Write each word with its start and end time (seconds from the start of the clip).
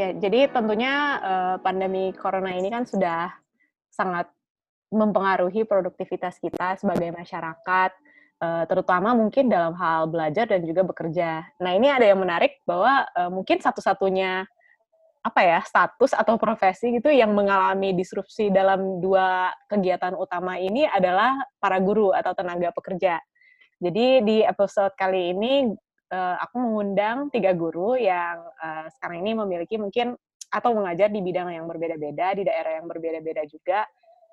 Ya, 0.00 0.16
jadi 0.16 0.48
tentunya 0.48 1.20
uh, 1.20 1.56
pandemi 1.60 2.16
corona 2.16 2.56
ini 2.56 2.72
kan 2.72 2.88
sudah 2.88 3.36
sangat 3.92 4.32
mempengaruhi 4.88 5.68
produktivitas 5.68 6.40
kita 6.40 6.80
sebagai 6.80 7.12
masyarakat, 7.12 7.90
uh, 8.40 8.64
terutama 8.64 9.12
mungkin 9.12 9.52
dalam 9.52 9.76
hal 9.76 10.08
belajar 10.08 10.48
dan 10.48 10.64
juga 10.64 10.88
bekerja. 10.88 11.44
Nah, 11.60 11.76
ini 11.76 11.92
ada 11.92 12.08
yang 12.08 12.16
menarik 12.16 12.64
bahwa 12.64 13.04
uh, 13.12 13.28
mungkin 13.28 13.60
satu-satunya 13.60 14.48
apa 15.20 15.40
ya 15.44 15.60
status 15.60 16.16
atau 16.16 16.40
profesi 16.40 16.96
gitu 16.96 17.12
yang 17.12 17.36
mengalami 17.36 17.92
disrupsi 17.92 18.48
dalam 18.48 19.04
dua 19.04 19.52
kegiatan 19.68 20.16
utama 20.16 20.56
ini 20.56 20.88
adalah 20.88 21.36
para 21.60 21.76
guru 21.76 22.16
atau 22.16 22.32
tenaga 22.32 22.72
pekerja. 22.72 23.20
Jadi 23.76 24.24
di 24.24 24.40
episode 24.40 24.96
kali 24.96 25.36
ini 25.36 25.76
uh, 26.10 26.36
aku 26.42 26.56
mengundang 26.58 27.30
tiga 27.30 27.54
guru 27.54 27.96
yang 27.96 28.42
uh, 28.60 28.86
sekarang 28.98 29.24
ini 29.24 29.38
memiliki 29.38 29.78
mungkin 29.78 30.14
atau 30.50 30.74
mengajar 30.74 31.08
di 31.08 31.22
bidang 31.22 31.54
yang 31.54 31.66
berbeda-beda 31.70 32.34
di 32.34 32.42
daerah 32.42 32.82
yang 32.82 32.90
berbeda-beda 32.90 33.46
juga 33.46 33.86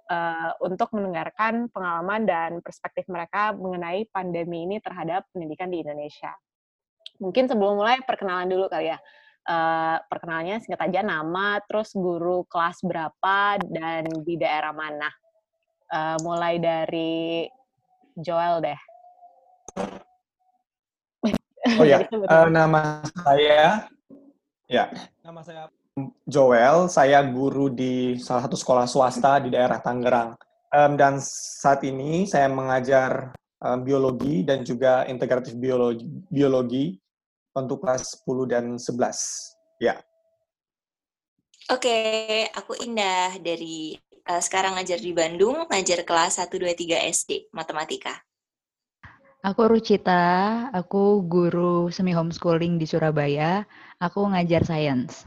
uh, 0.09 0.52
untuk 0.66 0.90
mendengarkan 0.98 1.70
pengalaman 1.70 2.26
dan 2.26 2.52
perspektif 2.66 3.05
mereka 3.05 3.53
mengenai 3.53 4.09
pandemi 4.09 4.66
ini 4.66 4.81
terhadap 4.81 5.30
pendidikan 5.30 5.70
di 5.70 5.86
Indonesia. 5.86 6.34
Mungkin 7.22 7.50
sebelum 7.50 7.78
mulai 7.78 8.02
perkenalan 8.02 8.50
dulu 8.50 8.66
kali 8.70 8.94
ya 8.94 8.98
uh, 9.48 9.98
perkenalnya 10.05 10.59
singkat 10.62 10.91
aja 10.91 11.02
nama, 11.02 11.58
terus 11.66 11.95
guru 11.95 12.44
kelas 12.45 12.84
berapa, 12.84 13.58
dan 13.64 14.05
di 14.22 14.36
daerah 14.36 14.75
mana. 14.75 15.09
Uh, 15.88 16.20
mulai 16.20 16.59
dari 16.59 17.48
Joel 18.20 18.59
deh. 18.59 18.81
Oh 21.80 21.86
ya, 21.86 22.05
uh, 22.33 22.47
nama 22.47 23.02
saya, 23.25 23.89
ya, 24.69 24.86
nama 25.25 25.41
saya 25.41 25.72
Joel. 26.30 26.86
Saya 26.88 27.25
guru 27.25 27.73
di 27.73 28.22
salah 28.22 28.45
satu 28.45 28.58
sekolah 28.58 28.86
swasta 28.86 29.41
di 29.41 29.49
daerah 29.49 29.81
Tangerang. 29.81 30.38
Um, 30.69 30.99
dan 30.99 31.17
saat 31.23 31.81
ini 31.88 32.27
saya 32.27 32.52
mengajar 32.52 33.33
um, 33.64 33.81
biologi 33.81 34.44
dan 34.44 34.61
juga 34.61 35.08
integratif 35.08 35.55
biologi, 35.58 36.05
biologi 36.30 36.86
untuk 37.58 37.81
kelas 37.81 38.21
10 38.21 38.52
dan 38.52 38.66
11. 38.77 39.81
Ya. 39.81 39.97
Oke, 41.67 42.45
aku 42.53 42.77
Indah 42.83 43.36
dari 43.42 43.97
uh, 44.30 44.39
sekarang 44.44 44.77
ngajar 44.77 45.02
di 45.02 45.11
Bandung, 45.11 45.66
ngajar 45.67 46.05
kelas 46.05 46.39
1 46.39 46.52
2 46.52 46.67
3 46.77 47.09
SD 47.11 47.49
matematika. 47.52 48.27
Aku 49.48 49.64
Rucita, 49.64 50.67
aku 50.76 51.23
guru 51.23 51.88
semi 51.88 52.12
homeschooling 52.12 52.76
di 52.76 52.84
Surabaya. 52.84 53.64
Aku 53.95 54.28
ngajar 54.28 54.67
sains. 54.67 55.23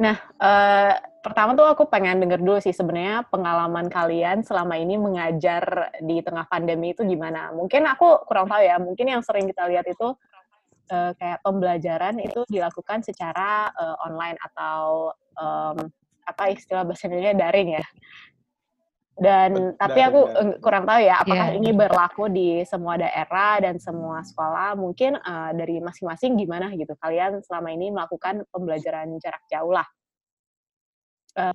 Nah, 0.00 0.16
uh, 0.40 0.96
pertama 1.20 1.52
tuh 1.52 1.68
aku 1.68 1.84
pengen 1.92 2.24
denger 2.24 2.40
dulu 2.40 2.56
sih 2.64 2.72
sebenarnya 2.72 3.28
pengalaman 3.28 3.92
kalian 3.92 4.40
selama 4.40 4.80
ini 4.80 4.96
mengajar 4.96 5.92
di 6.00 6.24
tengah 6.24 6.48
pandemi 6.48 6.96
itu 6.96 7.04
gimana? 7.04 7.52
Mungkin 7.52 7.84
aku 7.92 8.24
kurang 8.24 8.48
tahu 8.48 8.64
ya, 8.64 8.80
mungkin 8.80 9.12
yang 9.12 9.20
sering 9.20 9.44
kita 9.52 9.68
lihat 9.68 9.84
itu 9.84 10.16
uh, 10.88 11.12
kayak 11.20 11.44
pembelajaran 11.44 12.24
itu 12.24 12.48
dilakukan 12.48 13.04
secara 13.04 13.68
uh, 13.76 14.00
online 14.00 14.40
atau 14.48 15.12
um, 15.36 15.76
apa 16.24 16.56
istilah 16.56 16.88
bahasa 16.88 17.04
Indonesia 17.04 17.36
daring 17.36 17.76
ya. 17.76 17.84
Dan 19.20 19.76
tapi 19.76 20.00
aku 20.00 20.20
kurang 20.64 20.88
tahu 20.88 21.04
ya 21.04 21.20
apakah 21.20 21.52
yeah. 21.52 21.58
ini 21.60 21.76
berlaku 21.76 22.32
di 22.32 22.64
semua 22.64 22.96
daerah 22.96 23.60
dan 23.60 23.76
semua 23.76 24.24
sekolah. 24.24 24.72
Mungkin 24.80 25.20
uh, 25.20 25.52
dari 25.52 25.76
masing-masing 25.84 26.40
gimana 26.40 26.72
gitu. 26.72 26.96
Kalian 26.96 27.44
selama 27.44 27.68
ini 27.68 27.92
melakukan 27.92 28.48
pembelajaran 28.48 29.12
jarak 29.20 29.44
jauh 29.52 29.76
lah. 29.76 29.84
Uh, 31.36 31.52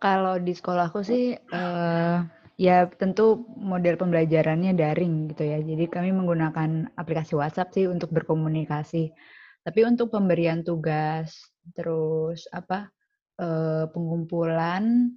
kalau 0.00 0.40
di 0.40 0.56
sekolahku 0.56 1.04
sih 1.04 1.36
uh, 1.52 2.24
Ya, 2.58 2.90
tentu 2.90 3.46
model 3.54 3.94
pembelajarannya 3.94 4.74
daring 4.74 5.30
gitu 5.30 5.46
ya. 5.46 5.62
Jadi 5.62 5.86
kami 5.86 6.10
menggunakan 6.10 6.90
aplikasi 6.98 7.38
WhatsApp 7.38 7.70
sih 7.70 7.86
untuk 7.86 8.10
berkomunikasi. 8.10 9.14
Tapi 9.62 9.80
untuk 9.86 10.10
pemberian 10.10 10.66
tugas, 10.66 11.38
terus 11.78 12.50
apa 12.50 12.90
eh, 13.38 13.86
pengumpulan, 13.94 15.14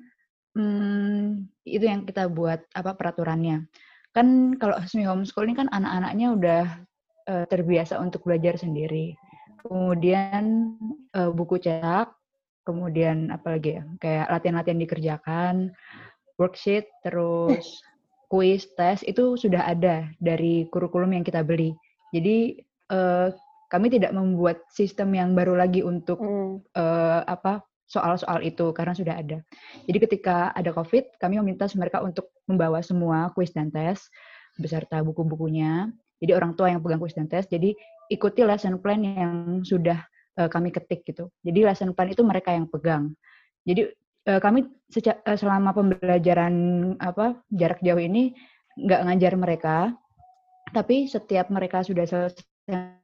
hmm, 0.57 1.47
itu 1.67 1.85
yang 1.85 2.07
kita 2.07 2.27
buat 2.31 2.63
apa 2.75 2.95
peraturannya. 2.95 3.67
Kan 4.11 4.57
kalau 4.59 4.75
semi 4.87 5.07
homeschool 5.07 5.47
ini 5.47 5.55
kan 5.55 5.69
anak-anaknya 5.71 6.27
udah 6.35 6.63
eh, 7.27 7.45
terbiasa 7.47 7.99
untuk 7.99 8.27
belajar 8.27 8.59
sendiri. 8.59 9.15
Kemudian 9.61 10.75
eh, 11.15 11.31
buku 11.31 11.61
cetak, 11.61 12.11
kemudian 12.67 13.31
apa 13.31 13.57
lagi 13.57 13.79
ya, 13.79 13.83
kayak 13.97 14.27
latihan-latihan 14.29 14.81
dikerjakan 14.81 15.55
worksheet, 16.41 16.89
terus 17.05 17.85
kuis, 18.31 18.65
tes 18.73 19.05
itu 19.05 19.37
sudah 19.37 19.67
ada 19.67 20.09
dari 20.17 20.65
kurikulum 20.73 21.13
yang 21.13 21.21
kita 21.21 21.45
beli. 21.45 21.77
Jadi 22.09 22.57
uh, 22.89 23.29
kami 23.69 23.93
tidak 23.93 24.15
membuat 24.15 24.65
sistem 24.71 25.13
yang 25.13 25.37
baru 25.37 25.59
lagi 25.59 25.85
untuk 25.85 26.17
mm. 26.17 26.73
uh, 26.73 27.21
apa 27.27 27.61
soal-soal 27.91 28.39
itu 28.39 28.71
karena 28.71 28.95
sudah 28.95 29.19
ada. 29.19 29.43
Jadi 29.83 29.97
ketika 30.07 30.55
ada 30.55 30.71
COVID, 30.71 31.19
kami 31.19 31.43
meminta 31.43 31.67
mereka 31.75 31.99
untuk 31.99 32.31
membawa 32.47 32.79
semua 32.79 33.35
kuis 33.35 33.51
dan 33.51 33.67
tes 33.67 34.07
beserta 34.55 35.03
buku-bukunya. 35.03 35.91
Jadi 36.23 36.31
orang 36.31 36.55
tua 36.55 36.71
yang 36.71 36.79
pegang 36.79 37.03
kuis 37.03 37.11
dan 37.11 37.27
tes. 37.27 37.43
Jadi 37.51 37.75
ikuti 38.07 38.47
lesson 38.47 38.79
plan 38.79 39.03
yang 39.03 39.59
sudah 39.67 39.99
uh, 40.39 40.47
kami 40.47 40.71
ketik 40.71 41.03
gitu. 41.03 41.27
Jadi 41.43 41.67
lesson 41.67 41.91
plan 41.91 42.07
itu 42.07 42.23
mereka 42.23 42.55
yang 42.55 42.71
pegang. 42.71 43.11
Jadi 43.67 43.91
uh, 44.31 44.39
kami 44.39 44.63
uh, 44.63 45.37
selama 45.37 45.75
pembelajaran 45.75 46.53
apa 47.03 47.43
jarak 47.51 47.83
jauh 47.83 47.99
ini 47.99 48.31
nggak 48.79 49.01
ngajar 49.03 49.33
mereka, 49.35 49.75
tapi 50.71 51.11
setiap 51.11 51.51
mereka 51.51 51.83
sudah 51.83 52.07
selesai 52.07 52.50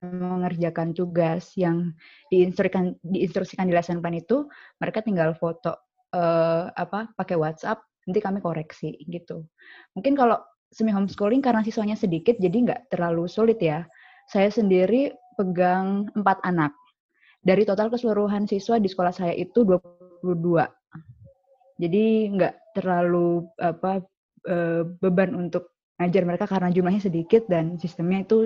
mengerjakan 0.02 0.96
tugas 0.96 1.54
yang 1.60 1.94
diinstruksikan 2.32 2.98
diinstruksikan 3.04 3.68
di 3.68 3.74
lesson 3.76 4.00
plan 4.00 4.16
itu, 4.16 4.48
mereka 4.80 5.04
tinggal 5.04 5.36
foto 5.36 5.76
uh, 6.16 6.72
apa 6.74 7.12
pakai 7.16 7.36
WhatsApp, 7.36 7.84
nanti 8.08 8.20
kami 8.20 8.40
koreksi 8.40 8.96
gitu. 9.08 9.46
Mungkin 9.94 10.16
kalau 10.16 10.40
semi 10.72 10.92
homeschooling 10.92 11.44
karena 11.44 11.64
siswanya 11.64 11.96
sedikit, 11.96 12.36
jadi 12.40 12.58
nggak 12.68 12.82
terlalu 12.92 13.28
sulit 13.28 13.60
ya. 13.60 13.88
Saya 14.28 14.52
sendiri 14.52 15.16
pegang 15.40 16.12
empat 16.16 16.44
anak. 16.44 16.76
Dari 17.40 17.64
total 17.64 17.88
keseluruhan 17.88 18.44
siswa 18.50 18.76
di 18.76 18.92
sekolah 18.92 19.14
saya 19.16 19.32
itu 19.32 19.64
22 19.64 20.68
jadi 21.78 22.34
nggak 22.34 22.54
terlalu 22.74 23.46
apa 23.62 24.02
uh, 24.50 24.82
beban 25.02 25.38
untuk 25.38 25.78
ngajar 25.98 26.24
mereka 26.26 26.46
karena 26.46 26.70
jumlahnya 26.70 27.10
sedikit 27.10 27.46
dan 27.50 27.78
sistemnya 27.82 28.26
itu 28.26 28.38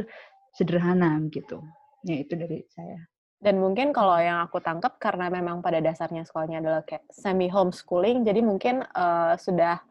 sederhana 0.55 1.19
gitu. 1.31 1.63
Ya 2.03 2.21
itu 2.21 2.33
dari 2.35 2.65
saya. 2.71 2.99
Dan 3.41 3.57
mungkin 3.57 3.89
kalau 3.89 4.21
yang 4.21 4.45
aku 4.45 4.61
tangkap 4.61 5.01
karena 5.01 5.33
memang 5.33 5.65
pada 5.65 5.81
dasarnya 5.81 6.21
sekolahnya 6.29 6.61
adalah 6.61 6.85
kayak 6.85 7.09
semi 7.09 7.49
homeschooling, 7.49 8.21
jadi 8.21 8.37
mungkin 8.45 8.85
uh, 8.93 9.33
sudah 9.33 9.81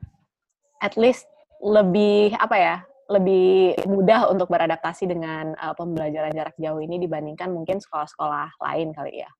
at 0.78 0.94
least 0.94 1.26
lebih 1.58 2.30
apa 2.38 2.56
ya, 2.56 2.76
lebih 3.10 3.74
mudah 3.90 4.30
untuk 4.30 4.46
beradaptasi 4.54 5.10
dengan 5.10 5.58
uh, 5.58 5.74
pembelajaran 5.74 6.30
jarak 6.30 6.54
jauh 6.62 6.78
ini 6.78 7.02
dibandingkan 7.02 7.50
mungkin 7.50 7.82
sekolah-sekolah 7.82 8.54
lain 8.62 8.94
kali 8.94 9.26
ya. 9.26 9.30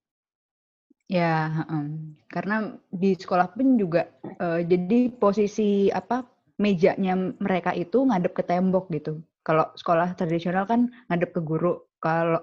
Ya, 1.10 1.66
um, 1.70 2.18
karena 2.30 2.74
di 2.90 3.14
sekolah 3.14 3.54
pun 3.54 3.78
juga 3.78 4.10
uh, 4.42 4.62
jadi 4.62 5.10
posisi 5.14 5.86
apa 5.90 6.26
mejanya 6.58 7.14
mereka 7.38 7.74
itu 7.78 8.06
ngadep 8.10 8.34
ke 8.34 8.42
tembok 8.42 8.90
gitu. 8.90 9.22
Kalau 9.42 9.72
sekolah 9.74 10.14
tradisional 10.16 10.68
kan 10.68 10.92
ngadep 11.08 11.32
ke 11.32 11.40
guru. 11.40 11.80
Kalau 12.00 12.40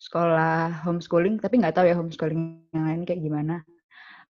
sekolah 0.00 0.84
homeschooling, 0.84 1.40
tapi 1.40 1.60
nggak 1.60 1.76
tahu 1.76 1.86
ya 1.88 1.96
homeschooling 1.96 2.68
yang 2.72 2.84
lain 2.84 3.02
kayak 3.08 3.20
gimana. 3.24 3.64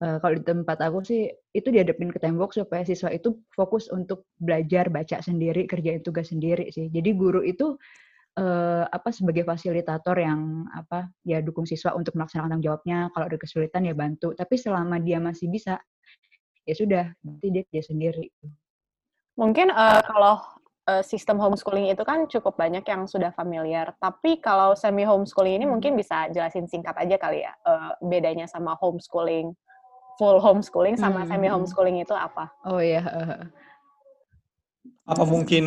Uh, 0.01 0.17
kalau 0.17 0.33
di 0.33 0.43
tempat 0.43 0.81
aku 0.81 1.05
sih 1.05 1.29
itu 1.53 1.69
dihadapin 1.69 2.09
ke 2.09 2.17
tembok 2.17 2.57
supaya 2.57 2.81
siswa 2.81 3.13
itu 3.13 3.37
fokus 3.53 3.85
untuk 3.93 4.25
belajar 4.41 4.89
baca 4.89 5.21
sendiri, 5.21 5.69
kerjain 5.69 6.01
tugas 6.01 6.33
sendiri 6.33 6.73
sih. 6.73 6.89
Jadi 6.89 7.13
guru 7.13 7.45
itu 7.45 7.77
uh, 8.39 8.83
apa 8.87 9.09
sebagai 9.11 9.43
fasilitator 9.43 10.15
yang 10.15 10.67
apa 10.71 11.11
ya 11.27 11.43
dukung 11.43 11.67
siswa 11.67 11.91
untuk 11.97 12.15
melaksanakan 12.15 12.55
tanggung 12.55 12.67
jawabnya 12.71 13.11
kalau 13.11 13.25
ada 13.27 13.37
kesulitan 13.39 13.83
ya 13.87 13.95
bantu 13.97 14.31
tapi 14.37 14.55
selama 14.55 15.01
dia 15.01 15.19
masih 15.19 15.51
bisa 15.51 15.81
ya 16.63 16.73
sudah 16.77 17.05
nanti 17.25 17.51
dia 17.51 17.63
kerja 17.67 17.91
sendiri 17.91 18.31
mungkin 19.35 19.73
uh, 19.73 19.99
kalau 20.05 20.39
uh, 20.87 21.03
sistem 21.03 21.37
homeschooling 21.37 21.91
itu 21.91 22.01
kan 22.01 22.25
cukup 22.25 22.57
banyak 22.57 22.85
yang 22.87 23.05
sudah 23.05 23.29
familiar 23.35 23.93
tapi 24.01 24.39
kalau 24.41 24.73
semi 24.73 25.03
homeschooling 25.03 25.61
ini 25.61 25.65
mungkin 25.67 25.93
hmm. 25.93 26.01
bisa 26.01 26.29
jelasin 26.31 26.65
singkat 26.65 26.95
aja 26.97 27.17
kali 27.19 27.43
ya 27.43 27.53
uh, 27.67 27.93
bedanya 28.01 28.47
sama 28.47 28.77
homeschooling 28.79 29.53
full 30.17 30.37
homeschooling 30.41 30.97
sama 30.97 31.23
hmm. 31.23 31.29
semi 31.29 31.35
hmm, 31.35 31.43
hmm. 31.45 31.53
homeschooling 31.53 31.97
itu 32.01 32.13
apa 32.13 32.49
oh 32.65 32.81
ya 32.81 33.01
uh, 33.05 33.45
apa 35.11 35.23
mungkin 35.25 35.63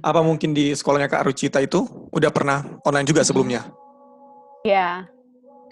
apa 0.00 0.20
mungkin 0.22 0.54
di 0.56 0.72
sekolahnya 0.72 1.10
Kak 1.10 1.26
Rucita 1.26 1.58
itu 1.60 1.84
udah 2.14 2.30
pernah 2.32 2.64
online 2.86 3.06
juga 3.06 3.22
sebelumnya? 3.26 3.66
Iya. 4.64 5.06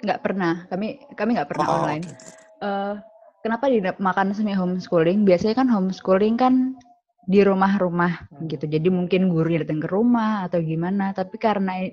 nggak 0.04 0.20
pernah. 0.20 0.68
Kami 0.68 1.00
kami 1.16 1.30
nggak 1.32 1.48
pernah 1.48 1.66
oh, 1.66 1.74
online. 1.80 2.04
Okay. 2.04 2.18
Uh, 2.60 2.68
eh, 2.68 2.94
kenapa 3.40 3.64
makan 3.96 4.36
semi 4.36 4.52
homeschooling? 4.52 5.24
Biasanya 5.24 5.56
kan 5.56 5.68
homeschooling 5.72 6.36
kan 6.36 6.76
di 7.24 7.40
rumah-rumah 7.40 8.28
hmm. 8.30 8.46
gitu. 8.48 8.64
Jadi 8.68 8.88
mungkin 8.92 9.32
guru 9.32 9.48
datang 9.56 9.80
ke 9.80 9.88
rumah 9.88 10.44
atau 10.48 10.60
gimana. 10.60 11.16
Tapi 11.16 11.36
karena 11.40 11.88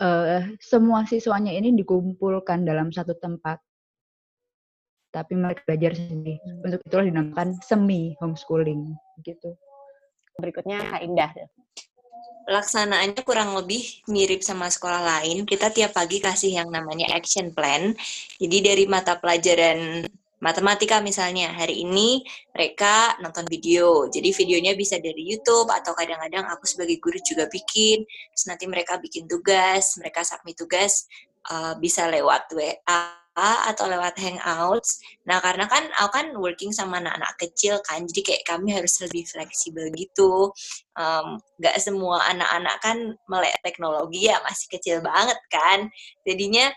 uh, 0.00 0.46
semua 0.62 1.04
siswanya 1.06 1.50
ini 1.50 1.74
dikumpulkan 1.74 2.62
dalam 2.62 2.94
satu 2.94 3.18
tempat, 3.18 3.58
tapi 5.10 5.32
mereka 5.34 5.66
belajar 5.66 5.98
sendiri. 5.98 6.38
Hmm. 6.40 6.66
Untuk 6.66 6.80
itulah 6.86 7.06
dinamakan 7.06 7.48
semi 7.60 8.14
homeschooling 8.22 8.94
gitu. 9.26 9.54
Berikutnya 10.38 10.80
Kak 10.86 11.02
Indah. 11.04 11.30
Laksanaannya 12.50 13.22
kurang 13.22 13.54
lebih 13.54 14.02
mirip 14.10 14.42
sama 14.42 14.66
sekolah 14.66 15.02
lain. 15.04 15.46
Kita 15.46 15.70
tiap 15.70 15.94
pagi 15.94 16.18
kasih 16.18 16.64
yang 16.64 16.72
namanya 16.72 17.12
action 17.14 17.52
plan. 17.54 17.94
Jadi 18.40 18.56
dari 18.64 18.84
mata 18.90 19.20
pelajaran 19.20 20.08
matematika 20.40 21.04
misalnya 21.04 21.52
hari 21.52 21.84
ini 21.84 22.24
mereka 22.56 23.14
nonton 23.20 23.44
video 23.46 24.08
jadi 24.08 24.32
videonya 24.32 24.72
bisa 24.74 24.96
dari 24.96 25.22
YouTube 25.24 25.68
atau 25.68 25.92
kadang-kadang 25.92 26.48
aku 26.48 26.64
sebagai 26.64 26.96
guru 26.98 27.20
juga 27.20 27.46
bikin 27.46 28.02
terus 28.04 28.44
nanti 28.48 28.64
mereka 28.64 28.96
bikin 28.96 29.28
tugas 29.28 30.00
mereka 30.00 30.24
submit 30.24 30.56
tugas 30.56 31.06
uh, 31.52 31.76
bisa 31.76 32.08
lewat 32.08 32.48
WA 32.52 33.20
atau 33.40 33.88
lewat 33.88 34.18
hangouts. 34.20 35.00
Nah, 35.24 35.40
karena 35.40 35.64
kan 35.70 35.86
aku 35.96 36.10
kan 36.12 36.26
working 36.36 36.74
sama 36.74 37.00
anak-anak 37.00 37.40
kecil 37.40 37.80
kan, 37.86 38.04
jadi 38.04 38.20
kayak 38.20 38.44
kami 38.44 38.74
harus 38.74 39.00
lebih 39.00 39.24
fleksibel 39.24 39.88
gitu. 39.96 40.52
Um, 40.98 41.40
gak 41.62 41.78
semua 41.80 42.20
anak-anak 42.28 42.76
kan 42.84 42.98
melek 43.30 43.56
teknologi 43.64 44.28
ya, 44.28 44.42
masih 44.44 44.66
kecil 44.68 44.96
banget 45.00 45.38
kan. 45.48 45.88
Jadinya 46.26 46.68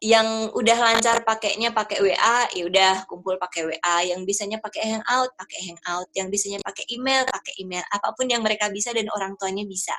yang 0.00 0.48
udah 0.56 0.78
lancar 0.80 1.20
pakainya 1.28 1.76
pakai 1.76 2.00
WA 2.00 2.48
ya 2.56 2.64
udah 2.64 3.04
kumpul 3.04 3.36
pakai 3.36 3.68
WA 3.68 3.96
yang 4.08 4.24
bisanya 4.24 4.56
pakai 4.56 4.96
hangout 4.96 5.28
pakai 5.36 5.60
hangout. 5.68 6.08
Yang 6.16 6.28
bisanya 6.32 6.58
pakai 6.64 6.88
email 6.88 7.28
pakai 7.28 7.52
email. 7.60 7.84
Apa 7.92 8.16
pun 8.16 8.24
yang 8.24 8.40
mereka 8.40 8.72
bisa 8.72 8.96
dan 8.96 9.12
orang 9.12 9.36
tuanya 9.36 9.68
bisa. 9.68 9.92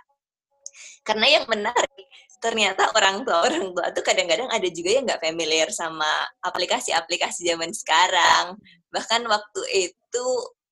Karena 1.06 1.30
yang 1.30 1.45
menarik 1.45 2.09
ternyata 2.42 2.89
orang 2.98 3.21
tua 3.21 3.45
orang 3.45 3.69
tua 3.77 3.94
tuh 3.94 4.01
kadang-kadang 4.01 4.50
ada 4.50 4.65
juga 4.74 4.89
yang 4.89 5.06
nggak 5.06 5.21
familiar 5.21 5.69
sama 5.69 6.09
aplikasi-aplikasi 6.42 7.45
zaman 7.45 7.69
sekarang. 7.69 8.57
Bahkan 8.89 9.21
waktu 9.30 9.62
itu 9.69 10.25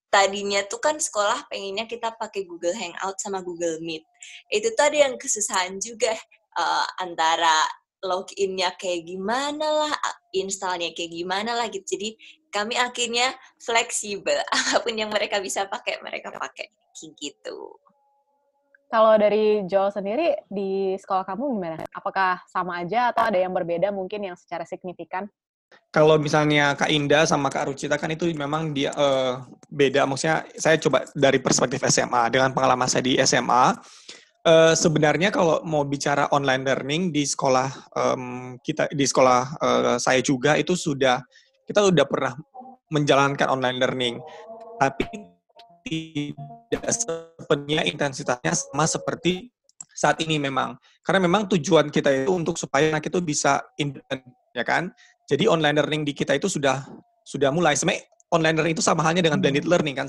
tadinya 0.09 0.65
tuh 0.65 0.81
kan 0.81 0.97
sekolah 0.97 1.45
pengennya 1.53 1.85
kita 1.85 2.17
pakai 2.17 2.49
Google 2.49 2.73
Hangout 2.73 3.21
sama 3.21 3.45
Google 3.45 3.77
Meet. 3.85 4.01
Itu 4.49 4.73
tuh 4.73 4.89
ada 4.89 4.97
yang 5.05 5.21
kesusahan 5.21 5.77
juga 5.77 6.17
uh, 6.57 6.85
antara 6.97 7.61
loginnya 8.04 8.74
kayak 8.80 9.07
gimana 9.07 9.66
lah, 9.86 9.94
installnya 10.31 10.92
kayak 10.96 11.12
gimana 11.12 11.56
lah 11.56 11.68
gitu. 11.68 11.98
Jadi 11.98 12.16
kami 12.50 12.75
akhirnya 12.80 13.36
fleksibel, 13.62 14.40
apa 14.56 14.81
pun 14.81 14.96
yang 14.96 15.12
mereka 15.12 15.38
bisa 15.40 15.68
pakai 15.68 16.01
mereka 16.04 16.34
pakai 16.34 16.72
gitu. 17.00 17.80
Kalau 18.90 19.13
dari 19.22 19.63
Joel 19.69 19.94
sendiri 19.94 20.34
di 20.50 20.98
sekolah 20.98 21.22
kamu 21.24 21.44
gimana? 21.56 21.86
Apakah 21.94 22.42
sama 22.50 22.81
aja 22.81 23.13
atau 23.13 23.30
ada 23.30 23.38
yang 23.38 23.54
berbeda 23.54 23.94
mungkin 23.94 24.25
yang 24.25 24.36
secara 24.36 24.66
signifikan? 24.66 25.30
Kalau 25.94 26.18
misalnya 26.18 26.74
Kak 26.74 26.90
Indah 26.90 27.30
sama 27.30 27.54
Kak 27.54 27.69
Rucita 27.69 28.01
kan 28.01 28.10
itu 28.10 28.25
memang 28.34 28.74
dia 28.74 28.90
uh, 28.98 29.46
beda. 29.69 30.10
Maksudnya 30.10 30.42
saya 30.57 30.81
coba 30.81 31.06
dari 31.13 31.38
perspektif 31.38 31.86
SMA 31.86 32.34
dengan 32.34 32.50
pengalaman 32.50 32.90
saya 32.90 33.06
di 33.06 33.18
SMA 33.22 33.78
Uh, 34.39 34.71
sebenarnya 34.71 35.36
kalau 35.36 35.59
mau 35.68 35.83
bicara 35.83 36.31
online 36.31 36.63
learning 36.63 37.12
di 37.12 37.27
sekolah 37.27 37.91
um, 37.91 38.56
kita 38.63 38.88
di 38.88 39.03
sekolah 39.03 39.41
uh, 39.59 39.95
saya 40.00 40.24
juga 40.24 40.56
itu 40.56 40.80
sudah 40.80 41.19
kita 41.68 41.83
sudah 41.83 42.07
pernah 42.07 42.33
menjalankan 42.88 43.51
online 43.51 43.77
learning, 43.83 44.15
tapi 44.80 45.06
tidak 45.83 46.88
sepenuhnya 46.88 47.83
intensitasnya 47.83 48.56
sama 48.56 48.88
seperti 48.88 49.51
saat 49.91 50.18
ini 50.24 50.39
memang. 50.39 50.80
Karena 51.03 51.27
memang 51.27 51.51
tujuan 51.51 51.91
kita 51.91 52.24
itu 52.25 52.31
untuk 52.31 52.56
supaya 52.56 52.95
anak 52.95 53.12
itu 53.12 53.19
bisa 53.19 53.59
independen 53.75 54.33
ya 54.56 54.63
kan? 54.63 54.89
Jadi 55.30 55.45
online 55.45 55.83
learning 55.83 56.07
di 56.07 56.13
kita 56.15 56.39
itu 56.39 56.50
sudah 56.50 56.88
sudah 57.27 57.51
mulai. 57.53 57.77
Sebenarnya 57.77 58.07
online 58.33 58.56
learning 58.56 58.75
itu 58.80 58.86
sama 58.86 59.06
halnya 59.06 59.21
dengan 59.21 59.44
blended 59.44 59.68
learning 59.68 60.00
kan 60.00 60.07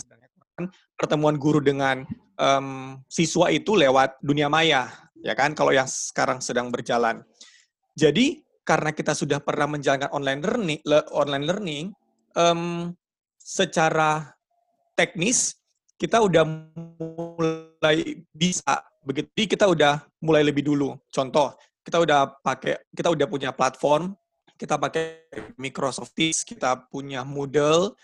pertemuan 0.99 1.39
guru 1.39 1.63
dengan 1.63 2.05
um, 2.37 2.99
siswa 3.07 3.49
itu 3.49 3.79
lewat 3.79 4.21
dunia 4.21 4.51
maya, 4.51 4.91
ya 5.23 5.33
kan? 5.33 5.57
Kalau 5.57 5.71
yang 5.71 5.87
sekarang 5.87 6.43
sedang 6.43 6.69
berjalan. 6.69 7.23
Jadi 7.95 8.43
karena 8.67 8.91
kita 8.91 9.17
sudah 9.17 9.41
pernah 9.41 9.71
menjalankan 9.71 10.11
online 10.13 10.41
learning, 10.43 10.81
le, 10.85 11.01
online 11.15 11.45
learning, 11.47 11.85
um, 12.37 12.93
secara 13.41 14.35
teknis 14.99 15.57
kita 16.01 16.21
udah 16.21 16.45
mulai 16.97 18.25
bisa 18.33 18.81
begitu. 19.05 19.29
Kita 19.57 19.69
udah 19.69 20.01
mulai 20.25 20.45
lebih 20.45 20.65
dulu. 20.65 20.97
Contoh, 21.13 21.53
kita 21.85 22.01
udah 22.01 22.41
pakai, 22.41 22.81
kita 22.93 23.13
udah 23.13 23.27
punya 23.29 23.51
platform, 23.53 24.17
kita 24.57 24.77
pakai 24.77 25.29
Microsoft 25.57 26.13
Teams, 26.17 26.45
kita 26.45 26.89
punya 26.89 27.25
Moodle, 27.25 27.97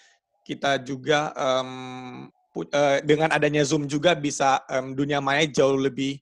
kita 0.44 0.80
juga 0.80 1.32
um, 1.36 2.28
uh, 2.64 2.98
dengan 3.04 3.28
adanya 3.34 3.60
Zoom 3.66 3.84
juga 3.84 4.16
bisa 4.16 4.64
um, 4.72 4.96
dunia 4.96 5.20
maya 5.20 5.44
jauh 5.44 5.76
lebih 5.76 6.16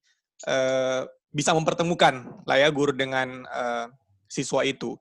uh, 0.49 1.07
bisa 1.35 1.51
mempertemukan 1.55 2.43
lah 2.47 2.57
ya 2.59 2.69
guru 2.71 2.95
dengan 2.95 3.47
uh, 3.51 3.87
siswa 4.27 4.63
itu. 4.67 4.99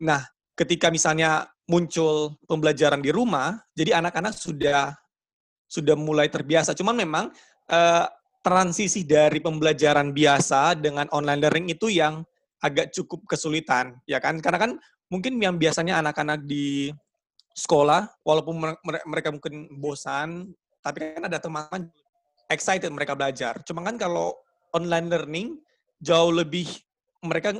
Nah, 0.00 0.24
ketika 0.56 0.88
misalnya 0.88 1.48
muncul 1.68 2.40
pembelajaran 2.48 3.00
di 3.00 3.12
rumah, 3.12 3.60
jadi 3.76 4.00
anak-anak 4.00 4.36
sudah 4.36 4.92
sudah 5.70 5.94
mulai 5.94 6.26
terbiasa. 6.26 6.74
Cuman 6.74 6.98
memang 6.98 7.30
uh, 7.70 8.06
transisi 8.40 9.04
dari 9.04 9.38
pembelajaran 9.38 10.10
biasa 10.10 10.76
dengan 10.76 11.06
online 11.12 11.40
learning 11.44 11.66
itu 11.76 11.92
yang 11.92 12.24
agak 12.60 12.92
cukup 12.92 13.24
kesulitan, 13.24 13.96
ya 14.04 14.20
kan? 14.20 14.36
Karena 14.40 14.58
kan 14.60 14.72
mungkin 15.08 15.40
yang 15.40 15.56
biasanya 15.56 16.00
anak-anak 16.04 16.44
di 16.44 16.92
sekolah, 17.56 18.08
walaupun 18.24 18.76
mereka 18.84 19.32
mungkin 19.32 19.68
bosan, 19.80 20.52
tapi 20.80 21.16
kan 21.16 21.24
ada 21.28 21.38
teman-teman 21.40 21.88
excited 22.50 22.90
mereka 22.90 23.14
belajar. 23.14 23.60
Cuma 23.62 23.80
kan 23.86 23.96
kalau 23.96 24.34
online 24.74 25.08
learning 25.08 25.48
jauh 26.02 26.32
lebih 26.32 26.66
mereka 27.22 27.56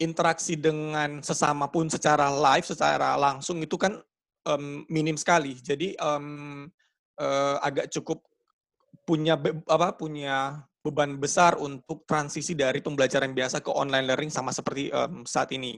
interaksi 0.00 0.56
dengan 0.56 1.20
sesama 1.20 1.68
pun 1.68 1.86
secara 1.92 2.32
live, 2.32 2.64
secara 2.64 3.14
langsung 3.20 3.60
itu 3.60 3.76
kan 3.76 4.00
um, 4.48 4.82
minim 4.88 5.14
sekali. 5.14 5.54
Jadi 5.60 5.92
um, 6.00 6.66
uh, 7.20 7.56
agak 7.60 7.92
cukup 7.92 8.24
punya 9.04 9.36
be, 9.36 9.52
apa 9.68 9.92
punya 9.94 10.64
beban 10.80 11.20
besar 11.20 11.60
untuk 11.60 12.08
transisi 12.08 12.56
dari 12.56 12.80
pembelajaran 12.80 13.36
biasa 13.36 13.60
ke 13.60 13.68
online 13.68 14.08
learning 14.08 14.32
sama 14.32 14.50
seperti 14.50 14.88
um, 14.88 15.28
saat 15.28 15.52
ini. 15.52 15.76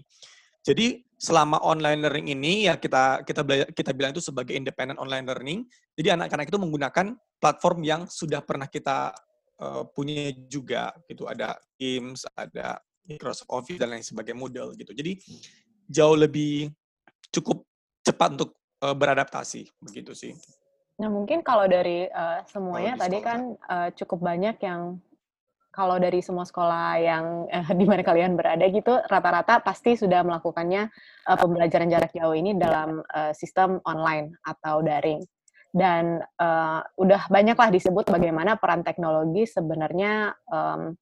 Jadi 0.62 1.02
selama 1.18 1.58
online 1.62 2.02
learning 2.02 2.26
ini 2.34 2.66
ya 2.66 2.78
kita 2.78 3.22
kita 3.22 3.42
kita 3.74 3.90
bilang 3.94 4.14
itu 4.14 4.22
sebagai 4.22 4.54
independent 4.54 4.98
online 4.98 5.26
learning. 5.26 5.66
Jadi 5.98 6.14
anak-anak 6.14 6.50
itu 6.50 6.58
menggunakan 6.58 7.06
platform 7.38 7.78
yang 7.82 8.00
sudah 8.06 8.42
pernah 8.42 8.70
kita 8.70 9.14
uh, 9.58 9.82
punya 9.90 10.30
juga 10.46 10.94
gitu. 11.10 11.26
Ada 11.26 11.58
Teams, 11.78 12.26
ada 12.38 12.78
Microsoft 13.06 13.50
Office 13.50 13.78
dan 13.78 13.90
lain 13.90 14.06
sebagainya 14.06 14.38
model 14.38 14.66
gitu. 14.78 14.94
Jadi 14.94 15.18
jauh 15.90 16.14
lebih 16.14 16.70
cukup 17.34 17.66
cepat 18.02 18.38
untuk 18.38 18.54
uh, 18.82 18.94
beradaptasi 18.94 19.66
begitu 19.82 20.14
sih. 20.14 20.34
Nah 20.98 21.10
mungkin 21.10 21.42
kalau 21.42 21.66
dari 21.66 22.06
uh, 22.06 22.42
semuanya 22.46 22.94
tadi 22.94 23.18
kan 23.18 23.58
uh, 23.66 23.90
cukup 23.94 24.22
banyak 24.22 24.58
yang 24.62 25.02
kalau 25.72 25.96
dari 25.96 26.20
semua 26.20 26.44
sekolah 26.44 27.00
yang 27.00 27.24
eh, 27.48 27.64
di 27.80 27.88
mana 27.88 28.04
kalian 28.04 28.36
berada 28.36 28.62
gitu, 28.68 28.92
rata-rata 29.08 29.64
pasti 29.64 29.96
sudah 29.96 30.20
melakukannya 30.20 30.92
uh, 31.26 31.38
pembelajaran 31.40 31.88
jarak 31.88 32.12
jauh 32.12 32.36
ini 32.36 32.52
dalam 32.54 33.00
uh, 33.00 33.32
sistem 33.32 33.80
online 33.88 34.36
atau 34.44 34.84
daring. 34.84 35.24
Dan 35.72 36.20
uh, 36.20 36.84
udah 37.00 37.32
banyaklah 37.32 37.72
disebut 37.72 38.04
bagaimana 38.12 38.60
peran 38.60 38.84
teknologi 38.84 39.48
sebenarnya 39.48 40.36
um, 40.52 40.92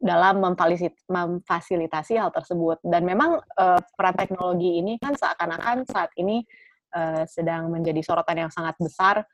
dalam 0.00 0.40
memfasilitasi 0.40 2.16
hal 2.16 2.32
tersebut. 2.32 2.80
Dan 2.80 3.04
memang 3.04 3.36
uh, 3.60 3.80
peran 3.92 4.16
teknologi 4.16 4.80
ini 4.80 4.96
kan 4.96 5.12
seakan-akan 5.12 5.84
saat 5.84 6.08
ini 6.16 6.40
uh, 6.96 7.28
sedang 7.28 7.68
menjadi 7.68 8.00
sorotan 8.00 8.48
yang 8.48 8.52
sangat 8.52 8.80
besar 8.80 9.28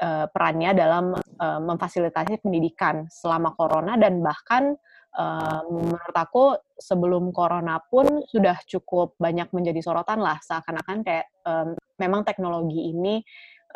uh, 0.00 0.26
perannya 0.30 0.76
dalam 0.76 1.16
uh, 1.16 1.60
memfasilitasi 1.60 2.40
pendidikan 2.44 3.08
selama 3.08 3.52
corona 3.56 3.96
dan 3.96 4.20
bahkan 4.20 4.76
uh, 5.16 5.62
menurut 5.68 6.16
aku 6.16 6.56
sebelum 6.76 7.32
corona 7.32 7.80
pun 7.88 8.24
sudah 8.28 8.56
cukup 8.68 9.16
banyak 9.16 9.48
menjadi 9.52 9.80
sorotan 9.80 10.20
lah 10.20 10.36
seakan-akan 10.44 11.04
kayak 11.04 11.26
um, 11.48 11.72
memang 11.96 12.22
teknologi 12.22 12.92
ini 12.92 13.24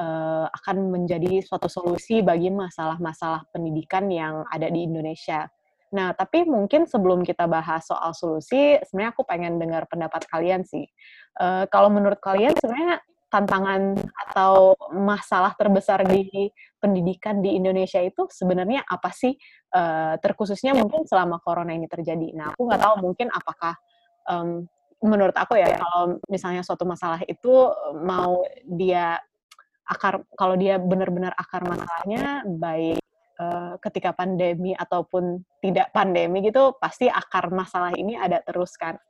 uh, 0.01 0.47
akan 0.49 0.93
menjadi 0.93 1.41
suatu 1.45 1.69
solusi 1.69 2.21
bagi 2.21 2.53
masalah-masalah 2.53 3.49
pendidikan 3.53 4.09
yang 4.13 4.45
ada 4.49 4.69
di 4.69 4.85
Indonesia. 4.85 5.49
Nah, 5.91 6.15
tapi 6.15 6.47
mungkin 6.47 6.87
sebelum 6.87 7.27
kita 7.27 7.51
bahas 7.51 7.83
soal 7.83 8.15
solusi, 8.15 8.79
sebenarnya 8.87 9.11
aku 9.11 9.27
pengen 9.27 9.59
dengar 9.59 9.91
pendapat 9.91 10.23
kalian 10.31 10.63
sih. 10.63 10.87
Uh, 11.35 11.67
kalau 11.67 11.91
menurut 11.91 12.23
kalian 12.23 12.55
sebenarnya 12.55 13.03
tantangan 13.31 13.97
atau 14.29 14.75
masalah 14.91 15.55
terbesar 15.55 16.03
di 16.05 16.51
pendidikan 16.83 17.39
di 17.39 17.55
Indonesia 17.55 18.03
itu 18.03 18.27
sebenarnya 18.29 18.83
apa 18.85 19.15
sih? 19.15 19.33
Uh, 19.71 20.19
terkhususnya 20.19 20.75
mungkin 20.75 21.07
selama 21.07 21.39
corona 21.39 21.71
ini 21.71 21.87
terjadi. 21.87 22.35
Nah, 22.35 22.53
aku 22.53 22.67
nggak 22.67 22.83
tahu 22.83 22.95
mungkin 23.07 23.31
apakah 23.31 23.79
um, 24.27 24.67
menurut 25.01 25.33
aku 25.33 25.57
ya 25.57 25.81
kalau 25.81 26.21
misalnya 26.29 26.61
suatu 26.61 26.85
masalah 26.85 27.25
itu 27.25 27.73
mau 28.05 28.45
dia 28.69 29.17
akar 29.89 30.23
kalau 30.37 30.55
dia 30.55 30.77
benar-benar 30.77 31.33
akar 31.35 31.65
masalahnya 31.65 32.45
baik 32.47 33.01
uh, 33.41 33.75
ketika 33.81 34.13
pandemi 34.13 34.77
ataupun 34.77 35.41
tidak 35.65 35.91
pandemi 35.91 36.45
gitu 36.45 36.77
pasti 36.77 37.09
akar 37.09 37.49
masalah 37.51 37.97
ini 37.97 38.15
ada 38.15 38.45
terus 38.45 38.77
kan 38.77 39.01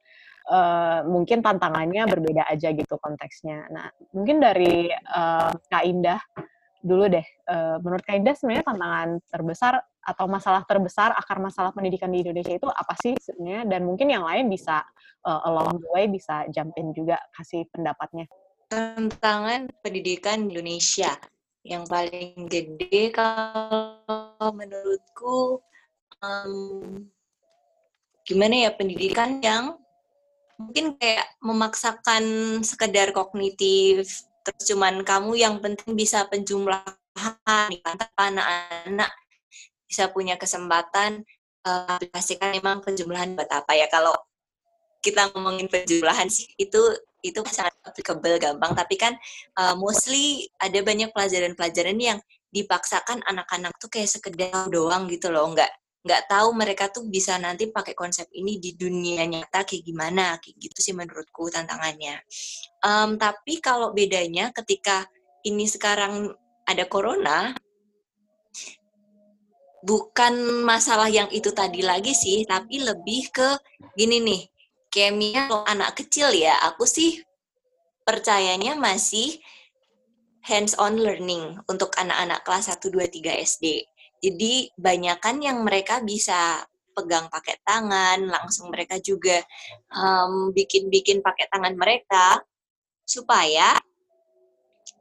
uh, 0.51 1.01
mungkin 1.07 1.41
tantangannya 1.41 2.05
berbeda 2.11 2.43
aja 2.51 2.75
gitu 2.75 2.99
konteksnya. 2.99 3.71
Nah, 3.71 3.87
mungkin 4.11 4.43
dari 4.43 4.91
uh, 4.91 5.55
Kak 5.71 5.85
Indah 5.87 6.21
dulu 6.83 7.07
deh. 7.07 7.25
Uh, 7.47 7.79
menurut 7.81 8.03
Kak 8.03 8.19
Indah 8.19 8.35
sebenarnya 8.35 8.67
tantangan 8.67 9.09
terbesar 9.31 9.75
atau 10.01 10.27
masalah 10.27 10.65
terbesar 10.65 11.13
akar 11.13 11.39
masalah 11.39 11.71
pendidikan 11.77 12.09
di 12.09 12.25
Indonesia 12.25 12.57
itu 12.57 12.69
apa 12.69 12.95
sih 12.99 13.15
sebenarnya? 13.21 13.69
Dan 13.71 13.87
mungkin 13.87 14.11
yang 14.11 14.27
lain 14.27 14.51
bisa 14.51 14.83
uh, 15.25 15.41
along 15.47 15.79
the 15.79 15.89
way 15.95 16.11
bisa 16.11 16.49
jump 16.51 16.75
in 16.75 16.91
juga 16.97 17.21
kasih 17.37 17.65
pendapatnya. 17.71 18.27
Tantangan 18.71 19.71
pendidikan 19.83 20.47
di 20.47 20.59
Indonesia 20.59 21.15
yang 21.61 21.85
paling 21.85 22.49
gede 22.49 23.13
kalau 23.13 24.49
menurutku 24.57 25.61
um, 26.25 27.05
gimana 28.25 28.69
ya 28.69 28.71
pendidikan 28.73 29.45
yang 29.45 29.77
mungkin 30.61 31.01
kayak 31.01 31.25
memaksakan 31.41 32.25
sekedar 32.61 33.17
kognitif 33.17 34.29
terus 34.45 34.63
cuman 34.69 35.01
kamu 35.05 35.37
yang 35.37 35.57
penting 35.65 35.97
bisa 35.97 36.29
penjumlahan 36.29 37.69
tanpa 37.85 38.07
anak-anak 38.21 39.11
bisa 39.91 40.07
punya 40.15 40.39
kesempatan 40.39 41.27
uh, 41.67 41.99
aplikasikan 41.99 42.55
memang 42.55 42.81
penjumlahan 42.81 43.35
buat 43.35 43.51
apa 43.51 43.75
ya. 43.75 43.91
Kalau 43.91 44.15
kita 45.01 45.33
ngomongin 45.33 45.67
penjumlahan 45.67 46.29
sih 46.29 46.47
itu 46.61 46.79
itu 47.21 47.41
sangat 47.51 47.75
applicable 47.85 48.39
gampang. 48.39 48.73
Tapi 48.73 48.95
kan 48.97 49.13
uh, 49.59 49.75
mostly 49.77 50.49
ada 50.63 50.79
banyak 50.81 51.11
pelajaran-pelajaran 51.13 51.99
yang 51.99 52.19
dipaksakan 52.51 53.23
anak-anak 53.27 53.75
tuh 53.83 53.91
kayak 53.91 54.09
sekedar 54.09 54.71
doang 54.71 55.11
gitu 55.11 55.29
loh. 55.29 55.51
Nggak 55.51 55.69
nggak 56.01 56.33
tahu 56.33 56.57
mereka 56.57 56.89
tuh 56.89 57.05
bisa 57.05 57.37
nanti 57.37 57.69
pakai 57.69 57.93
konsep 57.93 58.25
ini 58.33 58.57
di 58.57 58.73
dunia 58.73 59.29
nyata 59.29 59.69
kayak 59.69 59.85
gimana 59.85 60.41
kayak 60.41 60.57
gitu 60.57 60.79
sih 60.81 60.95
menurutku 60.97 61.53
tantangannya. 61.53 62.25
Um, 62.81 63.21
tapi 63.21 63.61
kalau 63.61 63.93
bedanya 63.93 64.49
ketika 64.57 65.05
ini 65.45 65.69
sekarang 65.69 66.33
ada 66.65 66.85
corona 66.89 67.53
bukan 69.81 70.65
masalah 70.65 71.09
yang 71.09 71.29
itu 71.33 71.53
tadi 71.57 71.81
lagi 71.81 72.13
sih 72.13 72.45
tapi 72.45 72.85
lebih 72.85 73.33
ke 73.33 73.49
gini 73.97 74.21
nih 74.21 74.43
kalau 74.91 75.65
anak 75.65 75.97
kecil 75.97 76.29
ya 76.35 76.53
aku 76.69 76.85
sih 76.85 77.25
percayanya 78.05 78.77
masih 78.77 79.41
hands 80.45 80.77
on 80.77 81.01
learning 81.01 81.57
untuk 81.71 81.95
anak-anak 81.97 82.45
kelas 82.45 82.69
1 82.69 82.93
2 82.93 83.09
3 83.09 83.45
SD 83.45 83.87
jadi 84.21 84.69
banyakan 84.77 85.41
yang 85.41 85.65
mereka 85.65 86.05
bisa 86.05 86.65
pegang 86.93 87.33
pakai 87.33 87.57
tangan, 87.65 88.29
langsung 88.29 88.69
mereka 88.69 89.01
juga 89.01 89.41
bikin-bikin 90.53 91.19
um, 91.21 91.25
pakai 91.25 91.49
tangan 91.49 91.75
mereka 91.75 92.45
supaya 93.09 93.81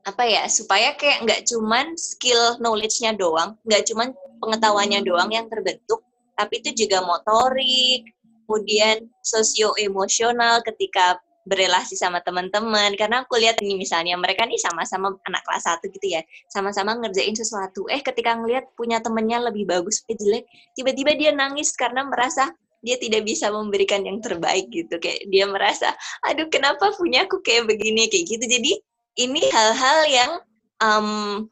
apa 0.08 0.24
ya 0.26 0.48
supaya 0.48 0.96
kayak 0.96 1.28
nggak 1.28 1.42
cuman 1.46 1.94
skill 2.00 2.58
knowledge-nya 2.64 3.14
doang, 3.14 3.60
nggak 3.68 3.84
cuman 3.92 4.16
pengetahuannya 4.40 5.04
doang 5.04 5.30
yang 5.30 5.52
terbentuk, 5.52 6.02
tapi 6.40 6.64
itu 6.64 6.88
juga 6.88 7.04
motorik, 7.04 8.08
kemudian 8.48 9.06
sosio 9.22 9.76
emosional 9.76 10.64
ketika 10.64 11.20
berelasi 11.50 11.98
sama 11.98 12.22
teman-teman. 12.22 12.94
Karena 12.94 13.26
aku 13.26 13.42
lihat 13.42 13.58
ini 13.66 13.82
misalnya 13.82 14.14
mereka 14.16 14.46
nih 14.46 14.62
sama-sama 14.62 15.18
anak 15.26 15.42
kelas 15.42 15.66
satu 15.66 15.90
gitu 15.90 16.08
ya 16.14 16.22
sama-sama 16.46 16.94
ngerjain 17.02 17.34
sesuatu. 17.34 17.90
Eh 17.90 18.06
ketika 18.06 18.38
ngelihat 18.38 18.70
punya 18.78 19.02
temennya 19.02 19.42
lebih 19.50 19.66
bagus 19.66 20.06
eh 20.06 20.14
jelek 20.14 20.46
tiba-tiba 20.78 21.18
dia 21.18 21.32
nangis 21.34 21.74
karena 21.74 22.06
merasa 22.06 22.54
dia 22.80 22.96
tidak 22.96 23.28
bisa 23.28 23.50
memberikan 23.50 24.06
yang 24.06 24.22
terbaik 24.22 24.70
gitu. 24.70 25.02
Kayak 25.02 25.26
dia 25.28 25.46
merasa 25.50 25.90
aduh 26.22 26.46
kenapa 26.54 26.94
punya 26.94 27.26
aku 27.26 27.42
kayak 27.42 27.66
begini? 27.66 28.06
Kayak 28.08 28.26
gitu. 28.38 28.46
Jadi 28.46 28.72
ini 29.20 29.42
hal-hal 29.50 30.00
yang 30.08 30.32
um, 30.80 31.50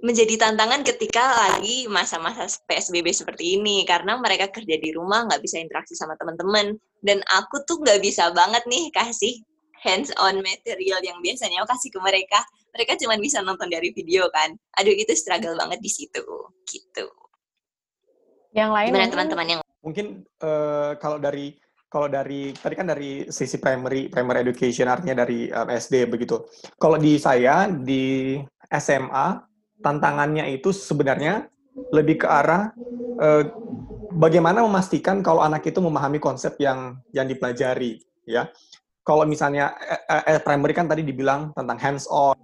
menjadi 0.00 0.48
tantangan 0.48 0.80
ketika 0.80 1.20
lagi 1.48 1.84
masa-masa 1.86 2.48
PSBB 2.66 3.14
seperti 3.14 3.56
ini. 3.60 3.86
Karena 3.86 4.18
mereka 4.18 4.50
kerja 4.50 4.76
di 4.76 4.90
rumah 4.92 5.24
nggak 5.30 5.40
bisa 5.40 5.62
interaksi 5.62 5.94
sama 5.94 6.18
teman-teman 6.18 6.76
dan 7.00 7.24
aku 7.32 7.64
tuh 7.64 7.80
nggak 7.80 8.00
bisa 8.04 8.32
banget 8.32 8.64
nih 8.68 8.92
kasih 8.92 9.34
hands 9.80 10.12
on 10.20 10.44
material 10.44 11.00
yang 11.00 11.18
biasanya 11.24 11.64
aku 11.64 11.72
kasih 11.76 11.90
ke 11.92 12.00
mereka. 12.00 12.40
Mereka 12.70 13.00
cuma 13.02 13.18
bisa 13.18 13.42
nonton 13.42 13.66
dari 13.66 13.90
video 13.90 14.30
kan. 14.30 14.54
Aduh 14.78 14.94
itu 14.94 15.10
struggle 15.16 15.56
banget 15.56 15.80
di 15.82 15.90
situ. 15.90 16.22
Gitu. 16.68 17.06
Yang 18.54 18.70
lain 18.70 18.88
gimana 18.92 19.08
teman-teman 19.10 19.46
yang 19.46 19.60
mungkin 19.80 20.28
uh, 20.44 20.92
kalau 21.00 21.16
dari 21.16 21.56
kalau 21.90 22.06
dari 22.06 22.54
tadi 22.54 22.74
kan 22.78 22.86
dari 22.86 23.26
sisi 23.32 23.58
primary 23.58 24.06
primary 24.06 24.46
education 24.46 24.86
artinya 24.86 25.26
dari 25.26 25.50
um, 25.50 25.66
SD 25.66 26.06
begitu. 26.06 26.46
Kalau 26.78 27.00
di 27.00 27.18
saya 27.18 27.66
di 27.66 28.38
SMA 28.70 29.50
tantangannya 29.82 30.46
itu 30.54 30.70
sebenarnya 30.70 31.50
lebih 31.90 32.22
ke 32.22 32.28
arah 32.28 32.70
eh, 33.18 33.44
bagaimana 34.12 34.62
memastikan 34.66 35.22
kalau 35.22 35.40
anak 35.42 35.66
itu 35.66 35.78
memahami 35.78 36.18
konsep 36.18 36.58
yang 36.58 36.98
yang 37.14 37.26
dipelajari 37.30 38.02
ya? 38.26 38.50
Kalau 39.00 39.24
misalnya 39.24 39.74
eh, 39.80 40.36
eh, 40.36 40.40
primary 40.42 40.76
kan 40.76 40.86
tadi 40.86 41.02
dibilang 41.02 41.54
tentang 41.56 41.78
hands 41.80 42.06
on 42.10 42.36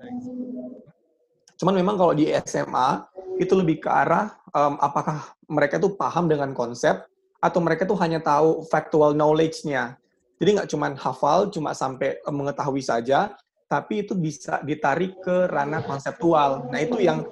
cuman 1.57 1.73
memang 1.73 1.97
kalau 1.97 2.13
di 2.13 2.29
SMA 2.45 3.01
itu 3.41 3.57
lebih 3.57 3.85
ke 3.85 3.89
arah 3.89 4.33
um, 4.53 4.77
apakah 4.81 5.33
mereka 5.49 5.81
itu 5.81 5.93
paham 5.97 6.29
dengan 6.29 6.53
konsep 6.53 7.05
atau 7.41 7.61
mereka 7.61 7.85
tuh 7.85 7.97
hanya 8.01 8.21
tahu 8.21 8.65
factual 8.69 9.13
knowledge-nya. 9.13 9.97
Jadi 10.37 10.51
nggak 10.57 10.69
cuma 10.69 10.93
hafal 10.97 11.49
cuma 11.49 11.73
sampai 11.73 12.21
mengetahui 12.29 12.85
saja 12.85 13.33
tapi 13.67 14.07
itu 14.07 14.15
bisa 14.15 14.63
ditarik 14.63 15.19
ke 15.21 15.51
ranah 15.51 15.83
konseptual. 15.83 16.71
Nah 16.71 16.79
itu 16.79 17.03
yang 17.03 17.27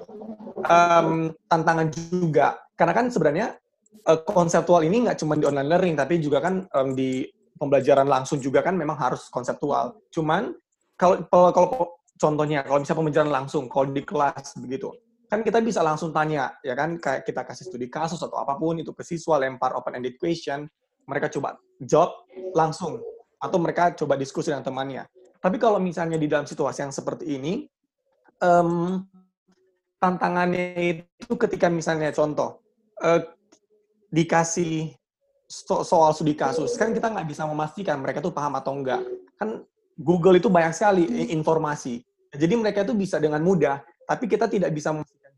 um, 0.66 1.30
tantangan 1.46 1.88
juga, 1.94 2.58
karena 2.74 2.92
kan 2.92 3.06
sebenarnya 3.06 3.54
uh, 4.02 4.20
konseptual 4.26 4.82
ini 4.82 5.06
nggak 5.06 5.18
cuma 5.22 5.38
di 5.38 5.46
online 5.46 5.70
learning, 5.70 5.94
tapi 5.94 6.18
juga 6.18 6.42
kan 6.42 6.66
um, 6.74 6.92
di 6.92 7.24
pembelajaran 7.54 8.10
langsung 8.10 8.42
juga 8.42 8.60
kan 8.66 8.74
memang 8.74 8.98
harus 8.98 9.30
konseptual. 9.30 9.94
Cuman 10.10 10.50
kalau 10.98 11.26
kalau 11.30 11.94
contohnya 12.18 12.66
kalau 12.66 12.82
misalnya 12.82 12.98
pembelajaran 12.98 13.32
langsung, 13.32 13.64
kalau 13.70 13.90
di 13.90 14.02
kelas 14.02 14.58
begitu, 14.58 14.90
kan 15.30 15.42
kita 15.42 15.58
bisa 15.62 15.82
langsung 15.82 16.14
tanya, 16.14 16.54
ya 16.62 16.74
kan 16.78 16.98
kayak 16.98 17.26
kita 17.26 17.42
kasih 17.42 17.64
studi 17.70 17.86
kasus 17.90 18.22
atau 18.22 18.38
apa 18.38 18.54
pun 18.58 18.78
itu 18.78 18.94
ke 18.94 19.02
siswa 19.02 19.38
lempar 19.38 19.74
open 19.74 19.98
ended 19.98 20.18
question, 20.18 20.66
mereka 21.06 21.30
coba 21.30 21.58
jawab 21.82 22.26
langsung 22.54 23.02
atau 23.38 23.58
mereka 23.60 23.92
coba 23.98 24.14
diskusi 24.16 24.54
dengan 24.54 24.64
temannya. 24.64 25.04
Tapi 25.42 25.60
kalau 25.60 25.76
misalnya 25.76 26.16
di 26.16 26.24
dalam 26.24 26.48
situasi 26.48 26.88
yang 26.88 26.94
seperti 26.94 27.36
ini, 27.36 27.68
um, 28.40 29.04
tantangannya 30.00 30.72
itu 30.80 31.32
ketika 31.36 31.68
misalnya 31.68 32.08
contoh, 32.16 32.64
uh, 33.04 33.20
dikasih 34.14 34.94
so 35.50 35.82
soal 35.82 36.14
studi 36.14 36.38
kasus, 36.38 36.78
kan 36.78 36.94
kita 36.94 37.10
nggak 37.10 37.26
bisa 37.26 37.42
memastikan 37.50 37.98
mereka 37.98 38.22
tuh 38.22 38.30
paham 38.30 38.54
atau 38.54 38.72
enggak. 38.78 39.02
Kan 39.34 39.66
Google 39.98 40.38
itu 40.38 40.46
banyak 40.46 40.70
sekali 40.74 41.34
informasi. 41.34 42.02
Jadi 42.34 42.54
mereka 42.54 42.82
itu 42.86 42.94
bisa 42.94 43.18
dengan 43.18 43.42
mudah, 43.42 43.82
tapi 44.06 44.30
kita 44.30 44.46
tidak 44.46 44.70
bisa 44.74 44.94
memastikan 44.94 45.32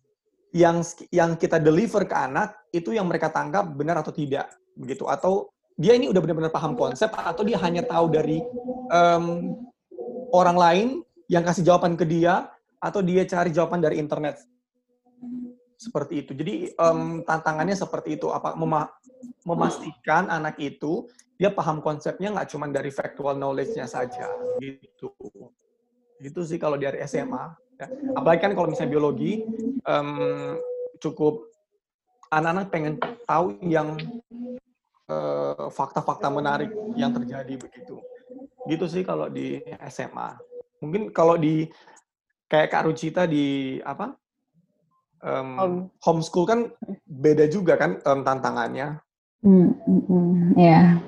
yang 0.56 0.80
yang 1.12 1.30
kita 1.36 1.60
deliver 1.60 2.08
ke 2.08 2.16
anak 2.16 2.56
itu 2.72 2.96
yang 2.96 3.04
mereka 3.04 3.28
tangkap 3.28 3.68
benar 3.76 4.00
atau 4.00 4.12
tidak 4.12 4.48
begitu 4.72 5.04
atau 5.04 5.52
dia 5.76 5.92
ini 5.92 6.08
udah 6.08 6.20
benar-benar 6.24 6.52
paham 6.52 6.72
konsep 6.72 7.12
atau 7.12 7.44
dia 7.44 7.60
hanya 7.60 7.84
tahu 7.84 8.08
dari 8.08 8.40
um, 8.88 9.52
orang 10.32 10.56
lain 10.56 10.86
yang 11.28 11.44
kasih 11.44 11.60
jawaban 11.68 12.00
ke 12.00 12.08
dia 12.08 12.48
atau 12.80 13.04
dia 13.04 13.28
cari 13.28 13.52
jawaban 13.52 13.84
dari 13.84 14.00
internet 14.00 14.40
seperti 15.76 16.24
itu. 16.24 16.32
Jadi 16.32 16.54
um, 16.80 17.22
tantangannya 17.22 17.76
seperti 17.76 18.16
itu. 18.16 18.32
Apa 18.32 18.56
mema 18.56 18.88
memastikan 19.44 20.28
anak 20.28 20.58
itu 20.60 21.06
dia 21.36 21.52
paham 21.52 21.84
konsepnya 21.84 22.32
nggak 22.32 22.48
cuma 22.50 22.66
dari 22.72 22.88
factual 22.88 23.36
knowledge-nya 23.36 23.84
saja 23.84 24.32
gitu. 24.60 25.12
Itu 26.18 26.40
sih 26.42 26.56
kalau 26.56 26.80
dari 26.80 27.00
SMA. 27.04 27.44
Ya. 27.76 27.86
Apalagi 28.16 28.40
kan 28.40 28.52
kalau 28.56 28.72
misalnya 28.72 28.96
biologi 28.96 29.44
um, 29.84 30.56
cukup 30.96 31.52
anak-anak 32.32 32.66
pengen 32.72 32.94
tahu 33.28 33.60
yang 33.62 34.00
fakta 35.06 35.70
fakta-fakta 35.70 36.28
menarik 36.34 36.70
yang 36.98 37.14
terjadi 37.14 37.54
begitu. 37.54 38.02
Gitu 38.66 38.84
sih 38.90 39.02
kalau 39.06 39.30
di 39.30 39.62
SMA. 39.86 40.34
Mungkin 40.82 41.14
kalau 41.14 41.38
di 41.38 41.70
kayak 42.50 42.74
Kak 42.74 42.84
Rucita 42.90 43.22
di 43.24 43.78
apa? 43.86 44.18
Um, 45.24 45.48
Home. 45.56 45.78
homeschool 46.04 46.44
kan 46.44 46.68
beda 47.08 47.48
juga 47.48 47.80
kan 47.80 47.98
um, 48.04 48.20
tantangannya. 48.20 49.00
Hmm, 49.40 49.72
hmm, 49.84 50.02
hmm. 50.06 50.34
ya. 50.58 51.00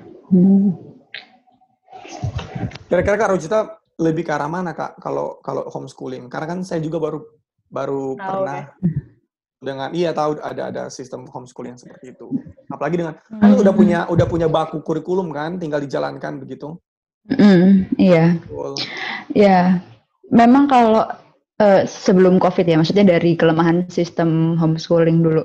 Kira-kira 2.89 3.15
Kak 3.17 3.31
Rucita 3.33 3.59
lebih 3.99 4.23
ke 4.25 4.31
arah 4.31 4.49
mana 4.49 4.71
Kak 4.73 4.97
kalau 4.97 5.37
kalau 5.43 5.67
homeschooling? 5.69 6.31
Karena 6.31 6.57
kan 6.57 6.59
saya 6.65 6.79
juga 6.81 6.97
baru 6.97 7.19
baru 7.69 8.15
oh, 8.15 8.17
pernah 8.17 8.71
okay. 8.73 8.89
dengan 9.61 9.89
iya 9.93 10.09
tahu 10.15 10.39
ada 10.41 10.73
ada 10.73 10.83
sistem 10.89 11.27
homeschooling 11.29 11.77
seperti 11.77 12.17
itu. 12.17 12.31
Apalagi 12.71 12.95
dengan 12.97 13.15
hmm. 13.19 13.41
kan 13.41 13.51
udah 13.59 13.73
punya 13.73 13.99
udah 14.09 14.25
punya 14.25 14.47
baku 14.49 14.81
kurikulum 14.81 15.29
kan, 15.29 15.61
tinggal 15.61 15.83
dijalankan 15.83 16.41
begitu. 16.41 16.79
Mm, 17.29 17.93
iya. 17.99 18.41
Cool. 18.49 18.73
Ya, 19.37 19.85
memang 20.33 20.65
kalau 20.65 21.05
uh, 21.59 21.83
sebelum 21.85 22.39
COVID 22.39 22.65
ya, 22.65 22.79
maksudnya 22.79 23.05
dari 23.05 23.35
kelemahan 23.35 23.85
sistem 23.91 24.55
homeschooling 24.57 25.21
dulu. 25.21 25.43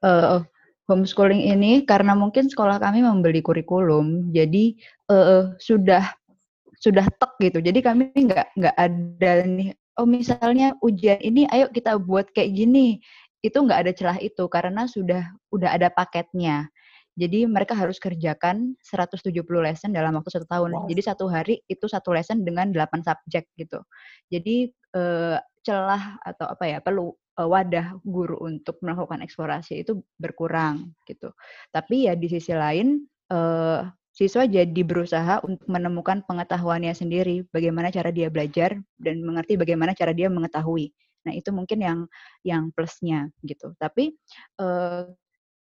Uh, 0.00 0.40
homeschooling 0.88 1.46
ini 1.46 1.86
karena 1.86 2.16
mungkin 2.18 2.50
sekolah 2.50 2.82
kami 2.82 3.04
membeli 3.04 3.44
kurikulum, 3.44 4.34
jadi 4.34 4.74
uh, 5.12 5.54
sudah 5.62 6.02
sudah 6.80 7.06
tek 7.20 7.32
gitu. 7.38 7.58
Jadi 7.60 7.78
kami 7.84 8.10
nggak 8.16 8.56
nggak 8.56 8.76
ada 8.76 9.32
nih. 9.44 9.70
Oh 10.00 10.08
misalnya 10.08 10.72
ujian 10.80 11.20
ini, 11.20 11.44
ayo 11.52 11.68
kita 11.68 12.00
buat 12.00 12.32
kayak 12.32 12.56
gini. 12.56 12.98
Itu 13.44 13.64
nggak 13.64 13.80
ada 13.86 13.92
celah 13.92 14.18
itu 14.20 14.48
karena 14.48 14.88
sudah 14.88 15.28
udah 15.52 15.76
ada 15.76 15.92
paketnya. 15.92 16.72
Jadi 17.20 17.44
mereka 17.44 17.76
harus 17.76 18.00
kerjakan 18.00 18.80
170 18.80 19.28
lesson 19.60 19.92
dalam 19.92 20.16
waktu 20.16 20.30
satu 20.32 20.48
tahun. 20.48 20.72
Wow. 20.72 20.88
Jadi 20.88 21.00
satu 21.04 21.28
hari 21.28 21.60
itu 21.68 21.84
satu 21.84 22.16
lesson 22.16 22.48
dengan 22.48 22.72
8 22.72 23.04
subjek 23.04 23.44
gitu. 23.60 23.84
Jadi 24.32 24.72
uh, 24.96 25.36
celah 25.60 26.16
atau 26.24 26.46
apa 26.48 26.64
ya 26.64 26.78
perlu 26.80 27.12
uh, 27.40 27.48
wadah 27.48 28.00
guru 28.04 28.36
untuk 28.44 28.80
melakukan 28.84 29.20
eksplorasi 29.24 29.84
itu 29.84 30.00
berkurang 30.16 30.92
gitu. 31.08 31.32
Tapi 31.72 32.08
ya 32.08 32.16
di 32.16 32.28
sisi 32.28 32.52
lain 32.52 33.04
uh, 33.32 33.84
siswa 34.10 34.44
jadi 34.44 34.82
berusaha 34.82 35.40
untuk 35.46 35.64
menemukan 35.70 36.20
pengetahuannya 36.26 36.92
sendiri, 36.92 37.46
bagaimana 37.54 37.88
cara 37.88 38.10
dia 38.10 38.28
belajar 38.28 38.76
dan 38.98 39.22
mengerti 39.22 39.56
bagaimana 39.56 39.96
cara 39.96 40.10
dia 40.12 40.28
mengetahui. 40.28 40.90
Nah 41.24 41.32
itu 41.36 41.52
mungkin 41.52 41.78
yang 41.80 41.98
yang 42.44 42.72
plusnya 42.72 43.28
gitu. 43.44 43.72
Tapi 43.76 44.16
uh, 44.60 45.08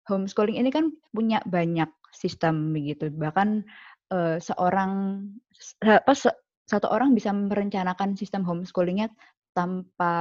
homeschooling 0.08 0.58
ini 0.58 0.70
kan 0.72 0.94
punya 1.12 1.44
banyak 1.44 1.89
sistem 2.16 2.72
begitu. 2.72 3.12
Bahkan 3.12 3.66
uh, 4.13 4.38
seorang 4.39 5.22
apa 5.84 6.13
satu 6.68 6.88
orang 6.92 7.16
bisa 7.16 7.32
merencanakan 7.32 8.16
sistem 8.20 8.44
homeschoolingnya 8.44 9.12
tanpa 9.57 10.13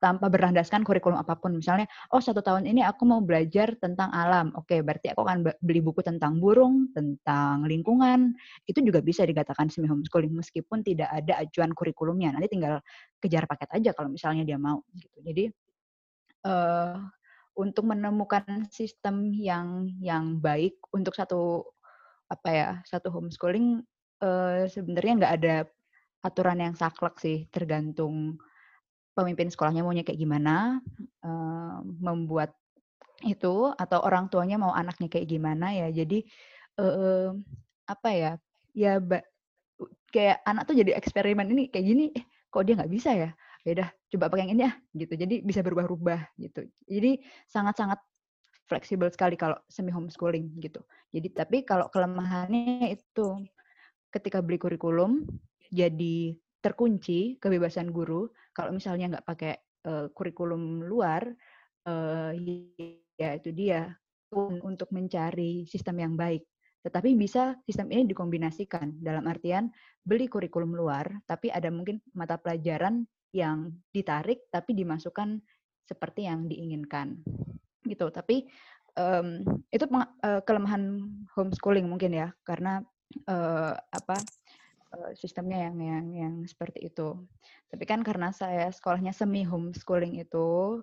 tanpa 0.00 0.32
berlandaskan 0.32 0.80
kurikulum 0.82 1.20
apa 1.20 1.36
pun. 1.36 1.60
Misalnya, 1.60 1.84
oh 2.16 2.18
satu 2.24 2.40
tahun 2.40 2.64
ini 2.64 2.80
aku 2.80 3.04
mau 3.04 3.20
belajar 3.20 3.76
tentang 3.76 4.08
alam. 4.10 4.48
Oke, 4.56 4.80
berarti 4.80 5.12
aku 5.12 5.28
akan 5.28 5.52
beli 5.60 5.84
buku 5.84 6.00
tentang 6.00 6.40
burung, 6.40 6.88
tentang 6.96 7.68
lingkungan. 7.68 8.32
Itu 8.64 8.80
juga 8.80 9.04
bisa 9.04 9.28
dikatakan 9.28 9.68
semi 9.68 9.86
homeschooling 9.86 10.32
meskipun 10.32 10.80
tidak 10.80 11.12
ada 11.12 11.44
acuan 11.44 11.76
kurikulumnya. 11.76 12.32
Nanti 12.32 12.48
tinggal 12.48 12.80
kejar 13.20 13.44
paket 13.44 13.68
aja 13.76 13.90
kalau 13.92 14.08
misalnya 14.08 14.42
dia 14.48 14.56
mau. 14.56 14.80
Gitu. 14.96 15.16
Jadi 15.20 15.44
uh, 16.48 16.96
untuk 17.60 17.84
menemukan 17.84 18.72
sistem 18.72 19.28
yang 19.36 19.84
yang 20.00 20.40
baik 20.40 20.80
untuk 20.96 21.12
satu 21.12 21.68
apa 22.30 22.48
ya 22.48 22.70
satu 22.86 23.12
homeschooling 23.12 23.82
uh, 24.24 24.64
sebenarnya 24.64 25.12
nggak 25.18 25.34
ada 25.42 25.56
aturan 26.22 26.62
yang 26.62 26.74
saklek 26.78 27.18
sih 27.18 27.50
tergantung 27.50 28.38
pemimpin 29.16 29.50
sekolahnya 29.50 29.82
maunya 29.82 30.06
kayak 30.06 30.20
gimana, 30.20 30.80
membuat 32.00 32.54
itu 33.20 33.68
atau 33.76 34.00
orang 34.00 34.32
tuanya 34.32 34.56
mau 34.56 34.72
anaknya 34.72 35.12
kayak 35.12 35.28
gimana 35.28 35.76
ya. 35.76 35.88
Jadi 35.92 36.24
apa 37.84 38.08
ya? 38.14 38.32
Ya 38.70 39.02
ba, 39.02 39.20
kayak 40.14 40.46
anak 40.46 40.70
tuh 40.70 40.78
jadi 40.78 40.94
eksperimen 40.94 41.50
ini 41.50 41.68
kayak 41.68 41.86
gini, 41.86 42.04
eh 42.14 42.24
kok 42.48 42.62
dia 42.62 42.78
nggak 42.78 42.92
bisa 42.92 43.10
ya? 43.12 43.30
Ya 43.66 43.70
udah 43.76 43.88
coba 44.14 44.24
pakai 44.32 44.46
yang 44.46 44.52
ini 44.56 44.62
ya 44.64 44.72
gitu. 44.96 45.14
Jadi 45.20 45.42
bisa 45.44 45.60
berubah-ubah 45.60 46.38
gitu. 46.40 46.64
Jadi 46.88 47.20
sangat-sangat 47.50 48.00
fleksibel 48.70 49.10
sekali 49.10 49.34
kalau 49.34 49.58
semi 49.66 49.90
homeschooling 49.90 50.54
gitu. 50.62 50.80
Jadi 51.10 51.28
tapi 51.34 51.66
kalau 51.66 51.90
kelemahannya 51.90 52.94
itu 52.94 53.42
ketika 54.14 54.38
beli 54.38 54.62
kurikulum 54.62 55.26
jadi 55.74 56.38
terkunci 56.62 57.36
kebebasan 57.42 57.90
guru 57.90 58.30
kalau 58.60 58.76
misalnya 58.76 59.16
nggak 59.16 59.26
pakai 59.26 59.54
uh, 59.88 60.06
kurikulum 60.12 60.84
luar, 60.84 61.24
uh, 61.88 62.36
ya 63.16 63.40
itu 63.40 63.56
dia 63.56 63.96
untuk 64.60 64.92
mencari 64.92 65.64
sistem 65.64 66.04
yang 66.04 66.14
baik. 66.20 66.44
Tetapi 66.84 67.16
bisa 67.16 67.56
sistem 67.64 67.88
ini 67.88 68.04
dikombinasikan 68.12 69.00
dalam 69.00 69.24
artian 69.24 69.72
beli 70.04 70.28
kurikulum 70.28 70.76
luar, 70.76 71.08
tapi 71.24 71.48
ada 71.48 71.72
mungkin 71.72 72.04
mata 72.12 72.36
pelajaran 72.36 73.08
yang 73.32 73.72
ditarik 73.88 74.44
tapi 74.52 74.76
dimasukkan 74.76 75.40
seperti 75.88 76.28
yang 76.28 76.44
diinginkan, 76.44 77.16
gitu. 77.88 78.12
Tapi 78.12 78.44
um, 79.00 79.40
itu 79.72 79.88
uh, 79.88 80.40
kelemahan 80.44 81.08
homeschooling 81.32 81.88
mungkin 81.88 82.12
ya, 82.12 82.28
karena 82.44 82.84
uh, 83.24 83.72
apa 83.72 84.20
Eh, 84.90 85.14
sistemnya 85.14 85.70
yang 85.70 85.78
yang 85.78 86.06
yang 86.10 86.34
seperti 86.50 86.90
itu. 86.90 87.14
Tapi 87.70 87.84
kan 87.86 88.02
karena 88.02 88.34
saya 88.34 88.66
sekolahnya 88.74 89.14
semi 89.14 89.46
homeschooling 89.46 90.18
itu, 90.18 90.82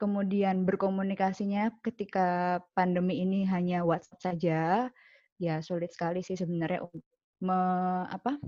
kemudian 0.00 0.64
berkomunikasinya 0.64 1.76
ketika 1.84 2.60
pandemi 2.72 3.20
ini 3.20 3.44
hanya 3.44 3.84
WhatsApp 3.84 4.32
saja, 4.32 4.88
ya 5.36 5.54
sulit 5.60 5.92
sekali 5.92 6.24
sih 6.24 6.40
sebenarnya 6.40 6.88
me, 7.44 7.60
apa, 8.08 8.40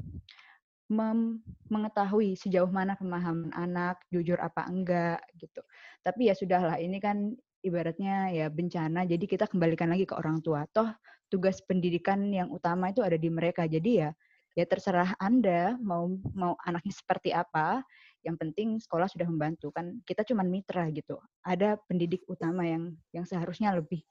mem, 0.88 1.44
mengetahui 1.68 2.40
sejauh 2.40 2.72
mana 2.72 2.96
pemahaman 2.96 3.52
anak, 3.52 4.00
jujur 4.08 4.40
apa 4.40 4.64
enggak 4.68 5.20
gitu. 5.36 5.60
Tapi 6.00 6.32
ya 6.32 6.34
sudahlah, 6.36 6.80
ini 6.80 6.96
kan 7.04 7.36
ibaratnya 7.60 8.32
ya 8.32 8.46
bencana, 8.48 9.04
jadi 9.04 9.24
kita 9.28 9.44
kembalikan 9.52 9.92
lagi 9.92 10.08
ke 10.08 10.16
orang 10.16 10.40
tua. 10.40 10.64
Toh 10.72 10.88
tugas 11.32 11.64
pendidikan 11.64 12.28
yang 12.28 12.52
utama 12.52 12.92
itu 12.92 13.00
ada 13.00 13.16
di 13.16 13.32
mereka. 13.32 13.64
Jadi 13.64 14.04
ya 14.04 14.12
ya 14.52 14.64
terserah 14.68 15.16
Anda 15.16 15.76
mau 15.80 16.08
mau 16.32 16.54
anaknya 16.64 16.94
seperti 16.94 17.30
apa. 17.32 17.82
Yang 18.22 18.36
penting 18.38 18.68
sekolah 18.78 19.10
sudah 19.10 19.26
membantu 19.26 19.74
kan 19.74 19.98
kita 20.06 20.22
cuma 20.22 20.46
mitra 20.46 20.86
gitu. 20.94 21.18
Ada 21.42 21.78
pendidik 21.90 22.22
utama 22.30 22.62
yang 22.62 22.94
yang 23.10 23.26
seharusnya 23.26 23.74
lebih 23.74 24.02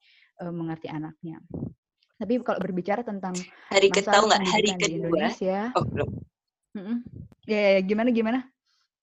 uh, 0.44 0.52
mengerti 0.52 0.92
anaknya. 0.92 1.40
Tapi 2.22 2.38
kalau 2.46 2.60
berbicara 2.62 3.02
tentang 3.02 3.34
hari 3.72 3.90
tahu 3.90 4.30
nggak 4.30 4.46
hari 4.46 4.70
kedua 4.78 4.86
di 4.86 4.96
Indonesia, 5.02 5.60
oh, 5.74 5.86
belum. 5.88 6.10
Ya, 7.50 7.58
ya, 7.58 7.70
ya, 7.76 7.82
gimana 7.82 8.10
gimana? 8.14 8.40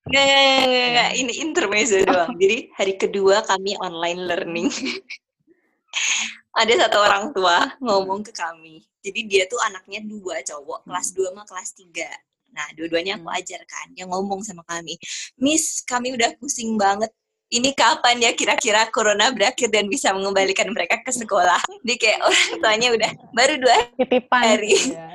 Nggak, 0.08 0.24
nggak, 0.24 0.88
nggak, 0.94 1.10
ini 1.20 1.32
intermezzo 1.44 1.98
doang. 2.06 2.32
Jadi 2.42 2.72
hari 2.78 2.94
kedua 2.96 3.44
kami 3.44 3.76
online 3.82 4.20
learning. 4.24 4.70
ada 6.58 6.72
satu 6.74 6.98
orang 7.06 7.24
tua 7.30 7.70
ngomong 7.78 8.26
ke 8.26 8.34
kami. 8.34 8.82
Jadi 8.98 9.20
dia 9.30 9.46
tuh 9.46 9.62
anaknya 9.62 10.02
dua 10.02 10.42
cowok, 10.42 10.84
kelas 10.84 11.14
dua 11.14 11.30
sama 11.30 11.44
kelas 11.46 11.70
tiga. 11.78 12.10
Nah, 12.50 12.66
dua-duanya 12.74 13.14
aku 13.20 13.30
hmm. 13.30 13.38
ajar 13.38 13.62
kan. 13.64 13.86
Yang 13.94 14.08
ngomong 14.10 14.40
sama 14.42 14.66
kami, 14.66 14.98
Miss, 15.38 15.86
kami 15.86 16.18
udah 16.18 16.34
pusing 16.42 16.74
banget. 16.74 17.12
Ini 17.48 17.72
kapan 17.72 18.20
ya 18.20 18.36
kira-kira 18.36 18.92
corona 18.92 19.32
berakhir 19.32 19.72
dan 19.72 19.88
bisa 19.88 20.12
mengembalikan 20.12 20.68
mereka 20.68 21.00
ke 21.00 21.08
sekolah? 21.08 21.62
Di 21.86 21.96
kayak 21.96 22.20
orang 22.20 22.50
tuanya 22.60 22.88
udah 22.92 23.10
baru 23.32 23.54
dua 23.56 23.76
Titipan. 23.96 24.42
hari. 24.42 24.74
Iya. 24.74 25.08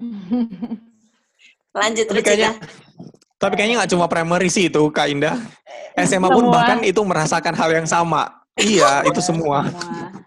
Lanjut 1.74 2.06
tapi 2.06 2.22
kayaknya, 2.22 2.54
tapi 3.34 3.54
kayaknya 3.58 3.82
nggak 3.82 3.90
cuma 3.94 4.06
primary 4.06 4.46
sih 4.46 4.70
itu 4.70 4.82
Kak 4.94 5.10
Indah. 5.10 5.38
SMA 5.94 6.30
pun 6.30 6.50
bahkan 6.50 6.82
itu 6.86 6.98
merasakan 7.02 7.54
hal 7.54 7.70
yang 7.70 7.86
sama 7.86 8.43
Iya, 8.54 9.02
itu 9.06 9.20
semua. 9.20 9.66
semua. 9.66 10.24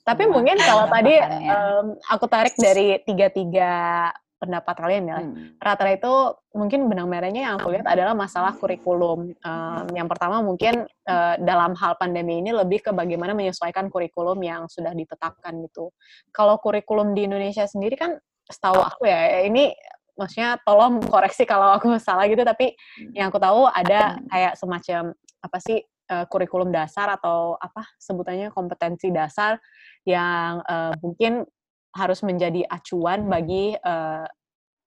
Tapi 0.00 0.26
mungkin 0.26 0.56
kalau 0.58 0.88
tadi 0.88 1.14
um, 1.22 1.86
aku 2.08 2.24
tarik 2.26 2.56
dari 2.56 2.98
tiga-tiga 3.04 4.08
pendapat 4.40 4.74
kalian 4.80 5.04
ya. 5.04 5.18
Hmm. 5.20 5.54
Rata-rata 5.60 5.94
itu 6.00 6.14
mungkin 6.56 6.88
benang 6.88 7.12
merahnya 7.12 7.44
yang 7.44 7.54
aku 7.60 7.76
lihat 7.76 7.84
adalah 7.84 8.16
masalah 8.16 8.56
kurikulum. 8.56 9.36
Um, 9.44 9.86
yang 9.92 10.08
pertama 10.08 10.40
mungkin 10.40 10.88
uh, 11.04 11.34
dalam 11.44 11.76
hal 11.76 12.00
pandemi 12.00 12.40
ini 12.40 12.50
lebih 12.50 12.80
ke 12.80 12.90
bagaimana 12.90 13.36
menyesuaikan 13.36 13.92
kurikulum 13.92 14.40
yang 14.40 14.64
sudah 14.66 14.96
ditetapkan 14.96 15.60
gitu. 15.68 15.92
Kalau 16.32 16.56
kurikulum 16.56 17.12
di 17.12 17.28
Indonesia 17.28 17.68
sendiri 17.68 18.00
kan 18.00 18.16
setahu 18.48 18.80
aku 18.80 19.04
ya, 19.04 19.44
ini 19.44 19.76
maksudnya 20.16 20.56
tolong 20.64 21.04
koreksi 21.04 21.44
kalau 21.44 21.76
aku 21.76 21.92
salah 22.00 22.24
gitu, 22.24 22.40
tapi 22.40 22.72
hmm. 22.72 23.12
yang 23.12 23.28
aku 23.28 23.36
tahu 23.36 23.68
ada 23.68 24.16
kayak 24.32 24.56
semacam 24.56 25.12
apa 25.44 25.58
sih 25.60 25.84
uh, 26.10 26.26
kurikulum 26.26 26.74
dasar 26.74 27.14
atau 27.14 27.54
apa 27.56 27.86
sebutannya 27.96 28.50
kompetensi 28.50 29.14
dasar 29.14 29.56
yang 30.02 30.60
uh, 30.66 30.92
mungkin 31.00 31.46
harus 31.94 32.22
menjadi 32.26 32.66
acuan 32.66 33.26
bagi 33.30 33.74
uh, 33.78 34.26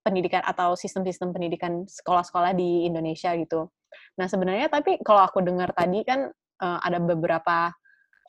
pendidikan 0.03 0.43
atau 0.43 0.75
sistem-sistem 0.75 1.31
pendidikan 1.31 1.87
sekolah-sekolah 1.87 2.51
di 2.51 2.87
Indonesia 2.87 3.31
gitu. 3.39 3.71
Nah 4.19 4.27
sebenarnya 4.27 4.67
tapi 4.67 4.99
kalau 4.99 5.23
aku 5.23 5.39
dengar 5.39 5.71
tadi 5.71 6.03
kan 6.03 6.27
uh, 6.59 6.79
ada 6.83 6.99
beberapa 6.99 7.71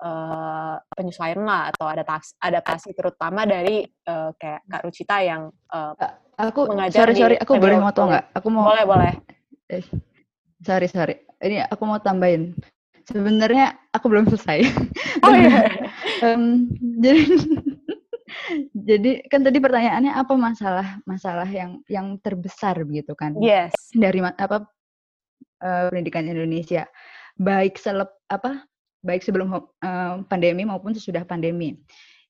uh, 0.02 0.74
penyesuaian 0.94 1.42
lah 1.42 1.74
atau 1.74 1.87
adaptasi, 1.90 2.38
adaptasi 2.38 2.88
terutama 2.94 3.42
dari 3.46 3.83
uh, 4.07 4.30
kayak 4.38 4.62
Kak 4.70 4.83
Rucita 4.87 5.18
yang 5.22 5.50
uh, 5.74 5.92
aku 6.38 6.70
mengajar 6.70 7.11
sorry 7.11 7.14
sorry 7.18 7.37
aku 7.42 7.59
boleh 7.59 7.78
mau 7.78 7.90
tau 7.90 8.07
nggak? 8.11 8.24
Aku 8.38 8.48
mau 8.54 8.70
boleh 8.70 8.85
boleh. 8.87 9.12
Eh, 9.70 9.83
sorry 10.62 10.87
sorry 10.87 11.14
ini 11.42 11.62
aku 11.66 11.83
mau 11.85 11.98
tambahin. 11.98 12.54
Sebenarnya 13.05 13.77
aku 13.93 14.09
belum 14.09 14.29
selesai. 14.33 14.64
Oh 15.25 15.35
iya. 15.38 15.69
um, 16.25 16.69
jadi 16.81 17.23
jadi 18.88 19.11
kan 19.29 19.45
tadi 19.45 19.59
pertanyaannya 19.61 20.12
apa 20.17 20.35
masalah 20.35 20.87
masalah 21.05 21.49
yang 21.49 21.85
yang 21.88 22.17
terbesar 22.21 22.81
begitu 22.85 23.12
kan? 23.12 23.37
Yes. 23.40 23.73
Dari 23.93 24.25
apa 24.25 24.64
uh, 25.64 25.87
pendidikan 25.93 26.29
Indonesia 26.29 26.88
baik 27.38 27.77
selep 27.77 28.11
apa 28.31 28.62
baik 29.05 29.21
sebelum 29.21 29.53
uh, 29.53 30.25
pandemi 30.31 30.64
maupun 30.64 30.97
sesudah 30.97 31.27
pandemi 31.29 31.77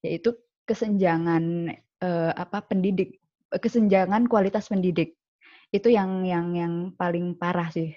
yaitu 0.03 0.35
kesenjangan 0.65 1.71
uh, 2.01 2.33
apa 2.35 2.65
pendidik 2.65 3.21
kesenjangan 3.53 4.27
kualitas 4.27 4.67
pendidik 4.67 5.15
itu 5.71 5.93
yang 5.93 6.25
yang 6.25 6.57
yang 6.57 6.75
paling 6.97 7.37
parah 7.37 7.69
sih 7.71 7.95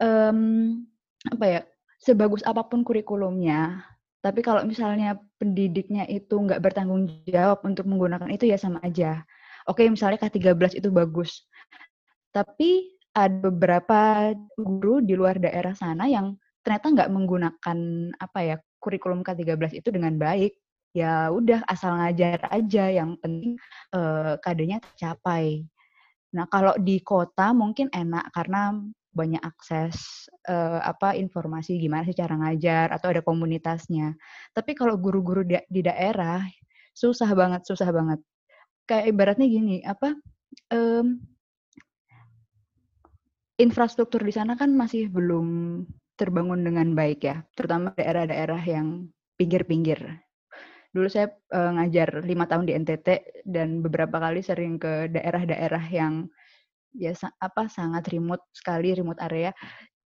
um, 0.00 0.80
apa 1.28 1.44
ya 1.44 1.60
sebagus 2.00 2.40
apa 2.48 2.64
pun 2.64 2.80
kurikulumnya 2.80 3.84
tapi 4.20 4.44
kalau 4.44 4.62
misalnya 4.68 5.16
pendidiknya 5.40 6.04
itu 6.04 6.36
nggak 6.36 6.60
bertanggung 6.60 7.08
jawab 7.24 7.64
untuk 7.64 7.88
menggunakan 7.88 8.28
itu 8.28 8.52
ya 8.52 8.60
sama 8.60 8.76
aja. 8.84 9.24
Oke, 9.64 9.88
misalnya 9.88 10.20
K13 10.20 10.76
itu 10.76 10.92
bagus. 10.92 11.48
Tapi 12.28 13.00
ada 13.16 13.48
beberapa 13.48 14.30
guru 14.60 15.00
di 15.00 15.16
luar 15.16 15.40
daerah 15.40 15.72
sana 15.72 16.04
yang 16.06 16.36
ternyata 16.60 16.86
nggak 16.92 17.10
menggunakan 17.10 17.78
apa 18.20 18.38
ya 18.44 18.56
kurikulum 18.76 19.24
K13 19.24 19.80
itu 19.80 19.88
dengan 19.88 20.20
baik. 20.20 20.52
Ya 20.92 21.32
udah 21.32 21.64
asal 21.64 21.96
ngajar 21.96 22.44
aja 22.52 22.92
yang 22.92 23.16
penting 23.24 23.56
eh, 23.96 24.36
kadenya 24.44 24.84
tercapai. 24.84 25.64
Nah, 26.36 26.44
kalau 26.46 26.76
di 26.76 27.00
kota 27.00 27.56
mungkin 27.56 27.88
enak 27.88 28.30
karena 28.36 28.76
banyak 29.10 29.42
akses 29.42 30.26
uh, 30.46 30.78
apa 30.86 31.18
informasi 31.18 31.82
gimana 31.82 32.06
sih 32.06 32.14
cara 32.14 32.38
ngajar 32.38 32.94
atau 32.94 33.10
ada 33.10 33.22
komunitasnya. 33.26 34.14
Tapi 34.54 34.78
kalau 34.78 34.94
guru-guru 34.96 35.42
di, 35.42 35.58
di 35.66 35.82
daerah 35.82 36.42
susah 36.94 37.30
banget, 37.34 37.66
susah 37.66 37.90
banget. 37.90 38.20
Kayak 38.86 39.06
ibaratnya 39.10 39.46
gini, 39.46 39.76
apa 39.82 40.14
um, 40.74 41.18
infrastruktur 43.58 44.22
di 44.22 44.32
sana 44.34 44.54
kan 44.54 44.72
masih 44.74 45.10
belum 45.10 45.46
terbangun 46.14 46.62
dengan 46.62 46.92
baik 46.94 47.20
ya, 47.24 47.42
terutama 47.56 47.92
daerah-daerah 47.96 48.62
yang 48.62 49.10
pinggir-pinggir. 49.40 50.20
Dulu 50.90 51.06
saya 51.06 51.30
uh, 51.54 51.70
ngajar 51.78 52.26
lima 52.26 52.50
tahun 52.50 52.66
di 52.66 52.74
NTT 52.74 53.08
dan 53.46 53.78
beberapa 53.78 54.18
kali 54.18 54.42
sering 54.42 54.76
ke 54.76 55.06
daerah-daerah 55.08 55.86
yang 55.88 56.26
ya 56.94 57.14
apa 57.38 57.70
sangat 57.70 58.06
remote 58.10 58.44
sekali 58.54 58.94
remote 58.94 59.20
area. 59.22 59.50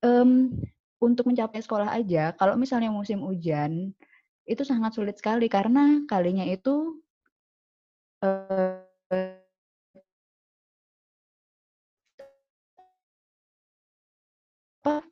Um, 0.05 0.53
untuk 1.01 1.29
mencapai 1.29 1.61
sekolah 1.61 1.93
aja 1.93 2.33
kalau 2.37 2.57
misalnya 2.57 2.89
musim 2.89 3.21
hujan 3.21 3.93
itu 4.45 4.63
sangat 4.65 4.97
sulit 4.97 5.17
sekali 5.17 5.49
karena 5.49 6.05
kalinya 6.09 6.45
itu 6.45 7.01
apa 14.85 15.05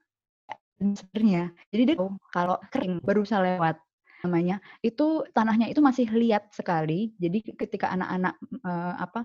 sebenarnya. 0.80 1.52
Jadi 1.72 1.82
dia 1.92 1.96
kalau 2.32 2.56
kering 2.72 3.00
baru 3.00 3.24
bisa 3.24 3.40
lewat 3.40 3.76
namanya. 4.24 4.60
Itu 4.84 5.24
tanahnya 5.32 5.68
itu 5.72 5.80
masih 5.80 6.08
liat 6.12 6.52
sekali. 6.52 7.12
Jadi 7.16 7.56
ketika 7.56 7.92
anak-anak 7.92 8.34
uh, 8.64 8.94
apa 9.00 9.24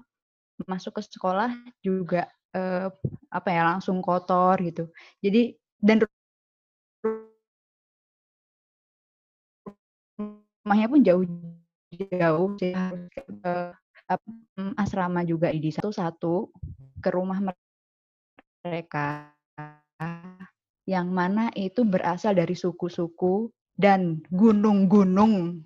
masuk 0.66 0.98
ke 0.98 1.02
sekolah 1.06 1.54
juga 1.86 2.26
uh, 2.58 2.90
apa 3.30 3.50
ya 3.54 3.62
langsung 3.68 4.02
kotor 4.02 4.58
gitu. 4.66 4.90
Jadi 5.22 5.54
dan 5.78 6.02
rumahnya 10.66 10.88
pun 10.90 11.02
jauh-jauh 11.06 12.50
harus 12.58 13.06
ke 13.14 13.22
uh, 13.46 14.74
asrama 14.82 15.22
juga 15.22 15.54
di 15.54 15.70
satu-satu 15.70 16.50
ke 17.04 17.10
rumah 17.14 17.38
mereka 18.66 19.32
yang 20.88 21.12
mana 21.12 21.52
itu 21.54 21.84
berasal 21.84 22.34
dari 22.34 22.56
suku-suku 22.56 23.52
dan 23.78 24.24
gunung-gunung 24.32 25.62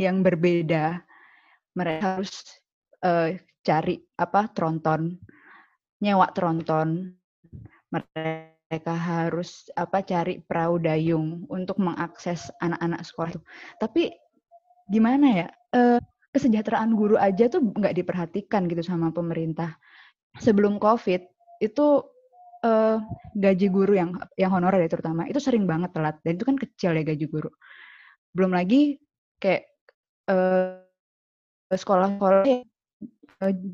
yang 0.00 0.22
berbeda. 0.22 1.02
Mereka 1.76 2.18
harus 2.18 2.46
uh, 3.02 3.34
cari 3.62 3.98
apa 4.18 4.50
tronton 4.50 5.18
nyewa 6.02 6.26
tronton. 6.34 7.14
Mereka 7.94 8.92
harus 8.92 9.70
apa 9.78 10.02
cari 10.02 10.42
perahu 10.42 10.82
dayung 10.82 11.46
untuk 11.46 11.78
mengakses 11.78 12.50
anak-anak 12.58 13.06
sekolah 13.06 13.30
itu. 13.38 13.40
Tapi 13.78 14.02
gimana 14.90 15.26
ya 15.30 15.48
e, 15.70 15.80
kesejahteraan 16.34 16.98
guru 16.98 17.14
aja 17.14 17.46
tuh 17.46 17.62
nggak 17.62 17.94
diperhatikan 17.94 18.66
gitu 18.66 18.82
sama 18.82 19.14
pemerintah. 19.14 19.78
Sebelum 20.42 20.82
covid 20.82 21.22
itu 21.62 21.86
e, 22.64 22.72
gaji 23.38 23.68
guru 23.70 23.94
yang 23.94 24.10
yang 24.34 24.50
honorer 24.50 24.82
ya 24.82 24.90
terutama 24.90 25.30
itu 25.30 25.38
sering 25.38 25.70
banget 25.70 25.94
telat. 25.94 26.18
Dan 26.26 26.34
itu 26.34 26.44
kan 26.48 26.56
kecil 26.58 26.98
ya 26.98 27.04
gaji 27.06 27.26
guru. 27.30 27.52
Belum 28.34 28.50
lagi 28.50 28.98
kayak 29.38 29.68
e, 30.26 30.36
sekolah-sekolah 31.70 32.71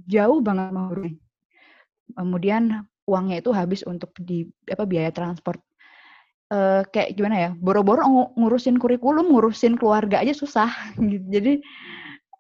jauh 0.09 0.41
banget 0.41 0.73
mau 0.73 0.89
kemudian 2.17 2.89
uangnya 3.09 3.41
itu 3.41 3.51
habis 3.53 3.81
untuk 3.85 4.13
di 4.21 4.49
apa 4.69 4.85
biaya 4.85 5.13
transport. 5.13 5.61
Uh, 6.49 6.81
kayak 6.97 7.13
gimana 7.13 7.37
ya 7.37 7.51
boro-boro 7.53 8.33
ngurusin 8.33 8.81
kurikulum 8.81 9.29
ngurusin 9.29 9.77
keluarga 9.77 10.25
aja 10.25 10.33
susah. 10.33 10.69
Gitu. 10.97 11.25
Jadi 11.29 11.53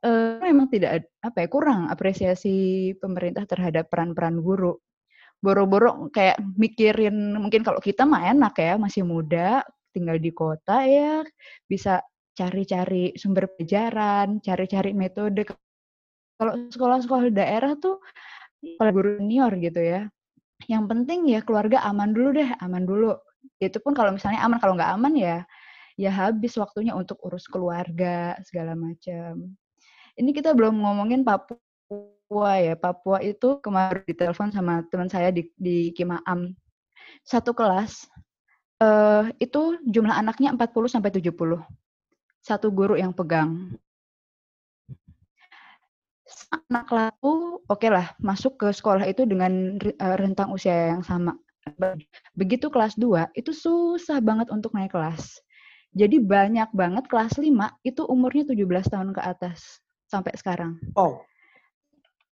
uh, 0.04 0.40
memang 0.40 0.72
tidak 0.72 1.08
apa 1.20 1.44
ya 1.44 1.48
kurang 1.48 1.92
apresiasi 1.92 2.92
pemerintah 2.96 3.44
terhadap 3.44 3.92
peran-peran 3.92 4.40
guru. 4.40 4.76
Boro-boro 5.38 6.08
kayak 6.10 6.40
mikirin 6.56 7.36
mungkin 7.36 7.62
kalau 7.62 7.78
kita 7.84 8.08
mah 8.08 8.32
enak 8.32 8.56
ya 8.58 8.74
masih 8.80 9.04
muda 9.04 9.62
tinggal 9.92 10.18
di 10.20 10.32
kota 10.34 10.82
ya 10.84 11.22
bisa 11.64 12.02
cari-cari 12.34 13.14
sumber 13.18 13.50
pelajaran 13.54 14.38
cari-cari 14.42 14.94
metode 14.94 15.46
kalau 16.38 16.52
sekolah-sekolah 16.70 17.34
daerah 17.34 17.74
tuh 17.76 17.98
kalau 18.78 18.90
guru 18.94 19.18
senior 19.18 19.52
gitu 19.58 19.82
ya. 19.82 20.06
Yang 20.70 20.84
penting 20.90 21.20
ya 21.30 21.42
keluarga 21.42 21.82
aman 21.86 22.14
dulu 22.14 22.38
deh, 22.38 22.50
aman 22.62 22.82
dulu. 22.86 23.14
Itu 23.58 23.82
pun 23.82 23.94
kalau 23.94 24.14
misalnya 24.14 24.42
aman, 24.46 24.58
kalau 24.62 24.74
nggak 24.78 24.92
aman 24.94 25.14
ya 25.18 25.36
ya 25.98 26.14
habis 26.14 26.54
waktunya 26.54 26.94
untuk 26.94 27.18
urus 27.26 27.50
keluarga 27.50 28.38
segala 28.46 28.78
macam. 28.78 29.58
Ini 30.14 30.30
kita 30.30 30.54
belum 30.54 30.78
ngomongin 30.78 31.26
Papua 31.26 32.52
ya. 32.62 32.78
Papua 32.78 33.18
itu 33.18 33.58
kemarin 33.58 34.06
ditelepon 34.06 34.54
sama 34.54 34.86
teman 34.86 35.10
saya 35.10 35.34
di, 35.34 35.50
di 35.58 35.90
Kimaam. 35.90 36.54
Satu 37.26 37.50
kelas 37.50 38.06
uh, 38.78 39.26
itu 39.42 39.82
jumlah 39.90 40.14
anaknya 40.14 40.54
40 40.54 40.94
sampai 40.94 41.10
70. 41.10 41.34
Satu 42.38 42.70
guru 42.70 42.94
yang 42.94 43.10
pegang 43.10 43.74
anak 46.48 46.88
laku 46.88 47.60
oke 47.68 47.78
okay 47.78 47.90
lah 47.92 48.12
masuk 48.20 48.56
ke 48.56 48.68
sekolah 48.72 49.04
itu 49.04 49.28
dengan 49.28 49.76
uh, 49.78 50.16
rentang 50.16 50.52
usia 50.52 50.96
yang 50.96 51.04
sama. 51.04 51.36
Begitu 52.32 52.72
kelas 52.72 52.96
2 52.96 53.36
itu 53.36 53.52
susah 53.52 54.24
banget 54.24 54.48
untuk 54.48 54.72
naik 54.72 54.96
kelas. 54.96 55.40
Jadi 55.92 56.20
banyak 56.20 56.72
banget 56.72 57.04
kelas 57.08 57.36
5 57.36 57.48
itu 57.84 58.02
umurnya 58.08 58.48
17 58.48 58.92
tahun 58.92 59.10
ke 59.12 59.20
atas 59.20 59.80
sampai 60.08 60.32
sekarang. 60.36 60.80
Oh. 60.96 61.20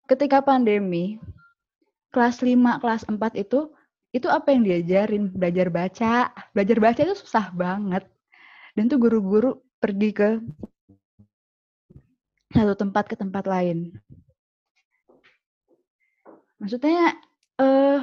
Ketika 0.09 0.40
pandemi 0.40 1.20
kelas 2.14 2.40
5, 2.40 2.81
kelas 2.81 3.02
4 3.05 3.18
itu 3.37 3.68
itu 4.14 4.29
apa 4.33 4.48
yang 4.55 4.64
diajarin? 4.64 5.29
Belajar 5.29 5.68
baca. 5.68 6.33
Belajar 6.57 6.79
baca 6.81 7.00
itu 7.05 7.16
susah 7.20 7.52
banget. 7.52 8.09
Dan 8.72 8.88
tuh 8.88 8.96
guru-guru 8.96 9.61
pergi 9.76 10.11
ke 10.16 10.40
satu 12.56 12.74
tempat 12.74 13.04
ke 13.12 13.16
tempat 13.20 13.44
lain. 13.44 13.92
Maksudnya 16.56 17.20
uh, 17.60 18.00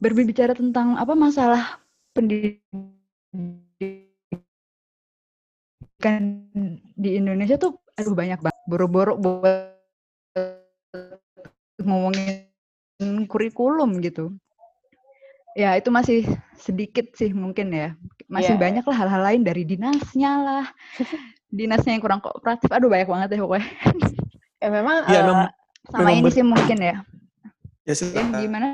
berbicara 0.00 0.56
tentang 0.56 0.96
apa 0.96 1.12
masalah 1.12 1.80
pendidikan 2.16 2.96
pendidikan 5.96 6.44
di 6.96 7.16
Indonesia 7.16 7.56
tuh 7.56 7.80
aduh 7.96 8.12
banyak 8.12 8.40
banget 8.40 8.62
boro-boro 8.68 9.16
buat 9.16 9.72
ngomongin 11.80 12.52
kurikulum 13.28 14.00
gitu. 14.04 14.36
Ya 15.56 15.72
itu 15.80 15.88
masih 15.88 16.28
sedikit 16.60 17.16
sih 17.16 17.32
mungkin 17.32 17.72
ya. 17.72 17.96
Masih 18.28 18.60
yeah. 18.60 18.60
banyak 18.60 18.84
lah 18.84 18.96
hal-hal 18.96 19.22
lain 19.24 19.42
dari 19.44 19.64
dinasnya 19.64 20.32
lah. 20.44 20.66
dinasnya 21.50 21.96
yang 21.96 22.02
kurang 22.02 22.20
kooperatif. 22.22 22.68
Aduh 22.70 22.88
banyak 22.90 23.08
banget 23.08 23.28
ya 23.34 23.38
pokoknya. 23.42 23.68
ya 24.62 24.68
memang 24.72 24.96
ya, 25.06 25.20
uh, 25.22 25.48
sama 25.90 25.98
memang 26.02 26.14
ini 26.18 26.30
sih 26.32 26.44
mungkin 26.44 26.78
ya. 26.78 26.94
Ya 27.86 27.94
silakan. 27.94 28.24
Yang 28.34 28.42
gimana? 28.50 28.66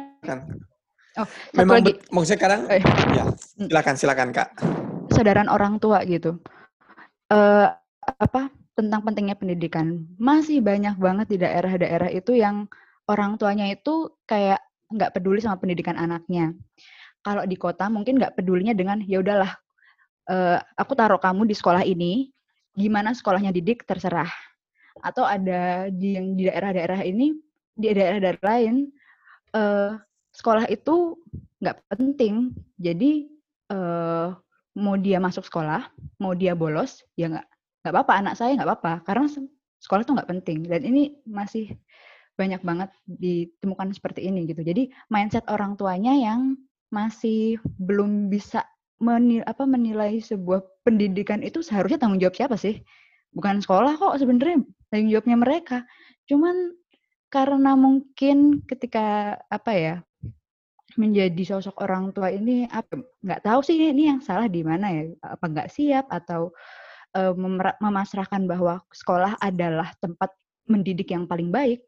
Oh, 1.21 1.29
satu 1.29 1.57
memang 1.61 1.85
lagi. 1.85 1.93
maksudnya 2.09 2.39
sekarang 2.41 2.61
oh, 2.65 2.73
iya. 2.73 2.85
ya 3.13 3.25
hmm. 3.29 3.69
silakan 3.69 3.95
silakan 4.01 4.29
Kak. 4.33 4.49
Kesadaran 5.13 5.49
orang 5.53 5.77
tua 5.77 6.01
gitu. 6.09 6.41
Uh, 7.29 7.69
apa 8.17 8.49
tentang 8.73 9.05
pentingnya 9.05 9.37
pendidikan. 9.37 10.09
Masih 10.17 10.65
banyak 10.65 10.97
banget 10.97 11.27
di 11.29 11.37
daerah-daerah 11.37 12.09
itu 12.09 12.33
yang 12.33 12.65
orang 13.05 13.37
tuanya 13.37 13.69
itu 13.69 14.09
kayak 14.25 14.61
nggak 14.89 15.13
peduli 15.13 15.45
sama 15.45 15.61
pendidikan 15.61 16.01
anaknya. 16.01 16.57
Kalau 17.21 17.45
di 17.45 17.57
kota 17.61 17.93
mungkin 17.93 18.17
nggak 18.17 18.41
pedulinya 18.41 18.73
dengan 18.73 19.05
ya 19.05 19.21
udahlah, 19.21 19.53
uh, 20.33 20.59
aku 20.81 20.93
taruh 20.97 21.21
kamu 21.21 21.45
di 21.45 21.55
sekolah 21.55 21.85
ini, 21.85 22.33
gimana 22.77 23.13
sekolahnya 23.13 23.53
didik 23.53 23.85
terserah. 23.85 24.31
Atau 25.01 25.25
ada 25.25 25.89
di 25.89 26.17
yang 26.17 26.37
di 26.37 26.49
daerah-daerah 26.49 27.01
ini, 27.05 27.33
di 27.73 27.87
daerah-daerah 27.93 28.43
lain, 28.45 28.93
uh, 29.57 29.97
sekolah 30.33 30.69
itu 30.69 31.17
nggak 31.65 31.79
penting. 31.93 32.53
Jadi 32.77 33.29
uh, 33.73 34.37
mau 34.77 34.97
dia 34.97 35.21
masuk 35.21 35.45
sekolah, 35.49 35.89
mau 36.21 36.33
dia 36.37 36.53
bolos, 36.57 37.05
ya 37.17 37.29
nggak 37.33 37.47
nggak 37.83 37.93
apa-apa 37.99 38.13
anak 38.15 38.35
saya 38.39 38.55
nggak 38.55 38.69
apa-apa 38.69 38.93
karena 39.03 39.27
sekolah 39.83 40.07
itu 40.07 40.15
nggak 40.15 40.31
penting 40.31 40.59
dan 40.71 40.87
ini 40.87 41.19
masih 41.27 41.75
banyak 42.39 42.63
banget 42.63 42.91
ditemukan 43.05 43.93
seperti 43.93 44.25
ini 44.25 44.49
gitu. 44.49 44.65
Jadi 44.65 44.89
mindset 45.13 45.45
orang 45.51 45.77
tuanya 45.77 46.15
yang 46.15 46.57
masih 46.89 47.59
belum 47.77 48.33
bisa 48.33 48.65
menil, 49.03 49.43
apa, 49.45 49.67
menilai 49.67 50.23
sebuah 50.23 50.63
pendidikan 50.87 51.43
itu 51.43 51.61
seharusnya 51.61 51.99
tanggung 51.99 52.23
jawab 52.23 52.39
siapa 52.39 52.57
sih? 52.57 52.81
Bukan 53.35 53.59
sekolah 53.59 53.99
kok 53.99 54.15
sebenarnya 54.23 54.63
tanggung 54.89 55.11
jawabnya 55.11 55.37
mereka. 55.37 55.79
Cuman 56.31 56.79
karena 57.33 57.75
mungkin 57.75 58.63
ketika 58.69 59.37
apa 59.51 59.73
ya 59.73 59.95
menjadi 61.01 61.57
sosok 61.57 61.81
orang 61.81 62.13
tua 62.13 62.29
ini 62.29 62.69
apa 62.69 63.01
nggak 63.25 63.41
tahu 63.49 63.65
sih 63.65 63.81
ini 63.81 64.13
yang 64.13 64.21
salah 64.21 64.45
di 64.45 64.61
mana 64.61 64.93
ya 64.93 65.09
apa 65.25 65.45
nggak 65.49 65.73
siap 65.73 66.05
atau 66.13 66.53
uh, 67.17 67.33
memasrahkan 67.81 68.45
bahwa 68.45 68.85
sekolah 68.93 69.41
adalah 69.41 69.89
tempat 70.05 70.29
mendidik 70.69 71.09
yang 71.09 71.25
paling 71.25 71.49
baik 71.49 71.81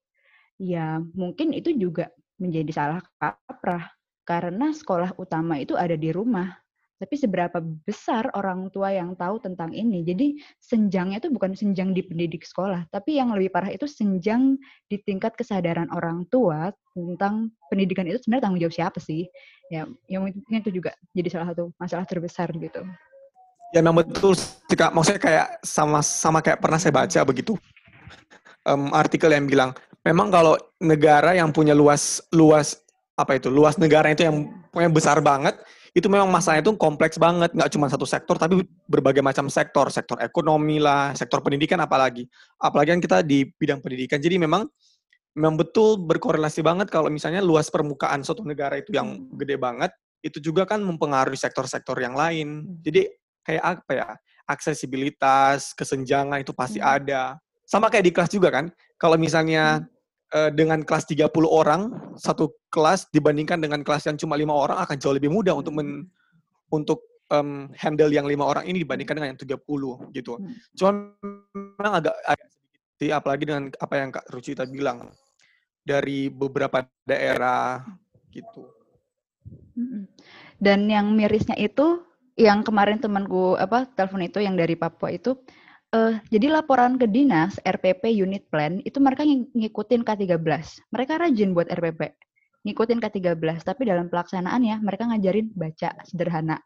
ya 0.57 1.05
mungkin 1.12 1.53
itu 1.53 1.77
juga 1.77 2.09
menjadi 2.40 2.72
salah 2.72 3.00
kaprah 3.20 3.92
karena 4.24 4.72
sekolah 4.72 5.14
utama 5.20 5.61
itu 5.61 5.77
ada 5.77 5.94
di 5.94 6.11
rumah. 6.11 6.57
Tapi 6.95 7.15
seberapa 7.19 7.59
besar 7.85 8.31
orang 8.39 8.71
tua 8.71 8.95
yang 8.95 9.19
tahu 9.19 9.43
tentang 9.43 9.75
ini? 9.75 10.07
Jadi 10.07 10.39
senjangnya 10.63 11.19
itu 11.19 11.29
bukan 11.29 11.53
senjang 11.53 11.91
di 11.91 12.07
pendidik 12.07 12.47
sekolah, 12.47 12.87
tapi 12.89 13.19
yang 13.19 13.35
lebih 13.35 13.51
parah 13.51 13.69
itu 13.75 13.85
senjang 13.85 14.55
di 14.87 14.97
tingkat 15.03 15.35
kesadaran 15.35 15.91
orang 15.91 16.23
tua 16.31 16.71
tentang 16.95 17.51
pendidikan 17.67 18.07
itu 18.07 18.23
sebenarnya 18.23 18.45
tanggung 18.47 18.63
jawab 18.63 18.75
siapa 18.79 18.99
sih? 19.03 19.27
Ya, 19.69 19.91
yang 20.07 20.31
itu 20.31 20.71
juga 20.71 20.95
jadi 21.13 21.29
salah 21.35 21.51
satu 21.51 21.75
masalah 21.77 22.07
terbesar 22.07 22.49
gitu. 22.55 22.87
Ya 23.75 23.83
memang 23.83 24.07
betul 24.07 24.39
sih. 24.39 24.55
Maksudnya 24.71 25.19
kayak 25.19 25.47
sama 25.67 25.99
sama 25.99 26.39
kayak 26.39 26.63
pernah 26.63 26.79
saya 26.79 26.95
baca 26.95 27.21
begitu 27.27 27.59
um, 28.69 28.91
artikel 28.93 29.31
yang 29.31 29.47
bilang 29.47 29.71
memang 30.03 30.33
kalau 30.33 30.57
negara 30.81 31.37
yang 31.37 31.53
punya 31.53 31.77
luas 31.77 32.25
luas 32.33 32.81
apa 33.15 33.39
itu 33.39 33.49
luas 33.49 33.79
negara 33.79 34.11
itu 34.11 34.27
yang 34.27 34.51
punya 34.75 34.91
besar 34.91 35.23
banget 35.23 35.55
itu 35.95 36.11
memang 36.11 36.27
masalahnya 36.27 36.67
itu 36.67 36.75
kompleks 36.75 37.23
banget 37.23 37.55
nggak 37.55 37.71
cuma 37.71 37.87
satu 37.87 38.03
sektor 38.03 38.35
tapi 38.35 38.67
berbagai 38.91 39.23
macam 39.23 39.47
sektor. 39.47 39.87
Sektor 39.95 40.19
ekonomi 40.19 40.83
lah 40.83 41.15
sektor 41.15 41.39
pendidikan 41.39 41.79
apalagi. 41.79 42.27
Apalagi 42.59 42.99
kan 42.99 43.01
kita 43.01 43.19
di 43.23 43.47
bidang 43.47 43.79
pendidikan. 43.79 44.19
Jadi 44.19 44.43
memang 44.43 44.67
memang 45.39 45.55
betul 45.55 46.03
berkorelasi 46.03 46.67
banget 46.67 46.91
kalau 46.91 47.07
misalnya 47.15 47.39
luas 47.39 47.71
permukaan 47.71 48.27
suatu 48.27 48.43
negara 48.43 48.83
itu 48.83 48.91
yang 48.91 49.23
gede 49.39 49.55
banget 49.55 49.95
itu 50.27 50.43
juga 50.43 50.67
kan 50.67 50.83
mempengaruhi 50.83 51.39
sektor-sektor 51.39 51.95
yang 52.03 52.19
lain. 52.19 52.67
Jadi 52.83 53.07
kayak 53.47 53.63
apa 53.63 53.91
ya 53.95 54.07
aksesibilitas 54.51 55.79
kesenjangan 55.79 56.43
itu 56.43 56.51
pasti 56.51 56.83
hmm. 56.83 56.91
ada. 56.91 57.39
Sama 57.71 57.87
kayak 57.87 58.05
di 58.11 58.13
kelas 58.13 58.31
juga 58.35 58.51
kan 58.51 58.67
kalau 58.99 59.15
misalnya 59.15 59.87
uh, 60.35 60.51
dengan 60.51 60.83
kelas 60.83 61.07
30 61.07 61.31
orang 61.47 61.94
satu 62.18 62.53
kelas 62.68 63.09
dibandingkan 63.14 63.62
dengan 63.62 63.81
kelas 63.87 64.11
yang 64.11 64.18
cuma 64.18 64.35
lima 64.35 64.53
orang 64.53 64.83
akan 64.83 64.97
jauh 64.99 65.14
lebih 65.14 65.31
mudah 65.31 65.55
untuk 65.55 65.73
men, 65.73 66.11
untuk 66.68 67.01
um, 67.31 67.70
handle 67.79 68.11
yang 68.11 68.27
lima 68.27 68.44
orang 68.44 68.66
ini 68.66 68.83
dibandingkan 68.83 69.14
dengan 69.16 69.29
yang 69.35 69.40
30 69.40 70.11
gitu. 70.12 70.33
Hmm. 70.37 70.51
Cuma 70.75 70.90
memang 71.55 71.94
agak, 72.03 72.14
agak 72.27 72.49
sedikit 72.51 73.14
apalagi 73.14 73.44
dengan 73.47 73.64
apa 73.79 73.94
yang 73.94 74.11
Kak 74.11 74.27
Ruci 74.31 74.53
tadi 74.59 74.70
bilang 74.75 75.09
dari 75.85 76.33
beberapa 76.33 76.83
daerah 77.05 77.85
gitu. 78.33 78.66
Dan 80.57 80.88
yang 80.88 81.12
mirisnya 81.12 81.59
itu 81.61 82.03
yang 82.35 82.66
kemarin 82.66 82.99
temanku 82.99 83.55
apa 83.55 83.87
telepon 83.94 84.27
itu 84.27 84.42
yang 84.42 84.59
dari 84.59 84.75
Papua 84.75 85.14
itu 85.14 85.38
Uh, 85.95 86.19
jadi 86.27 86.51
laporan 86.51 86.99
ke 86.99 87.07
dinas 87.07 87.55
RPP 87.63 88.11
unit 88.19 88.51
plan 88.51 88.83
itu 88.83 88.99
mereka 88.99 89.23
ng 89.23 89.55
ngikutin 89.55 90.03
K13. 90.03 90.91
Mereka 90.91 91.23
rajin 91.23 91.55
buat 91.55 91.71
RPP. 91.71 92.19
Ngikutin 92.67 92.99
K13, 92.99 93.63
tapi 93.63 93.87
dalam 93.87 94.11
pelaksanaannya 94.11 94.83
mereka 94.83 95.07
ngajarin 95.07 95.55
baca 95.55 95.95
sederhana. 96.03 96.59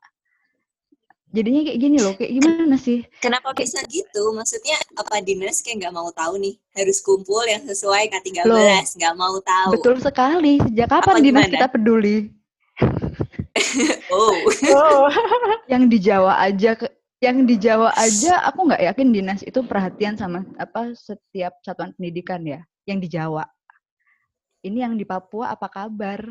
Jadinya 1.28 1.60
kayak 1.60 1.76
gini 1.76 2.00
loh, 2.00 2.16
kayak 2.16 2.32
gimana 2.40 2.80
sih? 2.80 3.04
Kenapa 3.20 3.52
kayak... 3.52 3.68
bisa 3.68 3.84
gitu? 3.92 4.32
Maksudnya 4.32 4.80
apa 4.96 5.20
dinas 5.20 5.60
kayak 5.60 5.84
nggak 5.84 5.92
mau 5.92 6.08
tahu 6.08 6.40
nih? 6.40 6.56
Harus 6.72 7.04
kumpul 7.04 7.44
yang 7.44 7.60
sesuai 7.68 8.08
K13, 8.08 8.48
nggak 8.96 9.12
mau 9.12 9.36
tahu. 9.44 9.76
Betul 9.76 10.00
sekali. 10.00 10.56
Sejak 10.64 10.88
kapan 10.88 11.20
dinas 11.20 11.52
kita 11.52 11.68
peduli? 11.68 12.32
oh. 14.08 14.32
oh. 14.72 15.04
yang 15.72 15.84
di 15.84 16.00
Jawa 16.00 16.40
aja 16.40 16.80
ke, 16.80 16.88
yang 17.18 17.42
di 17.50 17.58
Jawa 17.58 17.90
aja 17.98 18.46
aku 18.46 18.70
nggak 18.70 18.82
yakin 18.94 19.08
dinas. 19.10 19.40
Itu 19.42 19.66
perhatian 19.66 20.14
sama 20.14 20.46
apa 20.54 20.94
setiap 20.94 21.58
satuan 21.66 21.90
pendidikan 21.98 22.42
ya 22.46 22.62
yang 22.86 23.02
di 23.02 23.10
Jawa. 23.10 23.42
Ini 24.62 24.86
yang 24.86 24.94
di 24.94 25.06
Papua 25.06 25.54
apa 25.54 25.66
kabar? 25.70 26.22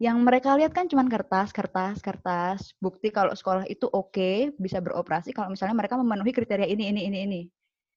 Yang 0.00 0.16
mereka 0.24 0.56
lihat 0.56 0.72
kan 0.72 0.90
cuma 0.90 1.06
kertas 1.06 1.54
kertas 1.54 2.02
kertas. 2.02 2.74
Bukti 2.82 3.14
kalau 3.14 3.30
sekolah 3.30 3.68
itu 3.70 3.86
oke 3.86 4.10
okay, 4.10 4.36
bisa 4.58 4.82
beroperasi 4.82 5.30
kalau 5.30 5.54
misalnya 5.54 5.76
mereka 5.78 5.94
memenuhi 5.94 6.34
kriteria 6.34 6.66
ini 6.66 6.90
ini 6.90 7.00
ini 7.06 7.18
ini. 7.26 7.40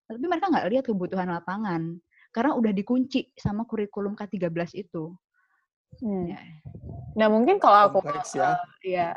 Tapi 0.05 0.21
mereka 0.29 0.53
nggak 0.53 0.67
lihat 0.69 0.85
kebutuhan 0.85 1.31
lapangan 1.31 1.97
karena 2.33 2.51
udah 2.53 2.73
dikunci 2.73 3.33
sama 3.33 3.65
kurikulum 3.65 4.13
K13 4.13 4.77
itu. 4.77 5.13
Hmm. 6.01 6.25
Ya. 6.33 6.41
Nah 7.17 7.29
mungkin 7.29 7.61
kalau 7.61 7.89
aku 7.89 8.01
Kompleks, 8.01 8.33
ya. 8.33 8.57
Uh, 8.57 8.61
ya 8.81 9.07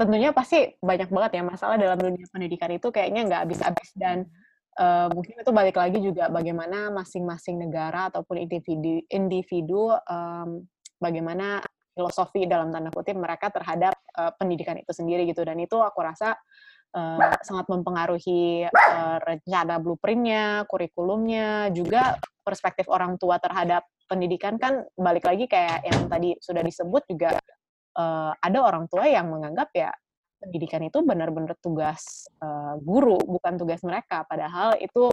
tentunya 0.00 0.32
pasti 0.32 0.80
banyak 0.80 1.12
banget 1.12 1.30
ya 1.36 1.42
masalah 1.44 1.76
dalam 1.76 2.00
dunia 2.00 2.24
pendidikan 2.32 2.72
itu 2.72 2.88
kayaknya 2.88 3.28
nggak 3.28 3.40
habis-habis 3.44 3.90
dan 3.92 4.24
uh, 4.80 5.12
mungkin 5.12 5.44
itu 5.44 5.52
balik 5.52 5.76
lagi 5.76 6.00
juga 6.00 6.32
bagaimana 6.32 6.88
masing-masing 6.88 7.60
negara 7.60 8.08
ataupun 8.08 8.40
individu 8.40 9.04
individu 9.12 9.92
um, 10.08 10.64
bagaimana 10.96 11.60
filosofi 11.92 12.48
dalam 12.48 12.72
tanda 12.72 12.88
kutip 12.88 13.12
mereka 13.12 13.52
terhadap 13.52 13.92
uh, 14.16 14.32
pendidikan 14.40 14.80
itu 14.80 14.88
sendiri 14.94 15.28
gitu. 15.28 15.44
Dan 15.44 15.60
itu 15.60 15.76
aku 15.76 16.00
rasa 16.00 16.32
uh, 16.96 17.36
sangat 17.44 17.68
mempengaruhi 17.68 18.64
uh, 18.72 19.18
rencana 19.20 19.76
blueprintnya, 19.82 20.64
kurikulumnya, 20.64 21.68
juga 21.76 22.16
perspektif 22.40 22.88
orang 22.88 23.20
tua 23.20 23.36
terhadap 23.36 23.84
pendidikan 24.08 24.58
kan 24.58 24.82
balik 24.98 25.22
lagi 25.22 25.46
kayak 25.46 25.86
yang 25.86 26.08
tadi 26.10 26.34
sudah 26.42 26.66
disebut 26.66 27.02
juga 27.06 27.36
uh, 27.96 28.32
ada 28.38 28.58
orang 28.62 28.86
tua 28.86 29.08
yang 29.08 29.30
menganggap 29.30 29.70
ya 29.74 29.90
pendidikan 30.40 30.80
itu 30.80 31.04
benar-benar 31.04 31.52
tugas 31.60 32.24
uh, 32.40 32.80
guru 32.80 33.20
bukan 33.20 33.60
tugas 33.60 33.84
mereka 33.84 34.24
padahal 34.24 34.72
itu 34.80 35.12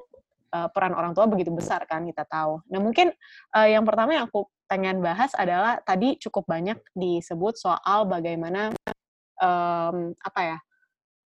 uh, 0.56 0.70
peran 0.72 0.96
orang 0.96 1.12
tua 1.12 1.28
begitu 1.28 1.52
besar 1.52 1.84
kan 1.84 2.08
kita 2.08 2.24
tahu. 2.24 2.64
Nah 2.72 2.80
mungkin 2.80 3.12
uh, 3.52 3.68
yang 3.68 3.84
pertama 3.84 4.16
yang 4.16 4.26
aku 4.32 4.48
pengen 4.68 5.04
bahas 5.04 5.32
adalah 5.36 5.80
tadi 5.84 6.16
cukup 6.20 6.48
banyak 6.48 6.80
disebut 6.96 7.56
soal 7.60 8.08
bagaimana 8.08 8.72
um, 9.40 10.12
apa 10.20 10.42
ya 10.44 10.60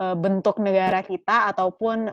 bentuk 0.01 0.57
negara 0.57 1.05
kita 1.05 1.53
ataupun 1.53 2.09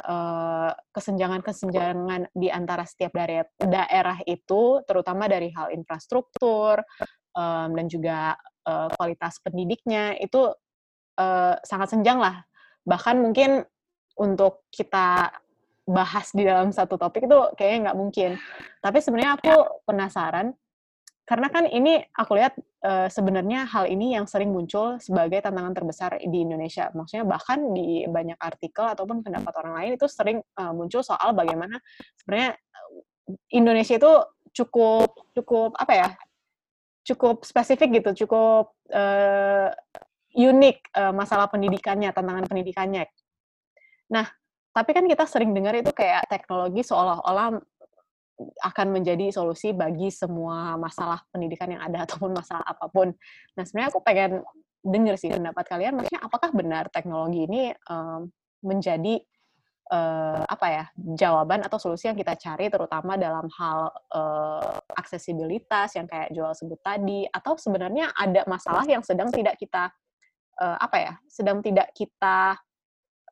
kesenjangan-kesenjangan 0.92 2.28
di 2.36 2.52
antara 2.52 2.84
setiap 2.84 3.16
daerah, 3.16 3.48
daerah 3.56 4.18
itu, 4.28 4.84
terutama 4.84 5.24
dari 5.24 5.48
hal 5.56 5.72
infrastruktur 5.72 6.84
um, 7.32 7.72
dan 7.72 7.88
juga 7.88 8.36
uh, 8.68 8.92
kualitas 8.92 9.40
pendidiknya 9.40 10.12
itu 10.20 10.52
uh, 11.16 11.54
sangat 11.64 11.96
senjang 11.96 12.20
lah. 12.20 12.44
Bahkan 12.84 13.16
mungkin 13.16 13.64
untuk 14.20 14.68
kita 14.68 15.32
bahas 15.88 16.28
di 16.36 16.44
dalam 16.44 16.68
satu 16.68 17.00
topik 17.00 17.24
itu 17.24 17.38
kayaknya 17.56 17.90
nggak 17.90 17.98
mungkin. 17.98 18.30
Tapi 18.84 18.98
sebenarnya 19.00 19.40
aku 19.40 19.54
penasaran 19.88 20.52
karena 21.28 21.48
kan 21.52 21.68
ini 21.68 22.00
aku 22.16 22.40
lihat 22.40 22.56
uh, 22.84 23.08
sebenarnya 23.08 23.68
hal 23.68 23.84
ini 23.84 24.16
yang 24.16 24.24
sering 24.24 24.48
muncul 24.48 24.96
sebagai 24.96 25.44
tantangan 25.44 25.76
terbesar 25.76 26.16
di 26.20 26.44
Indonesia. 26.44 26.88
Maksudnya 26.92 27.24
bahkan 27.28 27.72
di 27.76 28.04
banyak 28.08 28.40
artikel 28.40 28.84
ataupun 28.84 29.20
pendapat 29.20 29.52
orang 29.60 29.74
lain 29.76 29.90
itu 30.00 30.08
sering 30.08 30.40
uh, 30.56 30.72
muncul 30.72 31.04
soal 31.04 31.36
bagaimana 31.36 31.80
sebenarnya 32.16 32.56
Indonesia 33.52 34.00
itu 34.00 34.12
cukup 34.56 35.08
cukup 35.36 35.76
apa 35.76 35.92
ya? 35.92 36.08
Cukup 37.08 37.48
spesifik 37.48 38.04
gitu, 38.04 38.26
cukup 38.26 38.76
uh, 38.92 39.72
unik 40.36 40.92
uh, 40.92 41.12
masalah 41.16 41.48
pendidikannya, 41.48 42.12
tantangan 42.12 42.44
pendidikannya. 42.44 43.08
Nah, 44.12 44.28
tapi 44.76 44.90
kan 44.92 45.08
kita 45.08 45.24
sering 45.24 45.56
dengar 45.56 45.72
itu 45.72 45.90
kayak 45.90 46.28
teknologi 46.28 46.84
seolah-olah 46.84 47.56
akan 48.38 48.86
menjadi 48.94 49.34
solusi 49.34 49.74
bagi 49.74 50.14
semua 50.14 50.78
masalah 50.78 51.24
pendidikan 51.32 51.74
yang 51.74 51.82
ada 51.82 52.02
ataupun 52.06 52.36
masalah 52.36 52.64
apa 52.68 52.86
pun. 52.92 53.10
Nah, 53.56 53.62
sebenarnya 53.64 53.90
aku 53.90 54.00
pengen 54.04 54.32
dengar 54.84 55.18
sih 55.18 55.32
pendapat 55.32 55.64
kalian, 55.66 55.98
maksudnya 55.98 56.22
apakah 56.22 56.54
benar 56.54 56.86
teknologi 56.92 57.50
ini 57.50 57.74
um, 57.90 58.30
menjadi 58.62 59.18
uh, 59.90 60.44
apa 60.44 60.66
ya 60.68 60.84
jawaban 60.96 61.64
atau 61.64 61.80
solusi 61.80 62.08
yang 62.08 62.16
kita 62.16 62.36
cari, 62.36 62.68
terutama 62.68 63.16
dalam 63.16 63.48
hal 63.56 63.92
uh, 64.12 64.78
aksesibilitas 64.96 65.96
yang 65.96 66.06
kayak 66.06 66.32
jual 66.32 66.52
sebut 66.52 66.80
tadi, 66.84 67.24
atau 67.28 67.56
sebenarnya 67.56 68.12
ada 68.14 68.44
masalah 68.44 68.84
yang 68.84 69.00
sedang 69.00 69.32
tidak 69.32 69.56
kita 69.56 69.90
uh, 70.60 70.76
apa 70.78 70.96
ya, 70.96 71.12
sedang 71.26 71.64
tidak 71.64 71.90
kita 71.96 72.56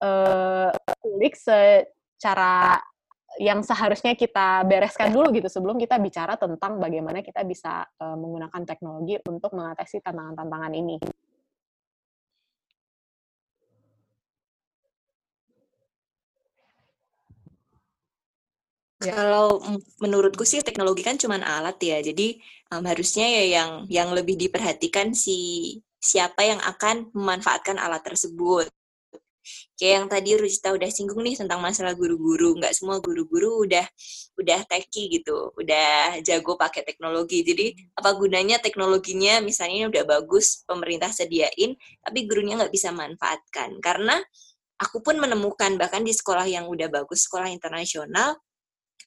uh, 0.00 0.70
kulik 1.00 1.36
secara 1.36 2.80
yang 3.36 3.60
seharusnya 3.60 4.16
kita 4.16 4.64
bereskan 4.64 5.12
dulu 5.12 5.28
gitu 5.36 5.52
sebelum 5.52 5.76
kita 5.76 6.00
bicara 6.00 6.40
tentang 6.40 6.80
bagaimana 6.80 7.20
kita 7.20 7.44
bisa 7.44 7.84
uh, 8.00 8.16
menggunakan 8.16 8.64
teknologi 8.64 9.20
untuk 9.28 9.52
mengatasi 9.52 10.00
tantangan-tantangan 10.00 10.72
ini. 10.72 10.96
Ya. 19.06 19.14
Kalau 19.14 19.62
menurutku 20.02 20.42
sih 20.42 20.66
teknologi 20.66 21.06
kan 21.06 21.14
cuma 21.14 21.38
alat 21.38 21.78
ya, 21.78 22.02
jadi 22.02 22.42
um, 22.74 22.82
harusnya 22.82 23.26
ya 23.30 23.44
yang 23.62 23.70
yang 23.86 24.08
lebih 24.10 24.34
diperhatikan 24.34 25.14
si 25.14 25.38
siapa 26.02 26.42
yang 26.42 26.58
akan 26.58 27.14
memanfaatkan 27.14 27.78
alat 27.78 28.02
tersebut. 28.02 28.66
Kayak 29.78 29.92
yang 30.02 30.06
tadi 30.10 30.30
Rujita 30.34 30.74
udah 30.74 30.90
singgung 30.90 31.22
nih 31.22 31.38
tentang 31.38 31.62
masalah 31.62 31.94
guru-guru. 31.94 32.58
Nggak 32.58 32.74
semua 32.74 32.98
guru-guru 32.98 33.62
udah 33.62 33.86
udah 34.42 34.60
techy 34.66 35.22
gitu, 35.22 35.54
udah 35.54 36.18
jago 36.26 36.58
pakai 36.58 36.82
teknologi. 36.82 37.46
Jadi 37.46 37.94
apa 37.94 38.10
gunanya 38.18 38.58
teknologinya 38.58 39.38
misalnya 39.38 39.86
udah 39.86 40.02
bagus 40.02 40.66
pemerintah 40.66 41.14
sediain, 41.14 41.78
tapi 42.02 42.18
gurunya 42.26 42.58
nggak 42.58 42.74
bisa 42.74 42.90
manfaatkan. 42.90 43.78
Karena 43.78 44.18
aku 44.82 44.98
pun 44.98 45.14
menemukan 45.22 45.78
bahkan 45.78 46.02
di 46.02 46.10
sekolah 46.10 46.48
yang 46.50 46.66
udah 46.66 46.90
bagus, 46.90 47.30
sekolah 47.30 47.46
internasional, 47.54 48.34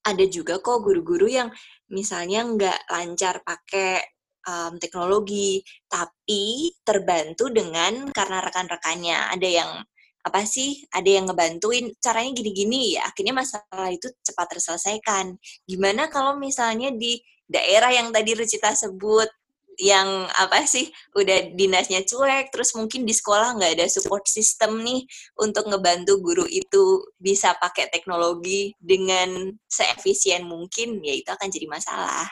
ada 0.06 0.26
juga 0.28 0.60
kok 0.64 0.82
guru-guru 0.84 1.28
yang 1.28 1.50
misalnya 1.92 2.46
nggak 2.46 2.80
lancar 2.92 3.44
pakai 3.44 4.00
um, 4.48 4.80
teknologi, 4.80 5.62
tapi 5.92 6.74
terbantu 6.82 7.52
dengan 7.52 8.10
karena 8.14 8.40
rekan-rekannya. 8.44 9.18
Ada 9.36 9.50
yang 9.50 9.72
apa 10.20 10.44
sih 10.44 10.84
ada 10.92 11.08
yang 11.08 11.32
ngebantuin 11.32 11.96
caranya 12.04 12.36
gini-gini 12.36 13.00
ya 13.00 13.08
akhirnya 13.08 13.32
masalah 13.40 13.88
itu 13.88 14.12
cepat 14.20 14.52
terselesaikan 14.52 15.40
gimana 15.64 16.12
kalau 16.12 16.36
misalnya 16.36 16.92
di 16.92 17.24
daerah 17.48 17.90
yang 17.96 18.12
tadi 18.12 18.36
Rucita 18.36 18.76
sebut 18.76 19.32
yang 19.80 20.28
apa 20.36 20.68
sih 20.68 20.92
udah 21.15 21.56
dinasnya 21.56 22.04
cuek 22.04 22.52
terus 22.52 22.76
mungkin 22.76 23.08
di 23.08 23.15
sekolah 23.15 23.56
nggak 23.56 23.80
ada 23.80 23.88
support 23.88 24.28
system 24.28 24.84
nih 24.84 25.08
untuk 25.39 25.72
ngebantu 25.72 26.20
guru 26.20 26.46
itu 26.46 27.08
bisa 27.15 27.56
pakai 27.56 27.88
teknologi 27.88 28.76
dengan 28.78 29.56
seefisien 29.65 30.44
mungkin 30.44 31.00
ya 31.00 31.15
itu 31.15 31.32
akan 31.32 31.48
jadi 31.48 31.68
masalah 31.72 32.28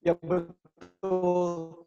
ya 0.00 0.14
betul 0.22 1.84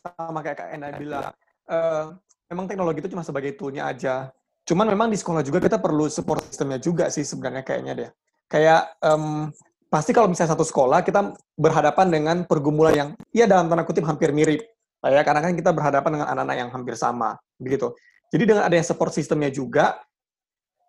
sama 0.00 0.40
kayak 0.46 0.58
kak 0.62 0.68
Ena 0.72 0.94
bilang 0.94 1.34
uh, 1.68 2.14
memang 2.54 2.66
teknologi 2.68 3.00
itu 3.00 3.10
cuma 3.12 3.24
sebagai 3.24 3.56
toolnya 3.56 3.88
aja. 3.88 4.30
Cuman 4.64 4.88
memang 4.88 5.12
di 5.12 5.18
sekolah 5.20 5.44
juga 5.44 5.60
kita 5.60 5.76
perlu 5.82 6.08
support 6.08 6.40
sistemnya 6.48 6.80
juga 6.80 7.12
sih 7.12 7.24
sebenarnya 7.24 7.64
kayaknya 7.64 7.92
deh. 7.92 8.10
Kayak 8.48 8.96
um, 9.04 9.52
pasti 9.94 10.10
kalau 10.10 10.26
misalnya 10.26 10.58
satu 10.58 10.66
sekolah 10.66 11.06
kita 11.06 11.38
berhadapan 11.54 12.10
dengan 12.10 12.36
pergumulan 12.42 12.94
yang 12.98 13.08
ya 13.30 13.46
dalam 13.46 13.70
tanda 13.70 13.86
kutip 13.86 14.02
hampir 14.02 14.34
mirip. 14.34 14.66
Ya, 15.04 15.20
karena 15.20 15.44
kan 15.44 15.52
kita 15.52 15.68
berhadapan 15.70 16.16
dengan 16.16 16.32
anak-anak 16.32 16.56
yang 16.56 16.70
hampir 16.72 16.96
sama, 16.96 17.36
begitu. 17.60 17.92
Jadi 18.32 18.48
dengan 18.48 18.64
adanya 18.64 18.88
support 18.88 19.12
sistemnya 19.12 19.52
juga, 19.52 20.00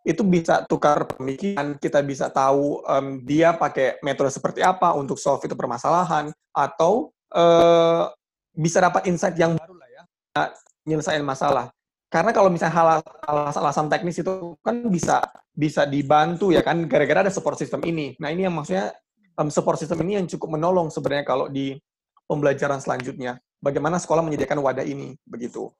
itu 0.07 0.23
bisa 0.23 0.63
tukar 0.71 1.03
pemikiran, 1.03 1.75
kita 1.75 1.99
bisa 1.99 2.31
tahu 2.31 2.79
um, 2.87 3.19
dia 3.27 3.51
pakai 3.51 3.99
metode 3.99 4.31
seperti 4.31 4.63
apa 4.63 4.95
untuk 4.95 5.19
solve 5.19 5.43
itu 5.43 5.51
permasalahan, 5.51 6.31
atau 6.55 7.11
uh, 7.35 8.07
bisa 8.55 8.79
dapat 8.79 9.03
insight 9.11 9.35
yang 9.35 9.59
baru 9.59 9.75
lah 9.75 9.89
ya 9.91 10.03
nyelesain 10.87 11.19
masalah. 11.19 11.75
Karena 12.09 12.31
kalau 12.31 12.47
misalnya 12.53 13.01
alasan-alasan 13.25 13.89
teknis 13.91 14.21
itu 14.21 14.55
kan 14.61 14.87
bisa 14.87 15.25
bisa 15.55 15.87
dibantu 15.87 16.51
ya 16.51 16.61
kan 16.61 16.85
gara-gara 16.85 17.27
ada 17.27 17.33
support 17.33 17.57
system 17.59 17.81
ini. 17.83 18.13
Nah 18.21 18.29
ini 18.31 18.45
yang 18.45 18.55
maksudnya 18.55 18.93
um, 19.39 19.49
support 19.51 19.79
system 19.81 19.99
ini 20.05 20.21
yang 20.21 20.27
cukup 20.29 20.55
menolong 20.55 20.87
sebenarnya 20.93 21.25
kalau 21.27 21.49
di 21.49 21.75
pembelajaran 22.29 22.79
selanjutnya. 22.79 23.41
Bagaimana 23.59 23.97
sekolah 23.97 24.21
menyediakan 24.21 24.61
wadah 24.61 24.85
ini 24.85 25.17
begitu. 25.25 25.73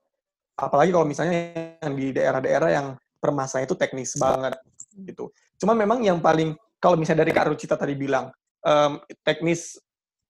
Apalagi 0.57 0.89
kalau 0.89 1.05
misalnya 1.05 1.53
yang 1.83 1.93
di 1.93 2.15
daerah-daerah 2.15 2.69
yang 2.71 2.87
permasalahan 3.19 3.67
itu 3.69 3.75
teknis 3.77 4.15
banget 4.17 4.57
gitu. 5.05 5.29
Cuma 5.61 5.75
memang 5.77 6.01
yang 6.01 6.17
paling 6.17 6.55
kalau 6.79 6.95
misalnya 6.95 7.27
dari 7.27 7.35
Kak 7.35 7.51
Rucita 7.51 7.75
tadi 7.75 7.93
bilang 7.93 8.31
um, 8.65 9.01
teknis 9.21 9.77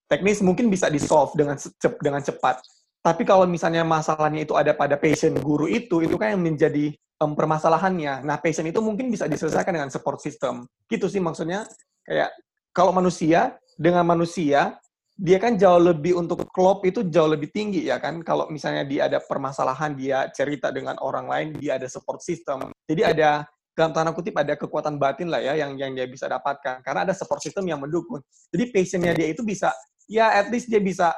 teknis 0.05 0.41
mungkin 0.41 0.69
bisa 0.69 0.89
di 0.91 1.01
solve 1.01 1.34
dengan 1.34 1.58
dengan 2.01 2.21
cepat 2.21 2.62
tapi 3.06 3.22
kalau 3.22 3.46
misalnya 3.46 3.86
masalahnya 3.86 4.41
itu 4.41 4.58
ada 4.58 4.74
pada 4.74 4.98
passion 4.98 5.38
guru 5.38 5.70
itu, 5.70 6.02
itu 6.02 6.18
kan 6.18 6.34
yang 6.34 6.41
menjadi 6.41 6.89
um, 7.22 7.38
permasalahannya. 7.38 8.26
Nah, 8.26 8.41
passion 8.41 8.65
itu 8.65 8.82
mungkin 8.82 9.13
bisa 9.13 9.30
diselesaikan 9.30 9.78
dengan 9.78 9.94
support 9.94 10.18
system. 10.18 10.65
Gitu 10.89 11.06
sih 11.06 11.22
maksudnya. 11.22 11.70
Kayak 12.02 12.34
kalau 12.74 12.89
manusia 12.89 13.62
dengan 13.78 14.10
manusia, 14.10 14.82
dia 15.13 15.38
kan 15.38 15.54
jauh 15.54 15.78
lebih 15.78 16.18
untuk 16.18 16.50
klop 16.50 16.82
itu 16.82 17.06
jauh 17.06 17.30
lebih 17.30 17.54
tinggi 17.54 17.86
ya 17.86 18.02
kan. 18.02 18.26
Kalau 18.26 18.50
misalnya 18.50 18.82
dia 18.89 19.06
ada 19.06 19.22
permasalahan, 19.22 19.94
dia 19.94 20.26
cerita 20.34 20.74
dengan 20.74 20.98
orang 20.98 21.30
lain, 21.30 21.48
dia 21.62 21.78
ada 21.78 21.86
support 21.86 22.26
system. 22.26 22.74
Jadi 22.89 23.06
ada 23.06 23.46
dalam 23.78 23.94
tanda 23.94 24.18
kutip 24.18 24.34
ada 24.34 24.58
kekuatan 24.58 24.98
batin 24.98 25.30
lah 25.30 25.44
ya 25.44 25.54
yang 25.54 25.76
yang 25.76 25.91
dia 25.91 26.08
bisa 26.08 26.32
dapatkan 26.32 26.80
karena 26.80 27.06
ada 27.06 27.13
support 27.13 27.44
system 27.44 27.70
yang 27.70 27.78
mendukung. 27.78 28.18
Jadi 28.50 28.74
passionnya 28.74 29.13
dia 29.13 29.30
itu 29.30 29.46
bisa 29.46 29.70
ya 30.10 30.32
at 30.32 30.48
least 30.50 30.72
dia 30.72 30.80
bisa 30.80 31.12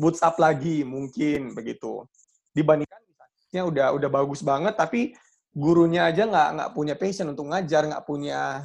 boots 0.00 0.24
up 0.24 0.40
lagi 0.40 0.80
mungkin 0.80 1.52
begitu. 1.52 2.08
Dibandingkan 2.56 3.00
misalnya 3.04 3.64
udah 3.68 3.86
udah 4.00 4.08
bagus 4.08 4.40
banget 4.40 4.74
tapi 4.80 5.12
gurunya 5.52 6.06
aja 6.06 6.24
nggak 6.24 6.48
nggak 6.56 6.70
punya 6.72 6.94
passion 6.96 7.28
untuk 7.28 7.50
ngajar, 7.50 7.84
nggak 7.84 8.04
punya 8.06 8.64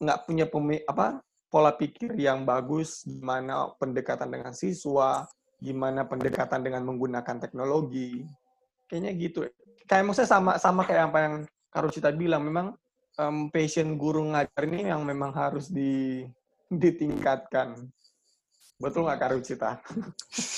nggak 0.00 0.18
um, 0.22 0.24
punya 0.24 0.46
pemi, 0.48 0.80
apa 0.86 1.20
pola 1.50 1.74
pikir 1.74 2.14
yang 2.16 2.46
bagus, 2.46 3.02
gimana 3.06 3.70
pendekatan 3.76 4.30
dengan 4.30 4.52
siswa, 4.54 5.26
gimana 5.58 6.06
pendekatan 6.06 6.62
dengan 6.62 6.86
menggunakan 6.86 7.36
teknologi, 7.42 8.22
kayaknya 8.86 9.12
gitu. 9.18 9.38
Kayak 9.86 10.04
maksudnya 10.10 10.30
sama 10.30 10.52
sama 10.58 10.82
kayak 10.86 11.12
apa 11.12 11.18
yang 11.22 11.34
Karucita 11.70 12.08
bilang, 12.08 12.40
memang 12.40 12.72
um, 13.20 13.52
passion 13.52 14.00
guru 14.00 14.24
ngajar 14.32 14.64
ini 14.64 14.88
yang 14.88 15.04
memang 15.04 15.34
harus 15.34 15.68
di 15.68 16.24
ditingkatkan. 16.72 17.84
Betul 18.76 19.08
nggak 19.08 19.18
Kak 19.18 19.30
Rucita? 19.32 19.70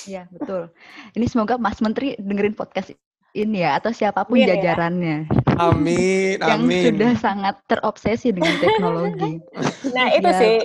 Iya, 0.03 0.27
betul. 0.27 0.75
Ini 1.15 1.25
semoga 1.31 1.55
Mas 1.55 1.79
Menteri 1.79 2.19
dengerin 2.19 2.51
podcast 2.51 2.91
ini 3.31 3.63
ya, 3.63 3.79
atau 3.79 3.95
siapa 3.95 4.27
pun 4.27 4.41
yeah, 4.41 4.57
jajarannya. 4.57 5.29
Amin, 5.55 6.35
yang 6.41 6.65
amin. 6.65 6.81
Yang 6.81 6.85
sudah 6.91 7.11
sangat 7.15 7.55
terobsesi 7.69 8.35
dengan 8.35 8.57
teknologi. 8.59 9.39
nah, 9.95 10.11
itu 10.11 10.27
ya. 10.27 10.39
sih 10.39 10.55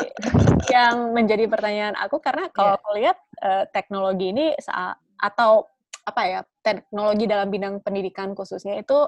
yang 0.72 1.14
menjadi 1.14 1.44
pertanyaan 1.46 1.94
aku, 1.94 2.18
karena 2.18 2.50
kalau 2.50 2.74
yeah. 2.74 2.80
aku 2.80 2.88
lihat 2.98 3.18
uh, 3.44 3.64
teknologi 3.70 4.32
ini 4.34 4.46
saat, 4.58 4.98
atau 5.20 5.70
apa 6.08 6.22
ya, 6.26 6.40
teknologi 6.64 7.24
dalam 7.30 7.48
bidang 7.52 7.84
pendidikan 7.84 8.34
khususnya 8.34 8.80
itu 8.80 8.98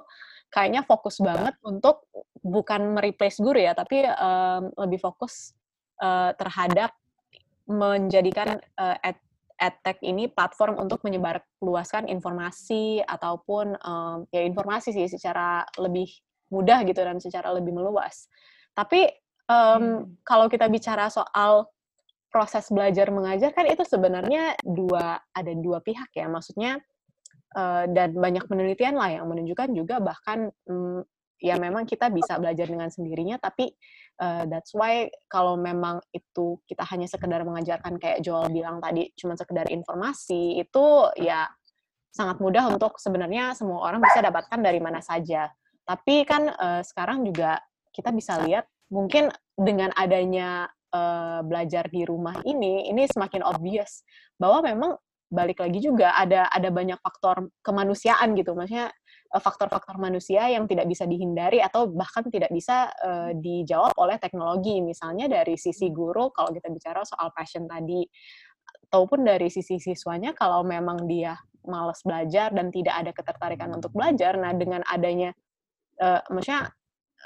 kayaknya 0.52 0.86
fokus 0.86 1.18
banget 1.18 1.58
untuk 1.66 2.06
bukan 2.46 2.94
mereplace 2.94 3.42
guru 3.42 3.58
ya, 3.58 3.74
tapi 3.74 4.06
um, 4.06 4.70
lebih 4.86 5.02
fokus 5.02 5.56
uh, 5.98 6.30
terhadap 6.38 6.94
menjadikan 7.66 8.62
uh, 8.78 8.96
at, 9.02 9.18
edtech 9.56 9.98
ini 10.04 10.28
platform 10.28 10.76
untuk 10.76 11.00
menyebarluaskan 11.02 12.06
informasi 12.12 13.00
ataupun 13.02 13.74
um, 13.80 14.28
ya 14.28 14.44
informasi 14.44 14.92
sih 14.92 15.08
secara 15.08 15.64
lebih 15.80 16.06
mudah 16.52 16.84
gitu 16.86 17.00
dan 17.02 17.18
secara 17.18 17.50
lebih 17.56 17.74
meluas. 17.74 18.28
Tapi 18.76 19.08
um, 19.48 19.56
hmm. 19.56 20.00
kalau 20.22 20.46
kita 20.46 20.68
bicara 20.68 21.08
soal 21.08 21.66
proses 22.28 22.68
belajar 22.68 23.08
mengajar 23.08 23.50
kan 23.56 23.64
itu 23.64 23.80
sebenarnya 23.86 24.60
dua 24.60 25.16
ada 25.32 25.52
dua 25.56 25.80
pihak 25.80 26.12
ya 26.12 26.28
maksudnya 26.28 26.76
uh, 27.56 27.88
dan 27.88 28.12
banyak 28.12 28.44
penelitian 28.44 28.98
lah 28.98 29.08
yang 29.08 29.24
menunjukkan 29.24 29.72
juga 29.72 29.96
bahkan 30.04 30.52
um, 30.68 31.00
ya 31.36 31.60
memang 31.60 31.84
kita 31.84 32.08
bisa 32.08 32.40
belajar 32.40 32.64
dengan 32.64 32.88
sendirinya 32.88 33.36
tapi 33.36 33.68
uh, 34.20 34.48
that's 34.48 34.72
why 34.72 35.08
kalau 35.28 35.56
memang 35.60 36.00
itu 36.12 36.56
kita 36.64 36.84
hanya 36.88 37.04
sekedar 37.04 37.44
mengajarkan 37.44 38.00
kayak 38.00 38.24
Joel 38.24 38.48
bilang 38.48 38.80
tadi 38.80 39.12
cuma 39.16 39.36
sekedar 39.36 39.68
informasi 39.68 40.60
itu 40.64 40.84
ya 41.20 41.48
sangat 42.16 42.40
mudah 42.40 42.72
untuk 42.72 42.96
sebenarnya 42.96 43.52
semua 43.52 43.84
orang 43.84 44.00
bisa 44.00 44.24
dapatkan 44.24 44.56
dari 44.64 44.80
mana 44.80 45.04
saja. 45.04 45.52
Tapi 45.84 46.24
kan 46.24 46.48
uh, 46.48 46.80
sekarang 46.80 47.28
juga 47.28 47.60
kita 47.92 48.08
bisa 48.16 48.40
lihat 48.40 48.64
mungkin 48.88 49.28
dengan 49.52 49.92
adanya 49.92 50.64
uh, 50.96 51.44
belajar 51.44 51.84
di 51.92 52.08
rumah 52.08 52.40
ini 52.48 52.88
ini 52.88 53.04
semakin 53.04 53.44
obvious 53.44 54.00
bahwa 54.40 54.64
memang 54.64 54.90
balik 55.26 55.60
lagi 55.60 55.82
juga 55.82 56.16
ada 56.16 56.48
ada 56.48 56.72
banyak 56.72 56.96
faktor 57.04 57.52
kemanusiaan 57.60 58.32
gitu. 58.32 58.56
Maksudnya 58.56 58.88
faktor-faktor 59.34 59.98
manusia 59.98 60.46
yang 60.48 60.64
tidak 60.70 60.86
bisa 60.86 61.04
dihindari 61.04 61.58
atau 61.58 61.90
bahkan 61.90 62.26
tidak 62.30 62.50
bisa 62.54 62.90
uh, 63.02 63.30
dijawab 63.34 63.92
oleh 63.98 64.16
teknologi. 64.22 64.78
Misalnya 64.80 65.26
dari 65.26 65.58
sisi 65.58 65.90
guru, 65.90 66.30
kalau 66.30 66.54
kita 66.54 66.70
bicara 66.70 67.02
soal 67.02 67.34
passion 67.34 67.66
tadi, 67.66 68.06
ataupun 68.90 69.26
dari 69.26 69.50
sisi 69.50 69.82
siswanya, 69.82 70.32
kalau 70.32 70.62
memang 70.62 71.04
dia 71.10 71.34
malas 71.66 71.98
belajar 72.06 72.54
dan 72.54 72.70
tidak 72.70 72.94
ada 72.94 73.10
ketertarikan 73.10 73.74
untuk 73.74 73.90
belajar, 73.90 74.38
nah 74.38 74.54
dengan 74.54 74.86
adanya, 74.86 75.34
uh, 75.98 76.22
maksudnya 76.30 76.70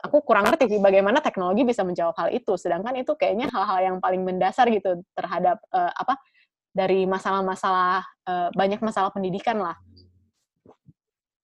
aku 0.01 0.25
kurang 0.25 0.49
ngerti 0.49 0.77
sih 0.77 0.81
bagaimana 0.81 1.21
teknologi 1.21 1.63
bisa 1.69 1.85
menjawab 1.85 2.17
hal 2.17 2.29
itu. 2.33 2.57
Sedangkan 2.57 2.97
itu 2.97 3.13
kayaknya 3.15 3.53
hal-hal 3.53 3.93
yang 3.93 3.97
paling 4.01 4.25
mendasar 4.25 4.73
gitu 4.73 5.05
terhadap 5.13 5.61
uh, 5.75 5.93
apa 5.93 6.17
dari 6.71 7.05
masalah-masalah 7.05 8.07
uh, 8.31 8.49
banyak 8.55 8.79
masalah 8.79 9.11
pendidikan 9.11 9.59
lah 9.59 9.75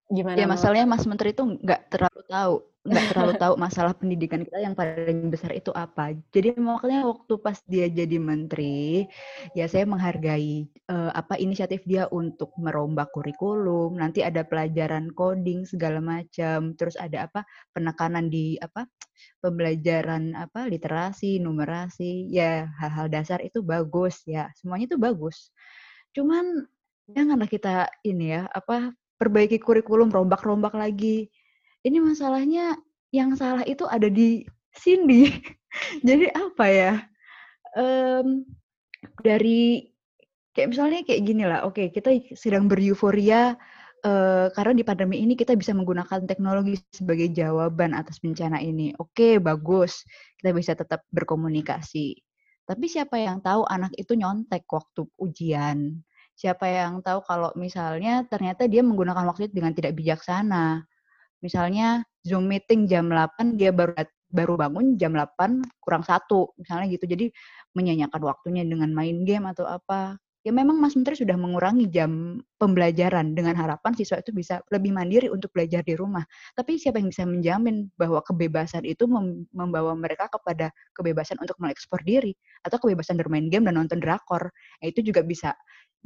Gimana? 0.06 0.38
Ya 0.38 0.46
masalahnya 0.46 0.86
Mas 0.86 1.02
Menteri 1.02 1.34
itu 1.34 1.42
nggak 1.42 1.90
terlalu 1.90 2.22
tahu, 2.30 2.54
nggak 2.86 3.06
terlalu 3.10 3.32
tahu 3.42 3.54
masalah 3.58 3.90
pendidikan 3.90 4.46
kita 4.46 4.62
yang 4.62 4.78
paling 4.78 5.34
besar 5.34 5.50
itu 5.50 5.74
apa. 5.74 6.14
Jadi 6.30 6.54
makanya 6.62 7.10
waktu 7.10 7.34
pas 7.42 7.58
dia 7.66 7.90
jadi 7.90 8.14
menteri, 8.22 9.10
ya 9.58 9.66
saya 9.66 9.82
menghargai 9.82 10.70
uh, 10.86 11.10
apa 11.10 11.34
inisiatif 11.42 11.82
dia 11.90 12.06
untuk 12.14 12.54
merombak 12.54 13.10
kurikulum. 13.10 13.98
Nanti 13.98 14.22
ada 14.22 14.46
pelajaran 14.46 15.10
coding 15.10 15.66
segala 15.66 15.98
macam, 15.98 16.78
terus 16.78 16.94
ada 16.94 17.26
apa 17.26 17.42
penekanan 17.74 18.30
di 18.30 18.54
apa 18.62 18.86
pembelajaran 19.42 20.38
apa 20.38 20.70
literasi, 20.70 21.42
numerasi, 21.42 22.30
ya 22.30 22.70
hal-hal 22.78 23.10
dasar 23.10 23.42
itu 23.42 23.58
bagus 23.58 24.22
ya. 24.22 24.54
Semuanya 24.54 24.86
itu 24.86 25.02
bagus. 25.02 25.50
Cuman 26.14 26.62
janganlah 27.10 27.50
kita 27.50 27.90
ini 28.06 28.38
ya 28.38 28.46
apa 28.54 28.94
perbaiki 29.16 29.60
kurikulum, 29.60 30.12
rombak-rombak 30.12 30.76
lagi. 30.76 31.28
Ini 31.82 31.98
masalahnya 32.00 32.76
yang 33.12 33.32
salah 33.36 33.64
itu 33.64 33.88
ada 33.88 34.06
di 34.06 34.44
Cindy. 34.76 35.32
Jadi 36.08 36.28
apa 36.32 36.64
ya? 36.68 36.92
Um, 37.76 38.44
dari 39.20 39.92
kayak 40.56 40.68
misalnya 40.72 41.00
kayak 41.04 41.22
gini 41.24 41.44
lah. 41.44 41.68
Oke, 41.68 41.88
okay, 41.88 41.88
kita 41.92 42.10
sedang 42.36 42.68
beruforia 42.68 43.56
uh, 44.04 44.48
karena 44.52 44.72
di 44.72 44.84
pandemi 44.84 45.20
ini 45.20 45.36
kita 45.36 45.52
bisa 45.56 45.76
menggunakan 45.76 46.24
teknologi 46.24 46.80
sebagai 46.92 47.28
jawaban 47.32 47.92
atas 47.92 48.20
bencana 48.20 48.60
ini. 48.60 48.92
Oke, 48.96 49.36
okay, 49.36 49.42
bagus. 49.42 50.04
Kita 50.40 50.50
bisa 50.56 50.72
tetap 50.72 51.04
berkomunikasi. 51.12 52.16
Tapi 52.66 52.84
siapa 52.90 53.20
yang 53.20 53.38
tahu 53.44 53.62
anak 53.68 53.94
itu 53.94 54.18
nyontek 54.18 54.66
waktu 54.66 55.06
ujian? 55.22 56.02
Siapa 56.36 56.68
yang 56.68 57.00
tahu 57.00 57.24
kalau 57.24 57.48
misalnya 57.56 58.22
ternyata 58.28 58.68
dia 58.68 58.84
menggunakan 58.84 59.24
waktu 59.24 59.48
itu 59.48 59.64
dengan 59.64 59.72
tidak 59.72 59.96
bijaksana. 59.96 60.84
Misalnya 61.40 62.04
Zoom 62.20 62.44
meeting 62.46 62.84
jam 62.84 63.08
8 63.08 63.56
dia 63.56 63.72
baru 63.72 63.96
baru 64.28 64.54
bangun 64.60 65.00
jam 65.00 65.16
8 65.16 65.80
kurang 65.80 66.04
satu 66.04 66.52
misalnya 66.60 66.92
gitu. 66.92 67.08
Jadi 67.08 67.32
menyanyikan 67.72 68.20
waktunya 68.20 68.62
dengan 68.68 68.92
main 68.92 69.24
game 69.24 69.48
atau 69.48 69.64
apa. 69.64 70.20
Ya 70.46 70.54
memang 70.54 70.78
Mas 70.78 70.94
Menteri 70.94 71.18
sudah 71.18 71.34
mengurangi 71.34 71.90
jam 71.90 72.38
pembelajaran. 72.62 73.34
Dengan 73.34 73.58
harapan 73.58 73.98
siswa 73.98 74.22
itu 74.22 74.30
bisa 74.30 74.62
lebih 74.70 74.94
mandiri 74.94 75.26
untuk 75.26 75.50
belajar 75.50 75.82
di 75.82 75.98
rumah. 75.98 76.22
Tapi 76.54 76.78
siapa 76.78 77.02
yang 77.02 77.10
bisa 77.10 77.26
menjamin 77.26 77.90
bahwa 77.98 78.22
kebebasan 78.22 78.86
itu 78.86 79.10
membawa 79.50 79.98
mereka 79.98 80.30
kepada 80.30 80.70
kebebasan 80.94 81.42
untuk 81.42 81.58
mengekspor 81.58 81.98
diri? 82.06 82.30
Atau 82.62 82.78
kebebasan 82.78 83.18
bermain 83.18 83.50
game 83.50 83.66
dan 83.66 83.74
nonton 83.74 83.98
drakor. 83.98 84.54
Ya, 84.78 84.94
itu 84.94 85.02
juga 85.02 85.26
bisa 85.26 85.50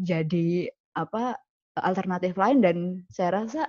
jadi 0.00 0.72
apa 0.96 1.36
alternatif 1.76 2.32
lain. 2.40 2.64
Dan 2.64 2.76
saya 3.12 3.44
rasa 3.44 3.68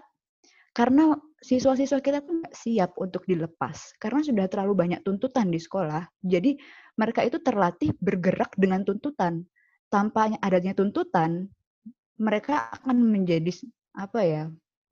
karena 0.72 1.20
siswa-siswa 1.44 2.00
kita 2.00 2.24
tuh 2.24 2.48
nggak 2.48 2.56
siap 2.56 2.96
untuk 2.96 3.28
dilepas. 3.28 3.92
Karena 4.00 4.24
sudah 4.24 4.48
terlalu 4.48 4.88
banyak 4.88 5.04
tuntutan 5.04 5.52
di 5.52 5.60
sekolah. 5.60 6.08
Jadi 6.24 6.56
mereka 6.96 7.28
itu 7.28 7.44
terlatih 7.44 7.92
bergerak 8.00 8.56
dengan 8.56 8.88
tuntutan 8.88 9.44
tanpa 9.92 10.32
adanya 10.40 10.72
tuntutan 10.72 11.52
mereka 12.16 12.72
akan 12.80 13.04
menjadi 13.04 13.52
apa 13.94 14.20
ya 14.24 14.44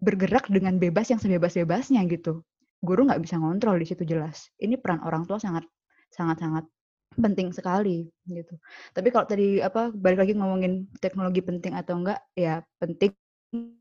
bergerak 0.04 0.52
dengan 0.52 0.76
bebas 0.76 1.08
yang 1.08 1.24
sebebas-bebasnya 1.24 2.04
gitu 2.12 2.44
guru 2.84 3.08
nggak 3.08 3.24
bisa 3.24 3.40
ngontrol 3.40 3.80
di 3.80 3.88
situ 3.88 4.04
jelas 4.04 4.52
ini 4.60 4.76
peran 4.76 5.00
orang 5.04 5.24
tua 5.24 5.40
sangat 5.40 5.64
sangat 6.12 6.44
sangat 6.44 6.66
penting 7.18 7.50
sekali 7.50 8.08
gitu. 8.30 8.54
Tapi 8.94 9.08
kalau 9.10 9.26
tadi 9.26 9.60
apa 9.60 9.90
balik 9.90 10.24
lagi 10.24 10.34
ngomongin 10.38 10.88
teknologi 11.02 11.42
penting 11.42 11.74
atau 11.74 12.00
enggak 12.00 12.22
ya 12.38 12.62
penting 12.78 13.12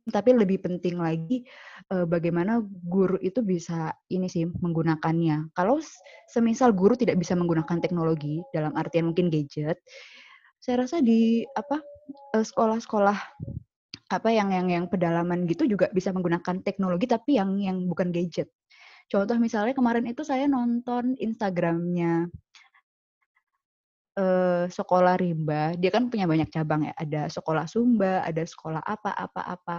tapi 0.08 0.32
lebih 0.32 0.64
penting 0.64 0.96
lagi 0.96 1.44
uh, 1.92 2.08
bagaimana 2.08 2.64
guru 2.64 3.20
itu 3.20 3.44
bisa 3.44 3.92
ini 4.08 4.24
sih 4.24 4.48
menggunakannya. 4.48 5.52
Kalau 5.52 5.76
semisal 6.24 6.72
guru 6.72 6.96
tidak 6.96 7.20
bisa 7.20 7.36
menggunakan 7.36 7.76
teknologi 7.76 8.40
dalam 8.56 8.72
artian 8.80 9.12
mungkin 9.12 9.28
gadget, 9.28 9.76
saya 10.58 10.84
rasa 10.84 11.00
di 11.00 11.46
apa 11.56 11.80
sekolah-sekolah 12.34 13.18
apa 14.08 14.28
yang 14.32 14.48
yang 14.50 14.68
yang 14.72 14.84
pedalaman 14.88 15.44
gitu 15.44 15.68
juga 15.68 15.92
bisa 15.92 16.08
menggunakan 16.16 16.64
teknologi 16.64 17.04
tapi 17.04 17.36
yang 17.36 17.60
yang 17.60 17.84
bukan 17.84 18.08
gadget. 18.08 18.48
Contoh 19.08 19.36
misalnya 19.40 19.72
kemarin 19.72 20.04
itu 20.08 20.20
saya 20.24 20.44
nonton 20.48 21.16
Instagramnya 21.16 22.28
uh, 24.18 24.64
sekolah 24.68 25.16
rimba, 25.16 25.72
dia 25.78 25.90
kan 25.94 26.10
punya 26.12 26.28
banyak 26.28 26.50
cabang 26.52 26.90
ya, 26.90 26.94
ada 26.98 27.22
sekolah 27.30 27.64
Sumba, 27.70 28.20
ada 28.26 28.42
sekolah 28.44 28.82
apa 28.84 29.14
apa 29.14 29.40
apa. 29.44 29.78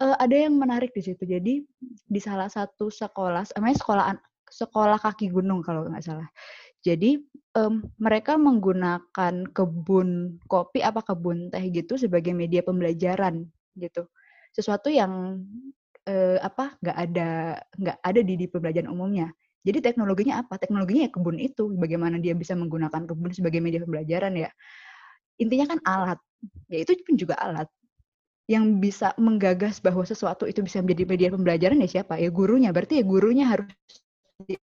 Uh, 0.00 0.16
ada 0.16 0.32
yang 0.32 0.56
menarik 0.56 0.92
di 0.96 1.04
situ. 1.04 1.22
Jadi 1.24 1.64
di 1.84 2.20
salah 2.20 2.48
satu 2.48 2.88
sekolah, 2.88 3.48
namanya 3.56 3.76
sekolah 3.80 4.04
sekolah 4.50 4.98
kaki 4.98 5.30
gunung 5.30 5.62
kalau 5.62 5.86
nggak 5.86 6.04
salah. 6.04 6.28
Jadi 6.80 7.20
um, 7.60 7.84
mereka 8.00 8.40
menggunakan 8.40 9.34
kebun 9.52 10.40
kopi 10.48 10.80
apa 10.80 11.04
kebun 11.04 11.52
teh 11.52 11.64
gitu 11.68 12.00
sebagai 12.00 12.32
media 12.32 12.64
pembelajaran 12.64 13.44
gitu. 13.76 14.08
Sesuatu 14.56 14.88
yang 14.88 15.44
uh, 16.08 16.38
apa 16.40 16.74
nggak 16.80 16.96
ada 16.96 17.28
nggak 17.76 17.98
ada 18.00 18.20
di, 18.24 18.34
di 18.40 18.46
pembelajaran 18.48 18.88
umumnya. 18.88 19.28
Jadi 19.60 19.84
teknologinya 19.84 20.40
apa? 20.40 20.56
Teknologinya 20.56 21.04
ya 21.08 21.12
kebun 21.12 21.36
itu. 21.36 21.68
Bagaimana 21.76 22.16
dia 22.16 22.32
bisa 22.32 22.56
menggunakan 22.56 23.04
kebun 23.04 23.30
sebagai 23.36 23.60
media 23.60 23.84
pembelajaran 23.84 24.32
ya. 24.40 24.48
Intinya 25.36 25.76
kan 25.76 25.78
alat. 25.84 26.18
Ya 26.72 26.80
itu 26.80 26.96
pun 27.04 27.20
juga 27.20 27.36
alat. 27.36 27.68
Yang 28.48 28.64
bisa 28.80 29.12
menggagas 29.20 29.78
bahwa 29.84 30.02
sesuatu 30.08 30.48
itu 30.48 30.64
bisa 30.64 30.80
menjadi 30.80 31.04
media 31.04 31.28
pembelajaran 31.28 31.76
ya 31.84 32.00
siapa? 32.00 32.16
Ya 32.16 32.32
gurunya. 32.32 32.72
Berarti 32.72 32.98
ya 32.98 33.04
gurunya 33.04 33.44
harus 33.52 33.68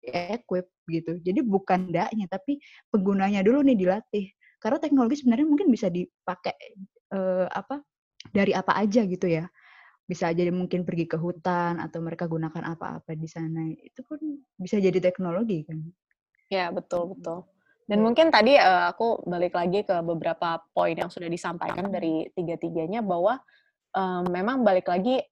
di-equip 0.06 0.66
gitu. 0.86 1.12
Jadi 1.18 1.40
bukan 1.42 1.90
daknya, 1.90 2.30
tapi 2.30 2.62
penggunanya 2.88 3.42
dulu 3.42 3.66
nih 3.66 3.76
dilatih. 3.76 4.26
Karena 4.62 4.78
teknologi 4.78 5.20
sebenarnya 5.20 5.46
mungkin 5.46 5.68
bisa 5.68 5.90
dipakai 5.90 6.54
eh, 7.12 7.46
apa 7.50 7.82
dari 8.30 8.54
apa 8.54 8.78
aja 8.78 9.02
gitu 9.04 9.26
ya. 9.26 9.44
Bisa 10.06 10.30
jadi 10.30 10.54
mungkin 10.54 10.86
pergi 10.86 11.10
ke 11.10 11.18
hutan 11.18 11.82
atau 11.82 11.98
mereka 11.98 12.30
gunakan 12.30 12.78
apa-apa 12.78 13.18
di 13.18 13.26
sana 13.26 13.66
itu 13.66 14.06
pun 14.06 14.22
bisa 14.54 14.78
jadi 14.78 15.02
teknologi 15.02 15.66
kan. 15.66 15.82
Ya 16.46 16.70
betul 16.70 17.10
betul. 17.18 17.42
Dan 17.86 18.02
mungkin 18.02 18.34
tadi 18.34 18.58
uh, 18.58 18.90
aku 18.90 19.22
balik 19.26 19.54
lagi 19.54 19.86
ke 19.86 19.94
beberapa 20.02 20.58
poin 20.74 20.94
yang 20.94 21.10
sudah 21.10 21.30
disampaikan 21.30 21.86
dari 21.86 22.26
tiga-tiganya 22.34 22.98
bahwa 22.98 23.38
um, 23.94 24.26
memang 24.26 24.66
balik 24.66 24.90
lagi 24.90 25.22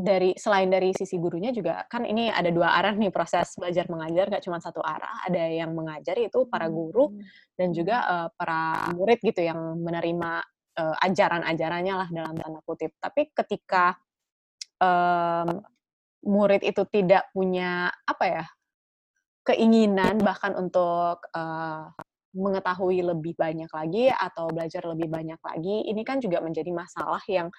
dari 0.00 0.34
selain 0.34 0.72
dari 0.72 0.90
sisi 0.96 1.20
gurunya 1.20 1.52
juga 1.52 1.84
kan 1.86 2.02
ini 2.08 2.32
ada 2.32 2.48
dua 2.48 2.74
arah 2.76 2.96
nih 2.96 3.12
proses 3.12 3.54
belajar 3.54 3.86
mengajar 3.86 4.32
nggak 4.32 4.44
cuma 4.44 4.58
satu 4.58 4.80
arah 4.80 5.24
ada 5.28 5.44
yang 5.46 5.76
mengajar 5.76 6.16
itu 6.16 6.48
para 6.48 6.66
guru 6.66 7.12
dan 7.54 7.70
juga 7.76 7.96
uh, 8.08 8.28
para 8.34 8.90
murid 8.96 9.20
gitu 9.20 9.44
yang 9.44 9.78
menerima 9.78 10.40
uh, 10.80 10.96
ajaran-ajarannya 11.04 11.94
lah 11.94 12.08
dalam 12.08 12.34
tanda 12.36 12.60
kutip. 12.64 12.94
Tapi 12.96 13.30
ketika 13.34 13.96
um, 14.80 15.60
murid 16.24 16.62
itu 16.64 16.82
tidak 16.88 17.28
punya 17.32 17.88
apa 18.04 18.24
ya 18.28 18.44
keinginan 19.44 20.20
bahkan 20.20 20.52
untuk 20.52 21.24
uh, 21.32 21.88
mengetahui 22.30 23.02
lebih 23.02 23.34
banyak 23.34 23.66
lagi 23.72 24.06
atau 24.06 24.46
belajar 24.54 24.86
lebih 24.86 25.10
banyak 25.10 25.40
lagi, 25.42 25.90
ini 25.90 26.06
kan 26.06 26.22
juga 26.22 26.38
menjadi 26.38 26.70
masalah 26.70 27.18
yang 27.26 27.50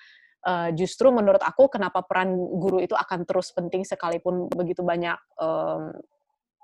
uh, 0.48 0.70
justru 0.74 1.10
menurut 1.14 1.42
aku 1.42 1.70
kenapa 1.70 2.06
peran 2.06 2.34
guru 2.36 2.82
itu 2.82 2.94
akan 2.98 3.26
terus 3.26 3.54
penting 3.54 3.86
sekalipun 3.86 4.50
begitu 4.52 4.82
banyak 4.82 5.18
um, 5.38 5.94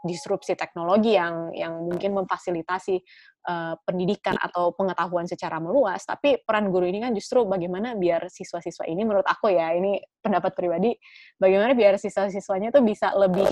disrupsi 0.06 0.54
teknologi 0.54 1.18
yang 1.18 1.50
yang 1.58 1.74
mungkin 1.82 2.14
memfasilitasi 2.14 3.02
uh, 3.50 3.74
pendidikan 3.82 4.38
atau 4.38 4.72
pengetahuan 4.72 5.26
secara 5.26 5.58
meluas, 5.58 6.06
tapi 6.06 6.38
peran 6.46 6.70
guru 6.70 6.86
ini 6.86 7.02
kan 7.02 7.12
justru 7.18 7.42
bagaimana 7.44 7.98
biar 7.98 8.30
siswa-siswa 8.30 8.86
ini 8.86 9.02
menurut 9.02 9.26
aku 9.26 9.50
ya 9.50 9.74
ini 9.74 9.98
pendapat 10.22 10.54
pribadi, 10.54 10.94
bagaimana 11.42 11.74
biar 11.74 11.98
siswa-siswanya 11.98 12.70
itu 12.70 12.82
bisa 12.86 13.10
lebih 13.18 13.50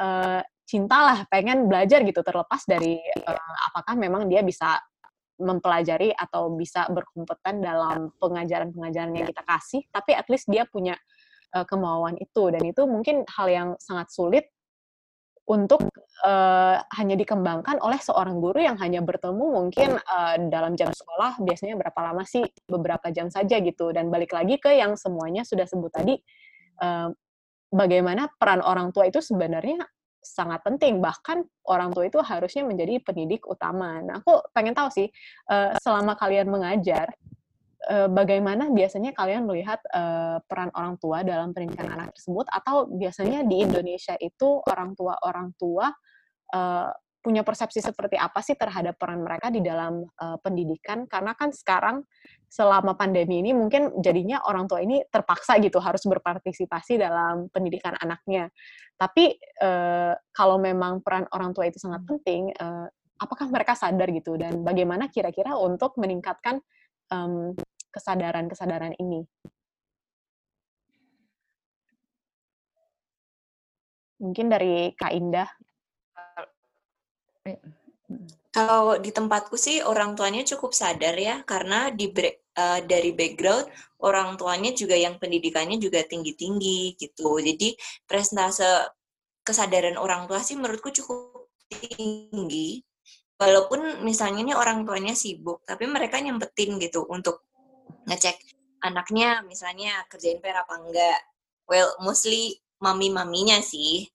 uh, 0.00 0.40
cintalah 0.66 1.22
pengen 1.30 1.70
belajar 1.70 2.02
gitu 2.02 2.20
terlepas 2.24 2.66
dari 2.66 2.98
uh, 3.22 3.54
apakah 3.70 3.94
memang 3.94 4.26
dia 4.26 4.40
bisa 4.42 4.80
mempelajari 5.36 6.12
atau 6.16 6.52
bisa 6.56 6.88
berkompeten 6.88 7.60
dalam 7.60 8.12
pengajaran-pengajaran 8.16 9.12
yang 9.12 9.26
kita 9.28 9.42
kasih, 9.44 9.82
tapi 9.92 10.16
at 10.16 10.26
least 10.32 10.48
dia 10.48 10.64
punya 10.64 10.96
uh, 11.52 11.64
kemauan 11.68 12.16
itu. 12.16 12.48
Dan 12.52 12.64
itu 12.64 12.82
mungkin 12.88 13.22
hal 13.28 13.48
yang 13.48 13.68
sangat 13.76 14.08
sulit 14.12 14.44
untuk 15.46 15.78
uh, 16.26 16.82
hanya 16.98 17.14
dikembangkan 17.14 17.78
oleh 17.78 18.02
seorang 18.02 18.42
guru 18.42 18.58
yang 18.58 18.74
hanya 18.82 18.98
bertemu 18.98 19.44
mungkin 19.62 19.94
uh, 19.94 20.34
dalam 20.50 20.74
jam 20.74 20.90
sekolah 20.90 21.38
biasanya 21.38 21.78
berapa 21.78 22.00
lama 22.02 22.26
sih? 22.26 22.42
Beberapa 22.66 23.14
jam 23.14 23.30
saja 23.30 23.62
gitu. 23.62 23.94
Dan 23.94 24.10
balik 24.10 24.34
lagi 24.34 24.58
ke 24.58 24.74
yang 24.74 24.98
semuanya 24.98 25.46
sudah 25.46 25.68
sebut 25.68 25.92
tadi 25.94 26.18
uh, 26.82 27.14
bagaimana 27.70 28.26
peran 28.34 28.64
orang 28.64 28.90
tua 28.90 29.06
itu 29.06 29.22
sebenarnya 29.22 29.86
sangat 30.26 30.66
penting 30.66 30.98
bahkan 30.98 31.46
orang 31.70 31.94
tua 31.94 32.10
itu 32.10 32.18
harusnya 32.18 32.66
menjadi 32.66 32.98
pendidik 32.98 33.46
utama. 33.46 34.02
Nah 34.02 34.18
aku 34.18 34.42
pengen 34.50 34.74
tahu 34.74 34.90
sih 34.90 35.06
uh, 35.50 35.78
selama 35.78 36.18
kalian 36.18 36.50
mengajar 36.50 37.14
uh, 37.86 38.10
bagaimana 38.10 38.68
biasanya 38.74 39.14
kalian 39.14 39.46
melihat 39.46 39.78
uh, 39.94 40.42
peran 40.44 40.74
orang 40.74 40.98
tua 40.98 41.22
dalam 41.22 41.54
pendidikan 41.54 41.94
anak 41.94 42.12
tersebut 42.18 42.50
atau 42.50 42.90
biasanya 42.90 43.46
di 43.46 43.62
Indonesia 43.62 44.18
itu 44.18 44.60
orang 44.66 44.98
tua 44.98 45.14
orang 45.22 45.54
tua 45.54 45.88
punya 47.26 47.42
persepsi 47.42 47.82
seperti 47.82 48.14
apa 48.14 48.38
sih 48.38 48.54
terhadap 48.54 48.94
peran 48.94 49.26
mereka 49.26 49.50
di 49.50 49.58
dalam 49.58 50.06
uh, 50.06 50.38
pendidikan 50.38 51.10
karena 51.10 51.34
kan 51.34 51.50
sekarang 51.50 52.06
selama 52.46 52.94
pandemi 52.94 53.42
ini 53.42 53.50
mungkin 53.50 53.98
jadinya 53.98 54.46
orang 54.46 54.70
tua 54.70 54.78
ini 54.86 55.02
terpaksa 55.10 55.58
gitu 55.58 55.82
harus 55.82 56.06
berpartisipasi 56.06 57.02
dalam 57.02 57.50
pendidikan 57.50 57.98
anaknya 57.98 58.46
tapi 58.94 59.34
uh, 59.58 60.14
kalau 60.30 60.62
memang 60.62 61.02
peran 61.02 61.26
orang 61.34 61.50
tua 61.50 61.66
itu 61.66 61.82
sangat 61.82 62.06
penting 62.06 62.54
uh, 62.62 62.86
apakah 63.18 63.50
mereka 63.50 63.74
sadar 63.74 64.06
gitu 64.14 64.38
dan 64.38 64.62
bagaimana 64.62 65.10
kira-kira 65.10 65.58
untuk 65.58 65.98
meningkatkan 65.98 66.62
um, 67.10 67.56
kesadaran-kesadaran 67.92 68.92
ini. 69.00 69.24
Mungkin 74.20 74.48
dari 74.48 74.92
Kak 74.96 75.12
Indah. 75.12 75.48
Kalau 78.50 78.96
di 78.96 79.12
tempatku 79.12 79.60
sih 79.60 79.84
orang 79.84 80.16
tuanya 80.16 80.40
cukup 80.46 80.72
sadar 80.72 81.12
ya, 81.18 81.44
karena 81.44 81.92
di 81.92 82.08
uh, 82.08 82.80
dari 82.86 83.12
background 83.12 83.68
orang 84.00 84.40
tuanya 84.40 84.72
juga 84.72 84.96
yang 84.96 85.20
pendidikannya 85.20 85.76
juga 85.76 86.00
tinggi-tinggi 86.06 86.96
gitu. 86.96 87.36
Jadi 87.36 87.76
presentase 88.08 88.64
kesadaran 89.44 90.00
orang 90.00 90.24
tua 90.24 90.40
sih 90.40 90.56
menurutku 90.56 90.88
cukup 90.90 91.52
tinggi. 91.68 92.80
Walaupun 93.36 94.00
misalnya 94.00 94.40
ini 94.40 94.54
orang 94.56 94.88
tuanya 94.88 95.12
sibuk, 95.12 95.60
tapi 95.68 95.84
mereka 95.84 96.16
nyempetin 96.16 96.80
gitu 96.80 97.04
untuk 97.04 97.44
ngecek 98.08 98.40
anaknya 98.86 99.42
misalnya 99.42 100.04
kerjain 100.06 100.38
PR 100.38 100.62
apa 100.62 100.74
enggak. 100.78 101.20
Well, 101.66 101.98
mostly 101.98 102.62
mami-maminya 102.78 103.58
sih. 103.58 104.06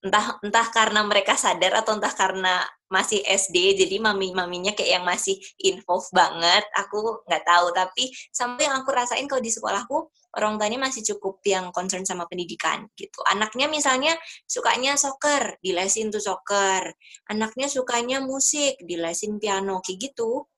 Entah 0.00 0.40
entah 0.40 0.66
karena 0.72 1.04
mereka 1.04 1.36
sadar 1.36 1.84
atau 1.84 2.00
entah 2.00 2.12
karena 2.16 2.64
masih 2.90 3.20
SD 3.22 3.78
jadi 3.78 4.02
mami-maminya 4.02 4.74
kayak 4.74 4.98
yang 4.98 5.04
masih 5.06 5.38
involve 5.62 6.08
banget 6.10 6.64
aku 6.72 7.20
nggak 7.28 7.44
tahu. 7.44 7.66
Tapi 7.76 8.08
sampai 8.32 8.66
yang 8.66 8.80
aku 8.80 8.90
rasain 8.96 9.28
kalau 9.28 9.44
di 9.44 9.52
sekolahku 9.52 10.08
orang 10.40 10.56
tuanya 10.56 10.78
masih 10.80 11.02
cukup 11.14 11.44
yang 11.44 11.68
concern 11.70 12.08
sama 12.08 12.24
pendidikan 12.26 12.88
gitu. 12.96 13.20
Anaknya 13.28 13.68
misalnya 13.68 14.16
sukanya 14.48 14.96
soccer 14.96 15.60
dilesin 15.60 16.08
tuh 16.08 16.22
soccer. 16.22 16.96
Anaknya 17.28 17.68
sukanya 17.68 18.24
musik 18.24 18.80
dilesin 18.80 19.36
piano 19.36 19.84
kayak 19.84 20.10
gitu. 20.10 20.48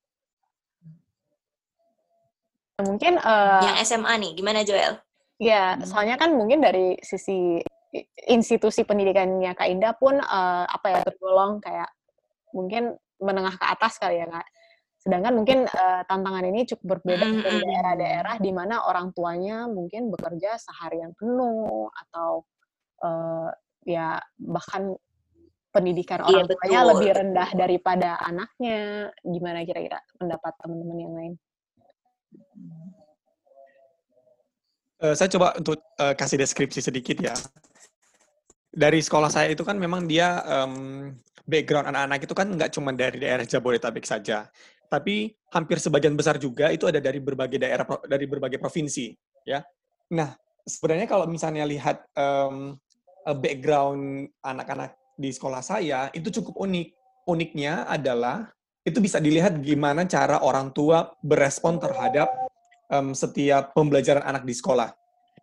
Mungkin 2.81 3.21
uh, 3.21 3.61
yang 3.61 3.77
SMA 3.85 4.13
nih, 4.17 4.31
gimana 4.33 4.65
Joel? 4.65 4.97
Ya, 5.37 5.77
soalnya 5.85 6.17
kan 6.17 6.33
mungkin 6.33 6.63
dari 6.63 6.97
sisi 7.05 7.61
institusi 8.27 8.81
pendidikannya 8.83 9.53
Kak 9.53 9.69
Indah 9.69 9.93
pun 9.93 10.17
uh, 10.17 10.65
apa 10.65 10.87
ya 10.89 10.99
tergolong 11.05 11.61
kayak 11.61 11.89
mungkin 12.53 12.97
menengah 13.21 13.55
ke 13.55 13.65
atas 13.69 14.01
kali 14.01 14.21
ya 14.21 14.27
Kak. 14.27 14.47
Sedangkan 15.03 15.35
mungkin 15.35 15.67
uh, 15.67 16.01
tantangan 16.07 16.47
ini 16.47 16.63
cukup 16.63 16.97
berbeda 16.97 17.27
mm 17.27 17.33
-hmm. 17.35 17.43
dari 17.43 17.59
daerah-daerah 17.59 18.35
di 18.39 18.51
mana 18.55 18.87
orang 18.87 19.11
tuanya 19.11 19.67
mungkin 19.67 20.07
bekerja 20.07 20.55
seharian 20.55 21.11
penuh 21.13 21.91
atau 21.91 22.47
uh, 23.03 23.51
ya 23.83 24.15
bahkan 24.39 24.95
pendidikan 25.73 26.21
iya, 26.23 26.25
orang 26.29 26.45
iya, 26.45 26.51
tuanya 26.53 26.81
lebih 26.93 27.09
rendah 27.17 27.49
daripada 27.57 28.09
anaknya. 28.21 29.09
Gimana 29.25 29.65
kira-kira 29.67 29.99
pendapat 30.15 30.53
teman-teman 30.61 30.97
yang 31.01 31.13
lain? 31.13 31.33
Uh, 35.03 35.13
saya 35.17 35.27
coba 35.33 35.57
untuk 35.59 35.83
uh, 35.99 36.15
kasih 36.15 36.39
deskripsi 36.39 36.79
sedikit 36.79 37.19
ya. 37.19 37.35
Dari 38.73 39.05
sekolah 39.05 39.29
saya 39.29 39.53
itu 39.53 39.61
kan 39.61 39.77
memang 39.77 40.09
dia 40.09 40.41
um, 40.49 41.13
background 41.45 41.93
anak-anak 41.93 42.25
itu 42.25 42.33
kan 42.33 42.47
nggak 42.49 42.73
cuma 42.73 42.89
dari 42.89 43.21
daerah 43.21 43.45
Jabodetabek 43.45 44.01
saja, 44.01 44.49
tapi 44.89 45.29
hampir 45.53 45.77
sebagian 45.77 46.17
besar 46.17 46.41
juga 46.41 46.73
itu 46.73 46.89
ada 46.89 46.97
dari 46.97 47.21
berbagai 47.21 47.61
daerah 47.61 47.85
dari 48.09 48.25
berbagai 48.25 48.57
provinsi, 48.57 49.13
ya. 49.45 49.61
Nah, 50.09 50.33
sebenarnya 50.65 51.05
kalau 51.05 51.29
misalnya 51.29 51.69
lihat 51.69 52.01
um, 52.17 52.73
background 53.37 54.33
anak-anak 54.41 54.97
di 55.13 55.29
sekolah 55.29 55.61
saya 55.61 56.09
itu 56.11 56.33
cukup 56.41 56.57
unik. 56.65 56.89
Uniknya 57.23 57.87
adalah 57.87 58.51
itu 58.83 58.99
bisa 58.99 59.15
dilihat 59.15 59.63
gimana 59.63 60.03
cara 60.03 60.43
orang 60.43 60.75
tua 60.75 61.07
berespon 61.23 61.79
terhadap 61.79 62.27
um, 62.91 63.15
setiap 63.15 63.71
pembelajaran 63.71 64.19
anak 64.27 64.43
di 64.43 64.51
sekolah. 64.51 64.91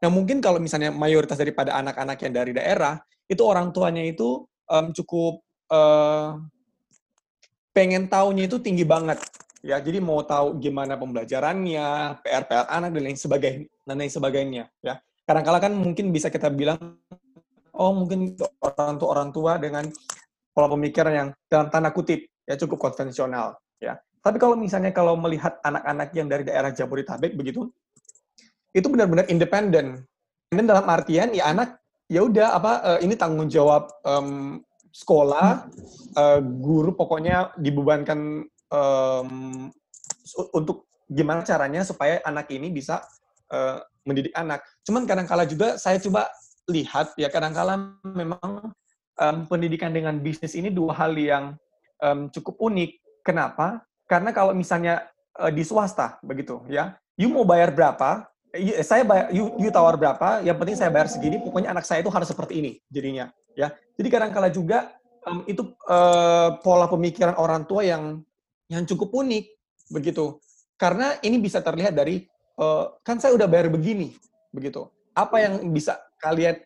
Nah, 0.04 0.10
mungkin 0.12 0.44
kalau 0.44 0.60
misalnya 0.60 0.92
mayoritas 0.92 1.40
daripada 1.40 1.72
anak-anak 1.80 2.20
yang 2.20 2.32
dari 2.36 2.52
daerah, 2.52 3.00
itu 3.30 3.42
orang 3.46 3.70
tuanya 3.70 4.02
itu 4.02 4.42
um, 4.66 4.90
cukup 4.90 5.38
uh, 5.70 6.42
pengen 7.70 8.10
tahunya 8.10 8.50
itu 8.50 8.58
tinggi 8.58 8.82
banget. 8.82 9.22
Ya, 9.62 9.78
jadi 9.78 10.00
mau 10.00 10.24
tahu 10.24 10.56
gimana 10.58 10.96
pembelajarannya, 10.96 12.18
PR-PR 12.24 12.66
anak 12.72 12.90
dan 12.96 13.02
lain 13.06 13.18
sebagainya, 13.20 13.68
dan 13.84 13.96
lain 14.00 14.10
sebagainya. 14.10 14.64
Ya, 14.82 15.04
kadang-kala 15.28 15.60
kan 15.62 15.76
mungkin 15.76 16.10
bisa 16.10 16.32
kita 16.32 16.48
bilang, 16.48 16.96
oh 17.76 17.92
mungkin 17.92 18.34
orang 18.64 18.96
tua 18.98 19.08
orang 19.14 19.28
tua 19.30 19.52
dengan 19.60 19.84
pola 20.50 20.66
pemikiran 20.66 21.12
yang 21.12 21.28
dalam 21.46 21.68
tanda 21.70 21.94
kutip 21.94 22.26
ya 22.48 22.56
cukup 22.58 22.90
konvensional 22.90 23.60
ya. 23.78 24.00
Tapi 24.20 24.36
kalau 24.36 24.56
misalnya 24.56 24.92
kalau 24.92 25.16
melihat 25.16 25.56
anak-anak 25.64 26.08
yang 26.12 26.28
dari 26.28 26.44
daerah 26.44 26.72
Jabodetabek 26.72 27.32
begitu, 27.36 27.72
itu 28.76 28.86
benar-benar 28.88 29.28
independen. 29.32 30.04
Dan 30.50 30.64
dalam 30.66 30.84
artian 30.90 31.32
ya 31.32 31.48
anak 31.48 31.79
ya 32.10 32.26
udah 32.26 32.58
apa 32.58 32.72
uh, 32.82 32.98
ini 32.98 33.14
tanggung 33.14 33.46
jawab 33.46 33.86
um, 34.02 34.58
sekolah, 34.90 35.70
uh, 36.18 36.40
guru 36.42 36.90
pokoknya 36.98 37.54
dibebankan 37.54 38.42
um, 38.74 39.70
untuk 40.50 40.90
gimana 41.06 41.46
caranya 41.46 41.86
supaya 41.86 42.18
anak 42.26 42.50
ini 42.50 42.74
bisa 42.74 43.02
uh, 43.54 43.78
mendidik 44.02 44.34
anak. 44.34 44.66
Cuman 44.82 45.06
kadang-kala 45.06 45.46
juga 45.46 45.78
saya 45.78 46.02
coba 46.02 46.26
lihat 46.66 47.14
ya 47.14 47.30
kadang-kala 47.30 47.98
memang 48.02 48.74
um, 49.18 49.36
pendidikan 49.46 49.94
dengan 49.94 50.18
bisnis 50.18 50.58
ini 50.58 50.70
dua 50.70 50.94
hal 50.98 51.14
yang 51.14 51.54
um, 52.02 52.26
cukup 52.30 52.58
unik. 52.58 53.22
Kenapa? 53.22 53.86
Karena 54.10 54.34
kalau 54.34 54.50
misalnya 54.50 55.06
uh, 55.38 55.50
di 55.50 55.62
swasta 55.62 56.18
begitu 56.26 56.62
ya, 56.66 56.98
you 57.14 57.30
mau 57.30 57.46
bayar 57.46 57.70
berapa? 57.70 58.29
Saya 58.82 59.02
bayar, 59.06 59.26
you, 59.30 59.54
you 59.58 59.70
tawar 59.70 59.94
berapa? 59.94 60.42
Yang 60.42 60.56
penting 60.58 60.76
saya 60.76 60.90
bayar 60.90 61.06
segini. 61.06 61.38
Pokoknya 61.38 61.70
anak 61.70 61.86
saya 61.86 62.02
itu 62.02 62.10
harus 62.10 62.26
seperti 62.26 62.58
ini 62.58 62.72
jadinya 62.90 63.30
ya. 63.54 63.70
Jadi 63.94 64.08
kadang-kala 64.10 64.48
juga 64.50 64.94
um, 65.26 65.44
itu 65.46 65.62
uh, 65.88 66.56
pola 66.64 66.86
pemikiran 66.88 67.36
orang 67.36 67.66
tua 67.68 67.84
yang 67.84 68.22
yang 68.70 68.86
cukup 68.86 69.10
unik 69.12 69.44
begitu. 69.90 70.38
karena 70.80 71.20
ini 71.20 71.36
bisa 71.36 71.60
terlihat 71.60 71.92
dari 71.92 72.24
uh, 72.56 72.96
kan 73.04 73.20
saya 73.20 73.36
udah 73.36 73.44
bayar 73.44 73.68
begini 73.68 74.16
begitu 74.48 74.88
apa 75.12 75.36
yang 75.36 75.60
bisa 75.76 76.00
kalian 76.16 76.56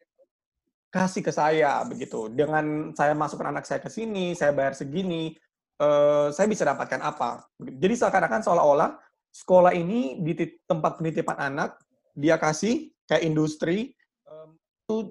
kasih 0.95 1.27
ke 1.27 1.35
saya 1.35 1.83
begitu 1.83 2.31
dengan 2.31 2.95
saya 2.95 3.11
masukkan 3.19 3.51
anak 3.51 3.67
saya 3.67 3.83
ke 3.83 3.91
sini 3.91 4.39
saya 4.39 4.55
bayar 4.55 4.79
segini 4.79 5.35
uh, 5.83 6.31
saya 6.31 6.47
bisa 6.47 6.63
dapatkan 6.63 7.03
apa 7.03 7.43
jadi 7.59 8.07
seakan-akan 8.07 8.47
seolah-olah 8.47 8.95
sekolah 9.35 9.75
ini 9.75 10.23
di 10.23 10.33
tempat 10.71 11.03
penitipan 11.03 11.35
anak 11.43 11.75
dia 12.15 12.39
kasih 12.39 12.95
kayak 13.11 13.27
industri 13.27 13.99
itu 14.85 15.09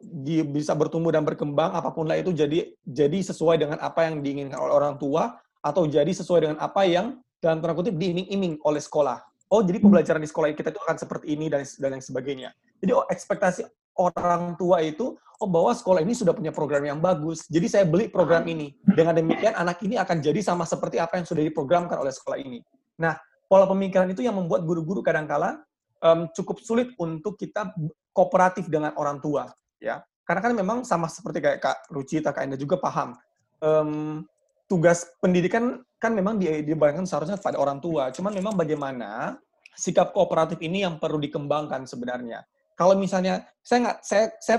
bisa 0.53 0.77
bertumbuh 0.77 1.09
dan 1.09 1.25
berkembang 1.25 1.73
apa 1.73 1.89
pun 1.89 2.05
lah 2.05 2.21
itu 2.21 2.29
jadi 2.29 2.71
jadi 2.85 3.19
sesuai 3.25 3.57
dengan 3.57 3.81
apa 3.81 4.05
yang 4.05 4.21
diinginkan 4.21 4.55
oleh 4.61 4.69
orang 4.69 5.01
tua 5.01 5.41
atau 5.65 5.89
jadi 5.89 6.07
sesuai 6.13 6.45
dengan 6.45 6.57
apa 6.61 6.85
yang 6.85 7.17
dalam 7.41 7.57
tanda 7.59 7.73
kutip 7.73 7.97
diiming-iming 7.97 8.61
oleh 8.63 8.77
sekolah. 8.77 9.19
Oh, 9.49 9.65
jadi 9.65 9.81
pembelajaran 9.81 10.21
di 10.21 10.29
sekolah 10.29 10.53
kita 10.53 10.69
itu 10.69 10.81
akan 10.85 10.97
seperti 11.01 11.33
ini 11.33 11.49
dan 11.49 11.65
dan 11.81 11.97
yang 11.97 12.05
sebagainya. 12.05 12.49
Jadi 12.79 12.91
oh, 12.93 13.05
ekspektasi 13.09 13.65
orang 13.97 14.53
tua 14.61 14.85
itu 14.85 15.17
oh 15.17 15.49
bahwa 15.49 15.73
sekolah 15.73 16.05
ini 16.05 16.13
sudah 16.13 16.37
punya 16.37 16.53
program 16.53 16.85
yang 16.85 17.01
bagus. 17.01 17.49
Jadi 17.49 17.65
saya 17.65 17.85
beli 17.89 18.13
program 18.13 18.45
ini. 18.45 18.77
Dengan 18.85 19.17
demikian 19.17 19.57
anak 19.57 19.81
ini 19.81 19.97
akan 19.97 20.21
jadi 20.21 20.39
sama 20.45 20.69
seperti 20.69 21.01
apa 21.01 21.17
yang 21.17 21.25
sudah 21.25 21.41
diprogramkan 21.41 21.97
oleh 21.97 22.13
sekolah 22.13 22.37
ini. 22.37 22.61
Nah, 23.01 23.17
pola 23.47 23.65
pemikiran 23.69 24.09
itu 24.09 24.23
yang 24.25 24.35
membuat 24.35 24.65
guru-guru 24.65 25.03
kadangkala 25.05 25.63
um, 26.03 26.27
cukup 26.35 26.59
sulit 26.59 26.91
untuk 26.99 27.39
kita 27.39 27.71
kooperatif 28.11 28.67
dengan 28.67 28.91
orang 28.99 29.23
tua 29.23 29.49
ya. 29.79 30.03
Karena 30.23 30.39
kan 30.39 30.53
memang 30.55 30.77
sama 30.87 31.11
seperti 31.11 31.43
kayak 31.43 31.59
Kak 31.59 31.77
Ruci, 31.91 32.23
Kak 32.23 32.39
Enda 32.39 32.55
juga 32.55 32.79
paham. 32.79 33.19
Um, 33.59 34.23
tugas 34.71 35.11
pendidikan 35.19 35.83
kan 35.99 36.15
memang 36.15 36.39
dibayangkan 36.39 37.03
seharusnya 37.03 37.35
pada 37.35 37.59
orang 37.59 37.83
tua. 37.83 38.07
Cuman 38.15 38.31
memang 38.31 38.55
bagaimana 38.55 39.35
sikap 39.75 40.15
kooperatif 40.15 40.63
ini 40.63 40.87
yang 40.87 40.95
perlu 40.95 41.19
dikembangkan 41.19 41.83
sebenarnya. 41.83 42.47
Kalau 42.79 42.95
misalnya 42.95 43.43
saya 43.59 43.89
nggak 43.89 43.97
saya 44.01 44.25
saya 44.39 44.57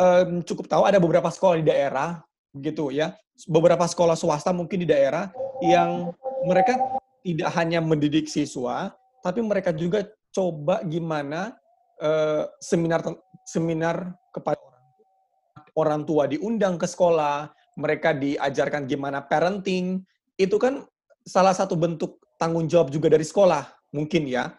um, 0.00 0.40
cukup 0.40 0.66
tahu 0.72 0.82
ada 0.88 0.96
beberapa 0.96 1.28
sekolah 1.28 1.60
di 1.60 1.66
daerah 1.68 2.24
gitu 2.56 2.88
ya. 2.88 3.12
Beberapa 3.44 3.84
sekolah 3.84 4.16
swasta 4.16 4.56
mungkin 4.56 4.82
di 4.82 4.88
daerah 4.88 5.28
yang 5.60 6.14
mereka 6.46 6.80
tidak 7.24 7.50
hanya 7.56 7.80
mendidik 7.80 8.28
siswa 8.28 8.92
tapi 9.24 9.40
mereka 9.40 9.72
juga 9.72 10.04
coba 10.28 10.84
gimana 10.84 11.56
uh, 12.04 12.44
seminar 12.60 13.00
seminar 13.48 14.12
kepada 14.34 14.60
orang 14.60 14.84
tua. 14.84 15.02
Orang 15.74 16.02
tua 16.04 16.22
diundang 16.28 16.76
ke 16.76 16.84
sekolah, 16.84 17.48
mereka 17.80 18.12
diajarkan 18.12 18.84
gimana 18.84 19.24
parenting, 19.24 20.04
itu 20.36 20.56
kan 20.60 20.84
salah 21.24 21.56
satu 21.56 21.72
bentuk 21.78 22.20
tanggung 22.36 22.68
jawab 22.68 22.92
juga 22.92 23.08
dari 23.08 23.24
sekolah, 23.24 23.64
mungkin 23.94 24.28
ya. 24.28 24.52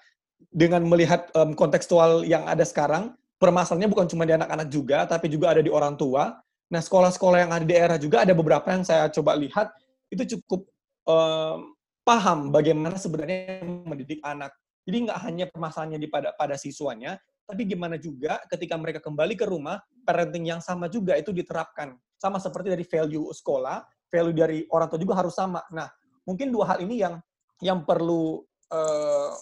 Dengan 0.56 0.88
melihat 0.88 1.28
um, 1.36 1.52
kontekstual 1.52 2.24
yang 2.24 2.48
ada 2.48 2.64
sekarang, 2.64 3.12
permasalahannya 3.40 3.92
bukan 3.92 4.08
cuma 4.08 4.24
di 4.24 4.36
anak-anak 4.36 4.68
juga, 4.72 5.04
tapi 5.04 5.28
juga 5.28 5.52
ada 5.56 5.62
di 5.64 5.72
orang 5.72 6.00
tua. 6.00 6.40
Nah, 6.72 6.82
sekolah-sekolah 6.82 7.38
yang 7.44 7.52
ada 7.52 7.64
di 7.64 7.72
daerah 7.76 7.98
juga 8.00 8.24
ada 8.24 8.32
beberapa 8.32 8.72
yang 8.72 8.88
saya 8.88 9.12
coba 9.12 9.36
lihat, 9.36 9.72
itu 10.12 10.40
cukup 10.40 10.68
um, 11.08 11.75
paham 12.06 12.54
bagaimana 12.54 12.96
sebenarnya 12.96 13.66
mendidik 13.66 14.22
anak. 14.22 14.54
Jadi 14.86 15.10
nggak 15.10 15.20
hanya 15.26 15.46
permasalahannya 15.50 15.98
di 15.98 16.06
pada, 16.06 16.30
pada 16.38 16.54
siswanya, 16.54 17.18
tapi 17.50 17.66
gimana 17.66 17.98
juga 17.98 18.38
ketika 18.54 18.78
mereka 18.78 19.02
kembali 19.02 19.34
ke 19.34 19.50
rumah, 19.50 19.82
parenting 20.06 20.46
yang 20.46 20.62
sama 20.62 20.86
juga 20.86 21.18
itu 21.18 21.34
diterapkan. 21.34 21.98
Sama 22.22 22.38
seperti 22.38 22.70
dari 22.70 22.86
value 22.86 23.34
sekolah, 23.34 23.82
value 24.14 24.38
dari 24.38 24.60
orang 24.70 24.88
tua 24.94 25.02
juga 25.02 25.18
harus 25.18 25.34
sama. 25.34 25.66
Nah, 25.74 25.90
mungkin 26.30 26.54
dua 26.54 26.78
hal 26.78 26.86
ini 26.86 27.02
yang 27.02 27.18
yang 27.66 27.82
perlu 27.82 28.46
uh, 28.70 29.34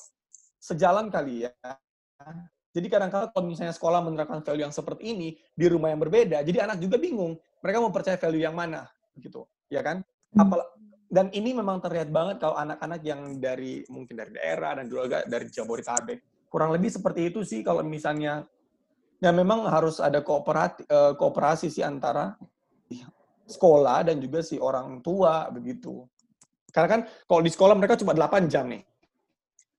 sejalan 0.64 1.11
kali 1.11 1.51
ya. 1.51 1.51
Jadi 2.74 2.88
kadang-kadang 2.89 3.30
kalau 3.36 3.45
misalnya 3.45 3.76
sekolah 3.76 3.99
menerapkan 4.01 4.41
value 4.41 4.64
yang 4.64 4.74
seperti 4.74 5.14
ini 5.14 5.36
di 5.53 5.68
rumah 5.68 5.91
yang 5.91 6.01
berbeda, 6.01 6.41
jadi 6.41 6.66
anak 6.66 6.80
juga 6.80 6.97
bingung. 6.97 7.36
Mereka 7.61 7.78
mau 7.84 7.91
percaya 7.93 8.18
value 8.18 8.41
yang 8.41 8.55
mana, 8.55 8.88
gitu, 9.20 9.45
ya 9.68 9.84
kan? 9.86 10.01
Apal 10.34 10.66
dan 11.14 11.30
ini 11.30 11.53
memang 11.53 11.78
terlihat 11.78 12.09
banget 12.09 12.41
kalau 12.41 12.57
anak-anak 12.57 13.05
yang 13.05 13.38
dari 13.38 13.86
mungkin 13.86 14.18
dari 14.18 14.34
daerah 14.34 14.82
dan 14.82 14.89
juga 14.89 15.22
dari 15.30 15.45
Jabodetabek 15.45 16.49
kurang 16.49 16.74
lebih 16.74 16.89
seperti 16.89 17.30
itu 17.30 17.45
sih 17.45 17.61
kalau 17.61 17.86
misalnya 17.86 18.49
ya 19.22 19.30
memang 19.30 19.70
harus 19.70 20.01
ada 20.01 20.26
kooperasi 20.26 20.89
eh, 20.89 21.14
kooperasi 21.14 21.70
sih 21.70 21.86
antara 21.86 22.34
sekolah 23.45 24.09
dan 24.09 24.18
juga 24.20 24.41
si 24.41 24.57
orang 24.57 24.99
tua 24.99 25.49
begitu. 25.49 26.03
Karena 26.74 26.89
kan 26.89 27.01
kalau 27.30 27.41
di 27.45 27.51
sekolah 27.53 27.76
mereka 27.78 27.95
cuma 27.97 28.18
8 28.18 28.49
jam 28.49 28.66
nih 28.70 28.82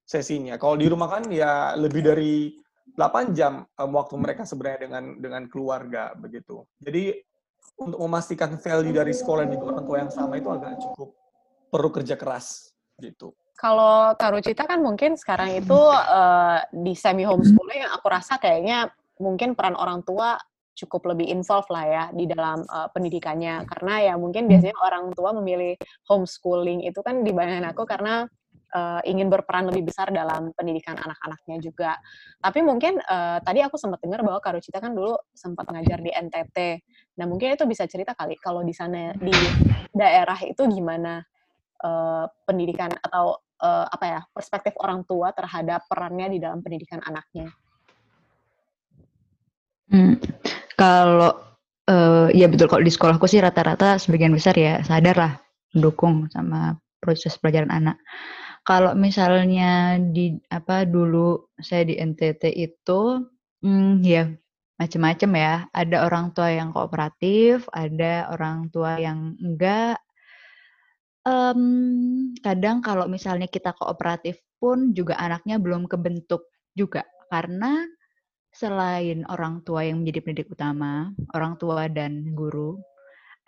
sesinya. 0.06 0.54
Kalau 0.56 0.78
di 0.78 0.86
rumah 0.86 1.10
kan 1.10 1.26
ya 1.28 1.74
lebih 1.74 2.06
dari 2.06 2.54
8 2.94 3.34
jam 3.34 3.66
um, 3.78 3.90
waktu 3.98 4.14
mereka 4.14 4.46
sebenarnya 4.46 4.86
dengan 4.86 5.04
dengan 5.18 5.42
keluarga 5.50 6.14
begitu. 6.14 6.62
Jadi 6.78 7.18
untuk 7.80 7.98
memastikan 7.98 8.54
value 8.60 8.94
dari 8.94 9.10
sekolah 9.10 9.50
dan 9.50 9.58
orang 9.58 9.84
tua 9.84 9.98
yang 9.98 10.12
sama 10.12 10.38
itu 10.38 10.46
agak 10.52 10.78
cukup 10.78 11.23
perlu 11.74 11.90
kerja 11.90 12.14
keras 12.14 12.70
gitu. 13.02 13.34
Kalau 13.58 14.14
Karucita 14.14 14.70
kan 14.70 14.78
mungkin 14.78 15.18
sekarang 15.18 15.58
itu 15.58 15.74
uh, 15.74 16.62
di 16.70 16.94
semi 16.94 17.26
homeschooling 17.26 17.82
aku 17.90 18.06
rasa 18.06 18.38
kayaknya 18.38 18.94
mungkin 19.18 19.58
peran 19.58 19.74
orang 19.74 20.06
tua 20.06 20.38
cukup 20.74 21.14
lebih 21.14 21.30
involved 21.30 21.70
lah 21.70 21.86
ya 21.86 22.04
di 22.10 22.26
dalam 22.26 22.66
uh, 22.66 22.90
pendidikannya 22.90 23.62
karena 23.66 23.94
ya 24.10 24.14
mungkin 24.18 24.50
biasanya 24.50 24.74
orang 24.82 25.14
tua 25.14 25.30
memilih 25.38 25.78
homeschooling 26.10 26.82
itu 26.82 26.98
kan 26.98 27.22
di 27.22 27.30
bayangan 27.30 27.70
aku 27.70 27.86
karena 27.86 28.26
uh, 28.74 29.00
ingin 29.06 29.30
berperan 29.30 29.70
lebih 29.70 29.86
besar 29.86 30.10
dalam 30.10 30.50
pendidikan 30.58 30.98
anak-anaknya 30.98 31.56
juga. 31.62 31.94
Tapi 32.42 32.58
mungkin 32.66 32.98
uh, 33.06 33.38
tadi 33.38 33.62
aku 33.62 33.78
sempat 33.78 34.02
dengar 34.02 34.26
bahwa 34.26 34.42
Karucita 34.42 34.82
kan 34.82 34.98
dulu 34.98 35.14
sempat 35.30 35.70
ngajar 35.70 36.02
di 36.02 36.10
NTT. 36.10 36.58
Nah 37.22 37.26
mungkin 37.30 37.54
itu 37.54 37.64
bisa 37.70 37.86
cerita 37.86 38.18
kali 38.18 38.34
kalau 38.42 38.66
di 38.66 38.74
sana 38.74 39.14
di 39.14 39.34
daerah 39.94 40.42
itu 40.42 40.66
gimana 40.66 41.22
uh, 41.84 42.24
pendidikan 42.48 42.88
atau 43.04 43.36
uh, 43.60 43.86
apa 43.86 44.04
ya 44.04 44.20
perspektif 44.32 44.72
orang 44.80 45.04
tua 45.04 45.30
terhadap 45.36 45.84
perannya 45.86 46.32
di 46.32 46.38
dalam 46.40 46.64
pendidikan 46.64 47.04
anaknya. 47.04 47.52
Hmm. 49.92 50.16
Kalau 50.74 51.36
uh, 51.86 52.28
ya 52.32 52.48
betul 52.48 52.66
kalau 52.66 52.82
di 52.82 52.90
sekolahku 52.90 53.28
sih 53.28 53.44
rata-rata 53.44 54.00
sebagian 54.00 54.32
besar 54.32 54.56
ya 54.56 54.80
sadar 54.82 55.14
lah 55.14 55.32
mendukung 55.76 56.26
sama 56.32 56.80
proses 56.98 57.36
pelajaran 57.36 57.70
anak. 57.70 58.00
Kalau 58.64 58.96
misalnya 58.96 60.00
di 60.00 60.40
apa 60.48 60.88
dulu 60.88 61.52
saya 61.60 61.84
di 61.84 62.00
NTT 62.00 62.48
itu 62.56 63.20
hmm, 63.60 64.00
ya 64.00 64.32
macam-macam 64.80 65.30
ya. 65.36 65.54
Ada 65.70 65.96
orang 66.08 66.32
tua 66.32 66.48
yang 66.48 66.72
kooperatif, 66.72 67.68
ada 67.76 68.32
orang 68.32 68.72
tua 68.72 68.96
yang 68.96 69.36
enggak, 69.36 70.00
Um, 71.24 72.36
kadang 72.44 72.84
kalau 72.84 73.08
misalnya 73.08 73.48
kita 73.48 73.72
kooperatif 73.72 74.44
pun 74.60 74.92
juga 74.92 75.16
anaknya 75.16 75.56
belum 75.56 75.88
kebentuk 75.88 76.44
juga, 76.76 77.00
karena 77.32 77.80
selain 78.52 79.24
orang 79.32 79.64
tua 79.64 79.88
yang 79.88 80.04
menjadi 80.04 80.20
pendidik 80.20 80.52
utama, 80.52 81.16
orang 81.32 81.56
tua 81.56 81.88
dan 81.88 82.36
guru, 82.36 82.76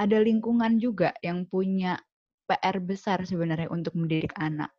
ada 0.00 0.16
lingkungan 0.16 0.80
juga 0.80 1.12
yang 1.20 1.44
punya 1.44 2.00
PR 2.48 2.80
besar 2.80 3.20
sebenarnya 3.28 3.68
untuk 3.68 3.92
mendidik 3.92 4.32
anak. 4.40 4.72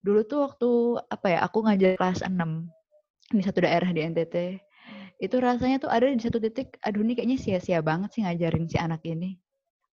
Dulu 0.00 0.24
tuh 0.24 0.48
waktu, 0.48 0.70
apa 1.12 1.26
ya, 1.28 1.38
aku 1.44 1.68
ngajar 1.68 2.00
kelas 2.00 2.24
6 2.24 2.32
di 3.36 3.42
satu 3.44 3.60
daerah 3.60 3.92
di 3.92 4.00
NTT, 4.00 4.56
itu 5.20 5.36
rasanya 5.36 5.76
tuh 5.82 5.92
ada 5.92 6.08
di 6.08 6.22
satu 6.24 6.40
titik, 6.40 6.80
aduh 6.80 7.04
ini 7.04 7.18
kayaknya 7.18 7.36
sia-sia 7.36 7.84
banget 7.84 8.16
sih 8.16 8.22
ngajarin 8.24 8.64
si 8.64 8.80
anak 8.80 9.04
ini 9.04 9.36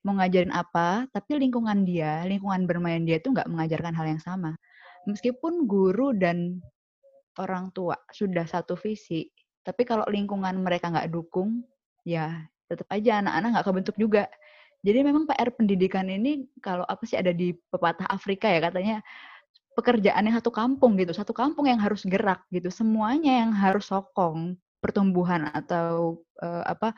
mau 0.06 0.14
ngajarin 0.22 0.54
apa, 0.54 1.10
tapi 1.10 1.42
lingkungan 1.42 1.82
dia, 1.82 2.22
lingkungan 2.30 2.70
bermain 2.70 3.02
dia 3.02 3.18
itu 3.18 3.34
nggak 3.34 3.50
mengajarkan 3.50 3.98
hal 3.98 4.06
yang 4.06 4.22
sama. 4.22 4.54
Meskipun 5.10 5.66
guru 5.66 6.14
dan 6.14 6.62
orang 7.42 7.74
tua 7.74 7.98
sudah 8.14 8.46
satu 8.46 8.78
visi, 8.78 9.26
tapi 9.66 9.82
kalau 9.82 10.06
lingkungan 10.06 10.62
mereka 10.62 10.94
nggak 10.94 11.10
dukung, 11.10 11.66
ya 12.06 12.46
tetap 12.70 12.86
aja 12.94 13.26
anak-anak 13.26 13.50
nggak 13.58 13.66
kebentuk 13.66 13.96
juga. 13.98 14.24
Jadi 14.86 15.02
memang 15.02 15.26
PR 15.26 15.50
pendidikan 15.50 16.06
ini 16.06 16.46
kalau 16.62 16.86
apa 16.86 17.02
sih 17.10 17.18
ada 17.18 17.34
di 17.34 17.58
pepatah 17.74 18.06
Afrika 18.06 18.46
ya 18.46 18.62
katanya 18.62 19.02
pekerjaannya 19.74 20.38
satu 20.38 20.54
kampung 20.54 21.02
gitu, 21.02 21.18
satu 21.18 21.34
kampung 21.34 21.66
yang 21.66 21.82
harus 21.82 22.06
gerak 22.06 22.46
gitu, 22.54 22.70
semuanya 22.70 23.42
yang 23.42 23.52
harus 23.52 23.90
sokong 23.90 24.54
pertumbuhan 24.86 25.50
atau 25.50 26.22
uh, 26.46 26.62
apa 26.62 26.94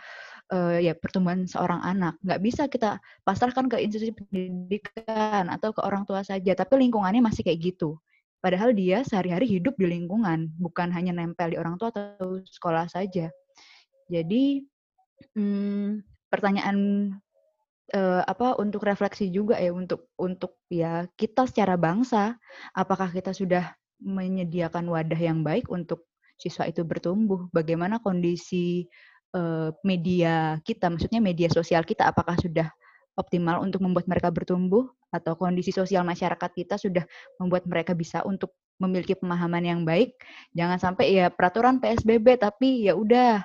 uh, 0.51 0.75
ya 0.75 0.91
pertumbuhan 0.91 1.47
seorang 1.47 1.79
anak. 1.79 2.19
Nggak 2.19 2.41
bisa 2.43 2.63
kita 2.67 2.99
pasrahkan 3.23 3.71
ke 3.71 3.79
institusi 3.79 4.11
pendidikan 4.11 5.47
atau 5.47 5.71
ke 5.71 5.79
orang 5.79 6.03
tua 6.03 6.27
saja, 6.27 6.51
tapi 6.51 6.75
lingkungannya 6.83 7.23
masih 7.23 7.47
kayak 7.47 7.63
gitu. 7.63 7.95
Padahal 8.43 8.75
dia 8.75 9.07
sehari-hari 9.07 9.47
hidup 9.47 9.79
di 9.79 9.87
lingkungan, 9.87 10.51
bukan 10.59 10.91
hanya 10.91 11.15
nempel 11.15 11.55
di 11.55 11.57
orang 11.57 11.79
tua 11.79 11.95
atau 11.95 12.43
sekolah 12.43 12.91
saja. 12.91 13.31
Jadi 14.11 14.67
hmm, 15.33 16.03
pertanyaan 16.27 16.77
uh, 17.95 18.21
apa 18.27 18.59
untuk 18.59 18.83
refleksi 18.83 19.31
juga 19.31 19.55
ya 19.55 19.71
untuk 19.71 20.11
untuk 20.19 20.59
ya 20.67 21.07
kita 21.15 21.47
secara 21.47 21.79
bangsa, 21.79 22.35
apakah 22.75 23.09
kita 23.15 23.31
sudah 23.31 23.71
menyediakan 23.97 24.85
wadah 24.91 25.17
yang 25.17 25.41
baik 25.41 25.71
untuk 25.73 26.05
siswa 26.37 26.69
itu 26.69 26.85
bertumbuh. 26.85 27.49
Bagaimana 27.51 27.99
kondisi 27.99 28.85
uh, 29.33 29.73
media 29.81 30.61
kita, 30.63 30.87
maksudnya 30.87 31.19
media 31.19 31.49
sosial 31.49 31.83
kita, 31.83 32.07
apakah 32.07 32.37
sudah 32.37 32.69
optimal 33.17 33.65
untuk 33.65 33.81
membuat 33.81 34.05
mereka 34.05 34.29
bertumbuh 34.29 34.85
atau 35.09 35.33
kondisi 35.33 35.73
sosial 35.73 36.05
masyarakat 36.05 36.53
kita 36.53 36.77
sudah 36.77 37.01
membuat 37.41 37.65
mereka 37.65 37.97
bisa 37.97 38.21
untuk 38.21 38.53
memiliki 38.77 39.17
pemahaman 39.17 39.65
yang 39.65 39.81
baik. 39.81 40.13
Jangan 40.53 40.77
sampai 40.77 41.17
ya 41.17 41.25
peraturan 41.33 41.81
PSBB 41.81 42.37
tapi 42.37 42.85
ya 42.85 42.93
udah 42.93 43.41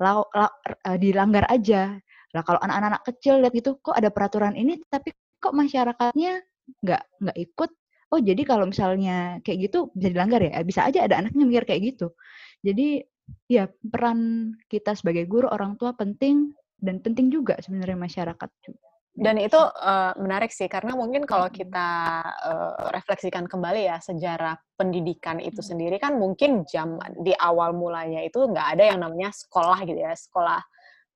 uh, 0.00 0.96
dilanggar 0.96 1.44
aja. 1.52 2.00
Lah 2.32 2.42
kalau 2.42 2.60
anak-anak 2.64 3.04
kecil 3.04 3.44
lihat 3.44 3.52
gitu 3.52 3.76
kok 3.84 3.92
ada 3.92 4.08
peraturan 4.08 4.56
ini 4.56 4.80
tapi 4.88 5.12
kok 5.36 5.52
masyarakatnya 5.52 6.40
nggak 6.80 7.02
nggak 7.20 7.38
ikut. 7.38 7.70
Oh 8.12 8.20
jadi 8.20 8.44
kalau 8.44 8.68
misalnya 8.68 9.40
kayak 9.40 9.72
gitu 9.72 9.88
bisa 9.96 10.12
dilanggar 10.12 10.44
ya? 10.44 10.60
Bisa 10.60 10.84
aja 10.84 11.08
ada 11.08 11.24
anaknya 11.24 11.48
mikir 11.48 11.64
kayak 11.64 11.96
gitu. 11.96 12.12
Jadi 12.60 13.00
ya 13.48 13.64
peran 13.88 14.52
kita 14.68 14.92
sebagai 14.92 15.24
guru 15.24 15.48
orang 15.48 15.80
tua 15.80 15.96
penting 15.96 16.52
dan 16.76 17.00
penting 17.00 17.32
juga 17.32 17.56
sebenarnya 17.64 17.96
masyarakat 17.96 18.50
juga. 18.60 18.92
Dan 19.12 19.36
itu 19.36 19.60
uh, 19.60 20.16
menarik 20.16 20.48
sih 20.48 20.72
karena 20.72 20.96
mungkin 20.96 21.28
kalau 21.28 21.52
kita 21.52 21.88
uh, 22.24 22.88
refleksikan 22.96 23.44
kembali 23.44 23.84
ya 23.84 24.00
sejarah 24.00 24.56
pendidikan 24.72 25.36
itu 25.36 25.60
sendiri 25.60 26.00
kan 26.00 26.16
mungkin 26.16 26.64
jam 26.64 26.96
di 27.20 27.36
awal 27.36 27.76
mulanya 27.76 28.24
itu 28.24 28.40
nggak 28.40 28.68
ada 28.72 28.84
yang 28.88 29.04
namanya 29.04 29.28
sekolah 29.28 29.84
gitu 29.84 30.00
ya 30.00 30.16
sekolah 30.16 30.64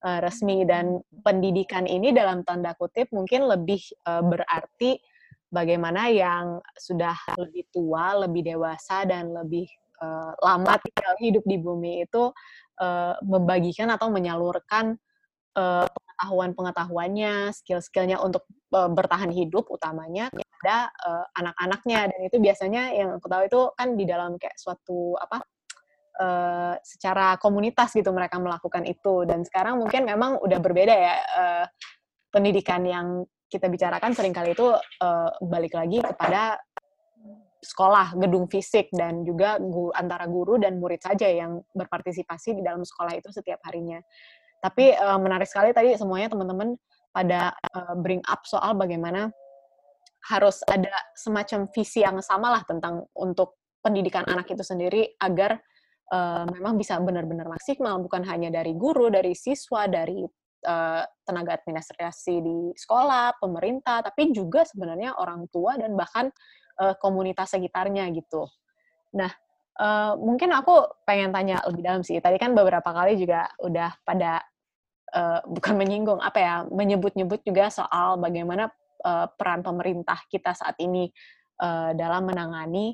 uh, 0.05 0.18
resmi 0.20 0.68
dan 0.68 1.01
pendidikan 1.24 1.88
ini 1.88 2.12
dalam 2.12 2.44
tanda 2.44 2.76
kutip 2.76 3.09
mungkin 3.16 3.49
lebih 3.49 3.80
uh, 4.05 4.20
berarti 4.20 5.01
bagaimana 5.51 6.11
yang 6.11 6.59
sudah 6.74 7.14
lebih 7.38 7.66
tua, 7.70 8.18
lebih 8.26 8.42
dewasa 8.55 9.07
dan 9.07 9.30
lebih 9.30 9.66
uh, 10.03 10.32
lama 10.42 10.76
tinggal 10.82 11.14
hidup 11.22 11.44
di 11.47 11.57
bumi 11.59 12.05
itu 12.05 12.30
uh, 12.80 13.14
membagikan 13.22 13.88
atau 13.94 14.11
menyalurkan 14.11 14.99
uh, 15.57 15.86
pengetahuan-pengetahuannya, 15.86 17.53
skill-skillnya 17.53 18.18
untuk 18.20 18.49
uh, 18.72 18.88
bertahan 18.88 19.28
hidup 19.28 19.68
utamanya 19.68 20.32
kepada 20.32 20.90
uh, 21.05 21.24
anak-anaknya. 21.36 22.09
Dan 22.11 22.20
itu 22.24 22.36
biasanya 22.40 22.82
yang 22.97 23.20
aku 23.20 23.26
tahu 23.28 23.42
itu 23.44 23.61
kan 23.76 23.88
di 23.94 24.05
dalam 24.09 24.40
kayak 24.40 24.57
suatu 24.57 25.14
apa 25.20 25.44
uh, 26.20 26.74
secara 26.80 27.36
komunitas 27.36 27.92
gitu 27.92 28.11
mereka 28.16 28.40
melakukan 28.40 28.88
itu. 28.88 29.28
Dan 29.28 29.44
sekarang 29.44 29.76
mungkin 29.80 30.09
memang 30.09 30.40
udah 30.40 30.59
berbeda 30.61 30.94
ya 30.97 31.14
uh, 31.20 31.64
pendidikan 32.32 32.84
yang 32.84 33.28
kita 33.47 33.70
bicarakan 33.70 34.12
sering 34.12 34.34
kali 34.34 34.53
itu 34.53 34.74
uh, 34.74 35.30
balik 35.42 35.78
lagi 35.78 36.03
kepada 36.03 36.59
sekolah, 37.62 38.14
gedung 38.20 38.47
fisik 38.47 38.92
dan 38.94 39.26
juga 39.26 39.59
guru, 39.59 39.90
antara 39.90 40.30
guru 40.30 40.61
dan 40.61 40.78
murid 40.78 41.03
saja 41.03 41.26
yang 41.26 41.59
berpartisipasi 41.74 42.55
di 42.55 42.62
dalam 42.62 42.86
sekolah 42.86 43.18
itu 43.18 43.32
setiap 43.34 43.59
harinya. 43.66 43.99
Tapi 44.62 44.94
uh, 44.94 45.18
menarik 45.18 45.51
sekali 45.51 45.74
tadi 45.74 45.94
semuanya 45.99 46.30
teman-teman 46.30 46.78
pada 47.11 47.55
uh, 47.74 47.94
bring 47.99 48.22
up 48.28 48.44
soal 48.47 48.76
bagaimana 48.76 49.32
harus 50.26 50.62
ada 50.66 50.90
semacam 51.14 51.70
visi 51.70 52.03
yang 52.03 52.18
sama 52.18 52.51
lah 52.51 52.62
tentang 52.66 53.07
untuk 53.14 53.62
pendidikan 53.78 54.26
anak 54.26 54.51
itu 54.51 54.66
sendiri 54.66 55.14
agar 55.22 55.62
uh, 56.11 56.44
memang 56.51 56.74
bisa 56.74 56.99
benar-benar 56.99 57.47
maksimal 57.47 58.03
bukan 58.03 58.26
hanya 58.26 58.51
dari 58.51 58.74
guru, 58.74 59.07
dari 59.07 59.38
siswa, 59.38 59.86
dari 59.86 60.26
uh, 60.67 61.07
tenaga 61.23 61.57
administrasi 61.57 62.35
di 62.43 62.59
sekolah, 62.75 63.39
pemerintah, 63.39 64.03
tapi 64.03 64.35
juga 64.35 64.67
sebenarnya 64.67 65.14
orang 65.17 65.47
tua 65.49 65.79
dan 65.79 65.95
bahkan 65.95 66.29
uh, 66.83 66.95
komunitas 66.99 67.55
sekitarnya 67.55 68.11
gitu. 68.12 68.51
Nah, 69.14 69.31
uh, 69.79 70.19
mungkin 70.19 70.51
aku 70.53 71.07
pengen 71.07 71.31
tanya 71.31 71.62
lebih 71.71 71.83
dalam 71.87 72.03
sih. 72.03 72.19
Tadi 72.19 72.37
kan 72.37 72.53
beberapa 72.53 72.91
kali 72.91 73.17
juga 73.17 73.49
udah 73.62 73.95
pada 74.03 74.43
bukan 75.49 75.81
menyinggung 75.81 76.21
apa 76.21 76.37
ya 76.37 76.55
menyebut-nyebut 76.69 77.41
juga 77.41 77.73
soal 77.73 78.21
bagaimana 78.21 78.69
peran 79.39 79.64
pemerintah 79.64 80.21
kita 80.29 80.53
saat 80.53 80.77
ini 80.83 81.09
dalam 81.97 82.27
menangani 82.27 82.93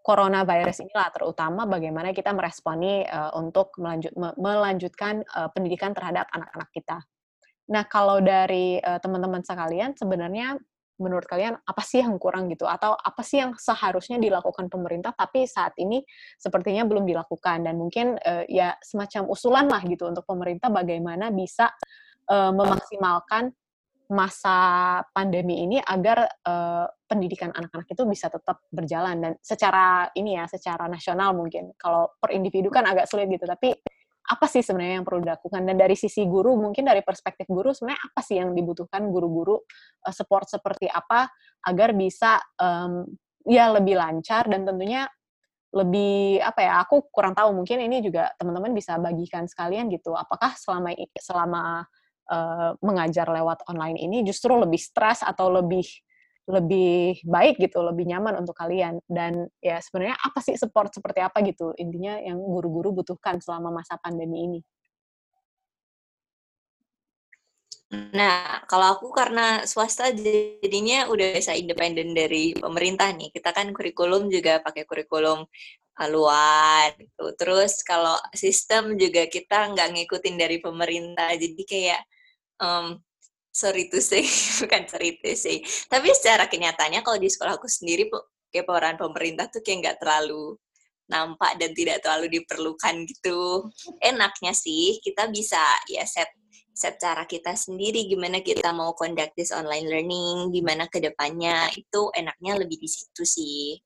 coronavirus 0.00 0.88
inilah 0.88 1.08
terutama 1.12 1.68
bagaimana 1.68 2.10
kita 2.16 2.32
meresponi 2.32 3.04
uh, 3.04 3.32
untuk 3.36 3.76
melanjut, 3.76 4.12
me, 4.16 4.32
melanjutkan 4.40 5.20
uh, 5.36 5.48
pendidikan 5.52 5.92
terhadap 5.92 6.26
anak-anak 6.32 6.68
kita. 6.72 6.98
Nah, 7.70 7.84
kalau 7.86 8.18
dari 8.18 8.80
uh, 8.82 8.98
teman-teman 8.98 9.44
sekalian 9.46 9.94
sebenarnya 9.94 10.58
menurut 11.00 11.24
kalian 11.24 11.56
apa 11.56 11.80
sih 11.80 12.04
yang 12.04 12.20
kurang 12.20 12.52
gitu 12.52 12.68
atau 12.68 12.92
apa 12.92 13.24
sih 13.24 13.40
yang 13.40 13.56
seharusnya 13.56 14.20
dilakukan 14.20 14.68
pemerintah 14.68 15.16
tapi 15.16 15.48
saat 15.48 15.72
ini 15.80 16.04
sepertinya 16.36 16.84
belum 16.84 17.08
dilakukan 17.08 17.64
dan 17.64 17.80
mungkin 17.80 18.20
uh, 18.20 18.44
ya 18.44 18.76
semacam 18.84 19.32
usulan 19.32 19.66
lah 19.66 19.80
gitu 19.88 20.04
untuk 20.04 20.28
pemerintah 20.28 20.68
bagaimana 20.68 21.32
bisa 21.32 21.72
uh, 22.28 22.52
memaksimalkan 22.52 23.48
masa 24.10 24.58
pandemi 25.14 25.62
ini 25.62 25.78
agar 25.78 26.26
uh, 26.42 26.86
pendidikan 27.06 27.54
anak-anak 27.54 27.86
itu 27.94 28.02
bisa 28.10 28.26
tetap 28.26 28.58
berjalan 28.74 29.22
dan 29.22 29.32
secara 29.38 30.10
ini 30.18 30.34
ya 30.34 30.50
secara 30.50 30.90
nasional 30.90 31.30
mungkin. 31.38 31.70
Kalau 31.78 32.10
per 32.18 32.34
individu 32.34 32.74
kan 32.74 32.90
agak 32.90 33.06
sulit 33.06 33.30
gitu 33.30 33.46
tapi 33.46 33.70
apa 34.30 34.46
sih 34.50 34.66
sebenarnya 34.66 35.02
yang 35.02 35.06
perlu 35.06 35.22
dilakukan? 35.22 35.62
Dan 35.62 35.78
dari 35.78 35.94
sisi 35.94 36.26
guru 36.26 36.58
mungkin 36.58 36.90
dari 36.90 37.06
perspektif 37.06 37.46
guru 37.46 37.70
sebenarnya 37.70 38.02
apa 38.02 38.20
sih 38.22 38.36
yang 38.42 38.50
dibutuhkan 38.50 39.06
guru-guru 39.14 39.62
uh, 40.02 40.14
support 40.14 40.50
seperti 40.50 40.90
apa 40.90 41.30
agar 41.70 41.94
bisa 41.94 42.42
um, 42.58 43.06
ya 43.46 43.70
lebih 43.70 43.94
lancar 43.94 44.50
dan 44.50 44.66
tentunya 44.66 45.06
lebih 45.70 46.42
apa 46.42 46.60
ya 46.66 46.82
aku 46.82 47.14
kurang 47.14 47.30
tahu 47.30 47.54
mungkin 47.54 47.78
ini 47.78 48.02
juga 48.02 48.34
teman-teman 48.34 48.74
bisa 48.74 48.98
bagikan 48.98 49.46
sekalian 49.46 49.86
gitu. 49.86 50.18
Apakah 50.18 50.58
selama 50.58 50.90
selama 51.14 51.86
uh, 52.30 52.78
mengajar 52.80 53.26
lewat 53.26 53.66
online 53.66 53.98
ini 53.98 54.22
justru 54.22 54.54
lebih 54.54 54.78
stres 54.78 55.20
atau 55.26 55.50
lebih 55.50 55.84
lebih 56.50 57.22
baik 57.22 57.62
gitu, 57.62 57.78
lebih 57.84 58.10
nyaman 58.10 58.42
untuk 58.42 58.58
kalian. 58.58 58.98
Dan 59.06 59.46
ya 59.62 59.78
sebenarnya 59.78 60.18
apa 60.18 60.38
sih 60.42 60.58
support 60.58 60.90
seperti 60.90 61.22
apa 61.22 61.42
gitu 61.46 61.70
intinya 61.78 62.18
yang 62.18 62.38
guru-guru 62.42 63.02
butuhkan 63.02 63.38
selama 63.38 63.70
masa 63.70 64.00
pandemi 64.02 64.46
ini? 64.46 64.60
Nah, 67.90 68.62
kalau 68.70 68.94
aku 68.94 69.10
karena 69.10 69.66
swasta 69.66 70.14
jadinya 70.14 71.10
udah 71.10 71.34
bisa 71.34 71.58
independen 71.58 72.14
dari 72.14 72.54
pemerintah 72.54 73.10
nih. 73.10 73.34
Kita 73.34 73.50
kan 73.50 73.74
kurikulum 73.74 74.30
juga 74.30 74.62
pakai 74.62 74.86
kurikulum 74.86 75.42
luar 76.08 76.94
gitu. 76.96 77.34
Terus 77.36 77.82
kalau 77.82 78.16
sistem 78.32 78.94
juga 78.94 79.26
kita 79.26 79.74
nggak 79.74 79.88
ngikutin 79.90 80.36
dari 80.38 80.62
pemerintah. 80.62 81.34
Jadi 81.34 81.62
kayak 81.66 82.00
um, 82.60 83.00
sorry 83.50 83.90
to 83.90 83.98
say, 83.98 84.22
bukan 84.62 84.86
sorry 84.86 85.18
to 85.18 85.32
say. 85.34 85.64
Tapi 85.90 86.08
secara 86.14 86.46
kenyataannya 86.46 87.02
kalau 87.02 87.18
di 87.18 87.26
sekolah 87.26 87.58
aku 87.58 87.66
sendiri, 87.66 88.06
kayak 88.52 88.66
peran 88.66 88.96
pemerintah 89.00 89.50
tuh 89.50 89.64
kayak 89.64 89.78
nggak 89.82 89.98
terlalu 89.98 90.54
nampak 91.10 91.58
dan 91.58 91.74
tidak 91.74 91.98
terlalu 92.06 92.40
diperlukan 92.40 92.94
gitu. 93.10 93.66
Enaknya 93.98 94.54
sih 94.54 95.02
kita 95.02 95.26
bisa 95.26 95.58
ya 95.90 96.06
set 96.06 96.30
set 96.70 96.96
cara 97.02 97.26
kita 97.26 97.52
sendiri 97.52 98.06
gimana 98.06 98.40
kita 98.40 98.70
mau 98.70 98.94
conduct 98.94 99.34
this 99.34 99.50
online 99.50 99.90
learning, 99.90 100.54
gimana 100.54 100.86
ke 100.86 101.02
depannya 101.02 101.68
itu 101.74 102.08
enaknya 102.14 102.56
lebih 102.62 102.78
di 102.78 102.88
situ 102.88 103.26
sih. 103.26 103.76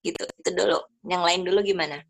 Gitu. 0.00 0.24
Itu 0.24 0.50
dulu. 0.56 0.80
Yang 1.04 1.22
lain 1.22 1.40
dulu 1.44 1.60
gimana? 1.60 2.00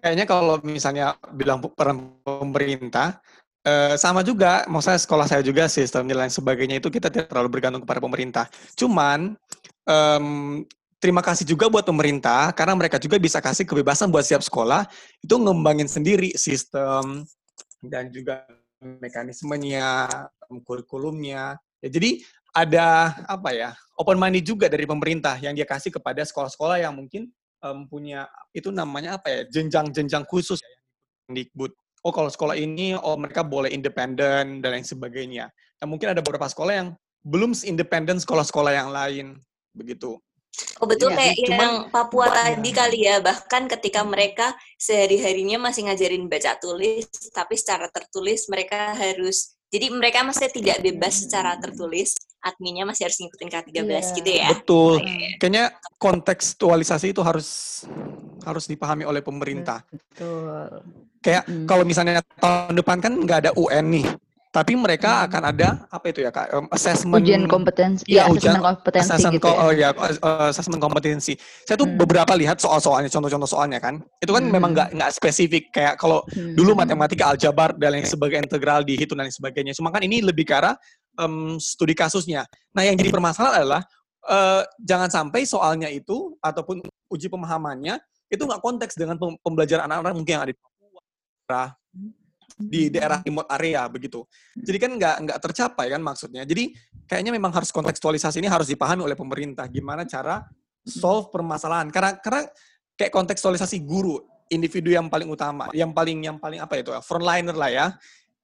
Kayaknya 0.00 0.24
kalau 0.24 0.56
misalnya 0.64 1.06
bilang 1.36 1.60
peran 1.60 2.24
pemerintah, 2.24 3.20
Uh, 3.60 3.92
sama 4.00 4.24
juga, 4.24 4.64
maksudnya 4.72 4.96
sekolah 4.96 5.28
saya 5.28 5.44
juga 5.44 5.68
sistem 5.68 6.08
dan 6.08 6.24
lain 6.24 6.32
sebagainya 6.32 6.80
itu 6.80 6.88
kita 6.88 7.12
tidak 7.12 7.28
terlalu 7.28 7.60
bergantung 7.60 7.84
kepada 7.84 8.00
pemerintah. 8.00 8.44
Cuman 8.72 9.36
um, 9.84 10.64
terima 10.96 11.20
kasih 11.20 11.44
juga 11.44 11.68
buat 11.68 11.84
pemerintah 11.84 12.56
karena 12.56 12.72
mereka 12.72 12.96
juga 12.96 13.20
bisa 13.20 13.36
kasih 13.36 13.68
kebebasan 13.68 14.08
buat 14.08 14.24
siap 14.24 14.40
sekolah 14.40 14.88
itu 15.20 15.36
ngembangin 15.36 15.92
sendiri 15.92 16.32
sistem 16.40 17.28
dan 17.84 18.08
juga 18.08 18.48
mekanismenya, 18.80 20.08
kurikulumnya. 20.64 21.60
Ya, 21.84 21.88
jadi 21.92 22.20
ada 22.56 23.12
apa 23.28 23.52
ya 23.52 23.70
open 24.00 24.16
money 24.16 24.40
juga 24.40 24.72
dari 24.72 24.88
pemerintah 24.88 25.36
yang 25.36 25.52
dia 25.52 25.68
kasih 25.68 25.92
kepada 25.92 26.24
sekolah-sekolah 26.24 26.80
yang 26.80 26.96
mungkin 26.96 27.28
um, 27.60 27.84
punya 27.86 28.24
itu 28.56 28.72
namanya 28.72 29.20
apa 29.20 29.28
ya 29.28 29.40
jenjang-jenjang 29.52 30.24
khusus 30.24 30.64
ya, 30.64 30.76
Dikbud 31.28 31.76
oh 32.04 32.12
kalau 32.12 32.30
sekolah 32.32 32.56
ini 32.56 32.96
oh 32.96 33.16
mereka 33.20 33.44
boleh 33.44 33.72
independen 33.72 34.64
dan 34.64 34.70
lain 34.72 34.86
sebagainya. 34.86 35.52
Nah 35.80 35.86
mungkin 35.86 36.12
ada 36.12 36.20
beberapa 36.24 36.48
sekolah 36.48 36.72
yang 36.72 36.88
belum 37.20 37.52
independen 37.68 38.16
sekolah-sekolah 38.16 38.72
yang 38.72 38.88
lain 38.92 39.36
begitu. 39.76 40.16
Oh 40.82 40.86
betul 40.88 41.14
ya, 41.14 41.16
kayak 41.16 41.36
cuman, 41.46 41.60
yang 41.62 41.74
Papua 41.94 42.26
tadi 42.26 42.70
kali 42.74 43.06
ya 43.06 43.22
bahkan 43.22 43.70
ketika 43.70 44.02
mereka 44.02 44.56
sehari-harinya 44.76 45.70
masih 45.70 45.86
ngajarin 45.86 46.26
baca 46.26 46.58
tulis 46.58 47.06
tapi 47.30 47.54
secara 47.54 47.86
tertulis 47.86 48.50
mereka 48.50 48.96
harus 48.96 49.54
Jadi 49.70 49.86
mereka 49.94 50.26
masih 50.26 50.50
tidak 50.50 50.82
bebas 50.82 51.22
secara 51.22 51.54
tertulis, 51.54 52.18
adminnya 52.42 52.82
masih 52.82 53.06
harus 53.06 53.22
ngikutin 53.22 53.48
K13 53.54 53.70
yeah. 53.86 54.02
gitu 54.18 54.30
ya. 54.34 54.48
Betul. 54.50 54.94
Oh, 54.98 55.06
iya. 55.06 55.38
Kayaknya 55.38 55.64
kontekstualisasi 55.94 57.14
itu 57.14 57.22
harus 57.22 57.48
harus 58.42 58.66
dipahami 58.66 59.06
oleh 59.06 59.22
pemerintah. 59.22 59.86
Betul. 59.94 60.82
Kayak 61.20 61.44
mm. 61.44 61.68
kalau 61.68 61.84
misalnya 61.84 62.24
tahun 62.40 62.74
depan 62.80 62.96
kan 63.04 63.12
nggak 63.12 63.38
ada 63.44 63.50
UN 63.56 63.86
nih 63.92 64.06
tapi 64.50 64.74
mereka 64.74 65.22
hmm. 65.22 65.26
akan 65.30 65.42
ada 65.54 65.68
apa 65.94 66.10
itu 66.10 66.26
ya 66.26 66.34
kak 66.34 66.50
um, 66.50 66.66
assessment 66.74 67.22
ujian 67.22 67.46
kompetensi 67.46 68.02
ya, 68.10 68.26
ya 68.26 68.34
ujian 68.34 68.58
kompetensi 68.58 69.06
assessment 69.06 69.38
gitu 69.38 69.46
ya. 69.46 69.62
Oh, 69.62 69.70
ya 69.70 69.88
assessment 70.50 70.82
kompetensi 70.82 71.38
saya 71.38 71.78
tuh 71.78 71.86
hmm. 71.86 72.02
beberapa 72.02 72.34
lihat 72.34 72.58
soal-soalnya 72.58 73.06
contoh-contoh 73.06 73.46
soalnya 73.46 73.78
kan 73.78 74.02
itu 74.18 74.34
kan 74.34 74.42
hmm. 74.42 74.50
memang 74.50 74.70
nggak 74.74 74.88
nggak 74.98 75.10
spesifik 75.14 75.70
kayak 75.70 75.94
kalau 76.02 76.26
hmm. 76.34 76.58
dulu 76.58 76.74
matematika 76.74 77.30
aljabar 77.30 77.78
dan 77.78 77.94
lain 77.94 78.02
sebagainya 78.02 78.50
integral 78.50 78.82
dihitung 78.82 79.22
dan 79.22 79.30
lain 79.30 79.34
sebagainya 79.38 79.72
cuma 79.78 79.94
kan 79.94 80.02
ini 80.02 80.18
lebih 80.18 80.42
ke 80.42 80.54
arah 80.58 80.74
um, 81.14 81.54
studi 81.62 81.94
kasusnya 81.94 82.42
nah 82.74 82.82
yang 82.82 82.98
jadi 82.98 83.14
permasalahan 83.14 83.62
adalah 83.62 83.82
uh, 84.26 84.66
jangan 84.82 85.14
sampai 85.14 85.46
soalnya 85.46 85.86
itu 85.86 86.34
ataupun 86.42 86.82
uji 87.06 87.30
pemahamannya 87.30 88.02
itu 88.26 88.42
nggak 88.42 88.62
konteks 88.62 88.98
dengan 88.98 89.14
pembelajaran 89.46 89.86
anak-anak 89.86 90.14
mungkin 90.18 90.32
yang 90.34 90.42
ada 90.42 90.54
di 90.54 90.58
di 92.60 92.92
daerah 92.92 93.24
remote 93.24 93.48
area 93.48 93.88
begitu. 93.88 94.20
Jadi 94.52 94.76
kan 94.76 94.90
nggak 94.92 95.16
nggak 95.24 95.38
tercapai 95.40 95.86
kan 95.88 96.00
maksudnya. 96.04 96.44
Jadi 96.44 96.76
kayaknya 97.08 97.32
memang 97.32 97.52
harus 97.56 97.72
kontekstualisasi 97.72 98.44
ini 98.44 98.48
harus 98.52 98.68
dipahami 98.68 99.00
oleh 99.00 99.16
pemerintah 99.16 99.64
gimana 99.72 100.04
cara 100.04 100.44
solve 100.84 101.32
permasalahan. 101.32 101.88
Karena 101.88 102.20
karena 102.20 102.42
kayak 103.00 103.12
kontekstualisasi 103.16 103.80
guru 103.88 104.20
individu 104.52 104.92
yang 104.92 105.08
paling 105.08 105.30
utama, 105.30 105.72
yang 105.72 105.94
paling 105.96 106.20
yang 106.20 106.36
paling 106.36 106.60
apa 106.60 106.76
itu 106.76 106.92
frontliner 107.00 107.56
lah 107.56 107.70
ya. 107.72 107.86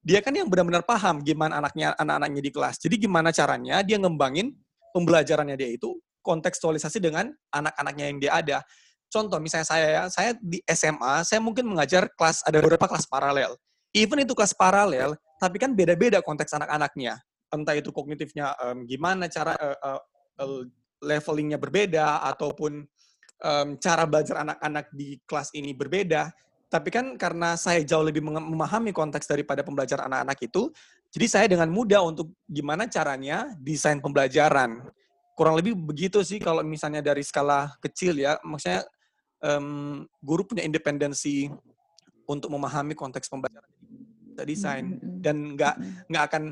Dia 0.07 0.23
kan 0.23 0.31
yang 0.31 0.47
benar-benar 0.47 0.87
paham 0.87 1.19
gimana 1.21 1.59
anaknya 1.59 1.93
anak-anaknya 1.99 2.43
di 2.47 2.51
kelas. 2.55 2.79
Jadi 2.79 2.95
gimana 3.05 3.35
caranya 3.35 3.83
dia 3.83 3.99
ngembangin 3.99 4.55
pembelajarannya 4.95 5.59
dia 5.59 5.75
itu 5.75 5.99
kontekstualisasi 6.23 7.03
dengan 7.03 7.35
anak-anaknya 7.51 8.05
yang 8.07 8.19
dia 8.23 8.33
ada. 8.39 8.59
Contoh 9.07 9.39
misalnya 9.39 9.67
saya 9.69 9.87
ya, 9.87 10.03
saya 10.11 10.31
di 10.39 10.59
SMA, 10.67 11.23
saya 11.23 11.39
mungkin 11.39 11.67
mengajar 11.67 12.11
kelas 12.15 12.43
ada 12.43 12.59
beberapa 12.59 12.91
kelas 12.91 13.07
paralel 13.07 13.55
even 13.97 14.21
itu 14.21 14.37
kelas 14.37 14.53
paralel, 14.53 15.17
tapi 15.41 15.57
kan 15.57 15.73
beda-beda 15.73 16.21
konteks 16.21 16.53
anak-anaknya. 16.53 17.17
Entah 17.49 17.73
itu 17.73 17.89
kognitifnya 17.89 18.53
um, 18.61 18.85
gimana 18.85 19.25
cara 19.33 19.57
uh, 19.57 20.01
uh, 20.45 20.63
levelingnya 21.01 21.57
berbeda 21.57 22.21
ataupun 22.29 22.85
um, 23.41 23.69
cara 23.81 24.05
belajar 24.05 24.45
anak-anak 24.45 24.93
di 24.93 25.17
kelas 25.25 25.57
ini 25.57 25.73
berbeda. 25.73 26.29
Tapi 26.69 26.93
kan 26.93 27.15
karena 27.17 27.57
saya 27.57 27.81
jauh 27.87 28.05
lebih 28.05 28.21
memahami 28.21 28.93
konteks 28.93 29.25
daripada 29.25 29.63
pembelajaran 29.63 30.13
anak-anak 30.13 30.39
itu, 30.45 30.69
jadi 31.15 31.27
saya 31.31 31.47
dengan 31.47 31.71
mudah 31.71 32.03
untuk 32.05 32.35
gimana 32.45 32.91
caranya 32.91 33.49
desain 33.63 34.03
pembelajaran. 34.03 34.85
Kurang 35.39 35.55
lebih 35.57 35.79
begitu 35.79 36.27
sih 36.27 36.43
kalau 36.43 36.67
misalnya 36.67 37.01
dari 37.07 37.23
skala 37.23 37.71
kecil 37.79 38.19
ya, 38.19 38.41
maksudnya 38.43 38.83
um, 39.47 40.03
guru 40.21 40.43
punya 40.43 40.67
independensi 40.67 41.47
untuk 42.27 42.51
memahami 42.51 42.99
konteks 42.99 43.31
pembelajaran 43.31 43.71
desain 44.45 44.99
mm-hmm. 44.99 45.23
dan 45.25 45.37
nggak 45.57 45.75
nggak 46.13 46.25
akan 46.29 46.43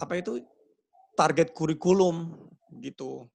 apa 0.00 0.12
itu 0.18 0.42
target 1.14 1.54
kurikulum 1.54 2.34
gitu 2.82 3.30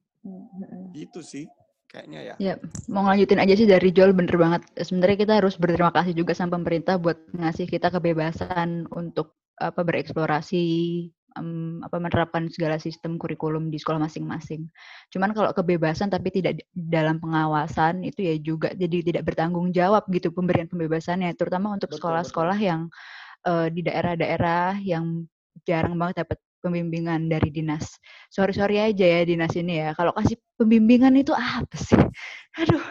gitu 0.92 1.24
sih 1.24 1.48
kayaknya 1.92 2.20
ya. 2.24 2.36
Ya, 2.40 2.56
mau 2.88 3.04
ngelanjutin 3.04 3.42
aja 3.44 3.54
sih 3.58 3.68
dari 3.68 3.92
Joel 3.92 4.16
bener 4.16 4.40
banget. 4.40 4.64
Sebenarnya 4.80 5.18
kita 5.28 5.34
harus 5.44 5.60
berterima 5.60 5.92
kasih 5.92 6.16
juga 6.16 6.32
sama 6.32 6.56
pemerintah 6.56 6.96
buat 6.96 7.20
ngasih 7.36 7.68
kita 7.68 7.92
kebebasan 7.92 8.88
untuk 8.96 9.36
apa 9.60 9.84
bereksplorasi 9.84 10.64
um, 11.38 11.80
apa 11.86 11.98
menerapkan 12.02 12.48
segala 12.52 12.82
sistem 12.82 13.16
kurikulum 13.16 13.72
di 13.72 13.78
sekolah 13.80 14.02
masing-masing. 14.02 14.68
Cuman 15.14 15.32
kalau 15.32 15.52
kebebasan 15.56 16.12
tapi 16.12 16.32
tidak 16.34 16.64
dalam 16.74 17.20
pengawasan 17.22 18.04
itu 18.04 18.26
ya 18.26 18.36
juga 18.40 18.74
jadi 18.76 19.04
tidak 19.06 19.24
bertanggung 19.32 19.72
jawab 19.72 20.08
gitu 20.12 20.32
pemberian 20.32 20.68
pembebasannya, 20.68 21.36
terutama 21.36 21.76
untuk 21.76 21.92
sekolah-sekolah 21.94 22.58
yang 22.60 22.92
uh, 23.48 23.68
di 23.72 23.82
daerah-daerah 23.86 24.80
yang 24.82 25.26
jarang 25.68 25.96
banget 26.00 26.26
dapat 26.26 26.38
pembimbingan 26.62 27.26
dari 27.28 27.50
dinas. 27.50 27.98
Sorry-sorry 28.30 28.94
aja 28.94 29.06
ya 29.06 29.22
dinas 29.26 29.52
ini 29.58 29.82
ya. 29.82 29.98
Kalau 29.98 30.14
kasih 30.14 30.38
pembimbingan 30.56 31.18
itu 31.18 31.34
apa 31.34 31.76
sih? 31.76 31.98
Aduh. 32.62 32.86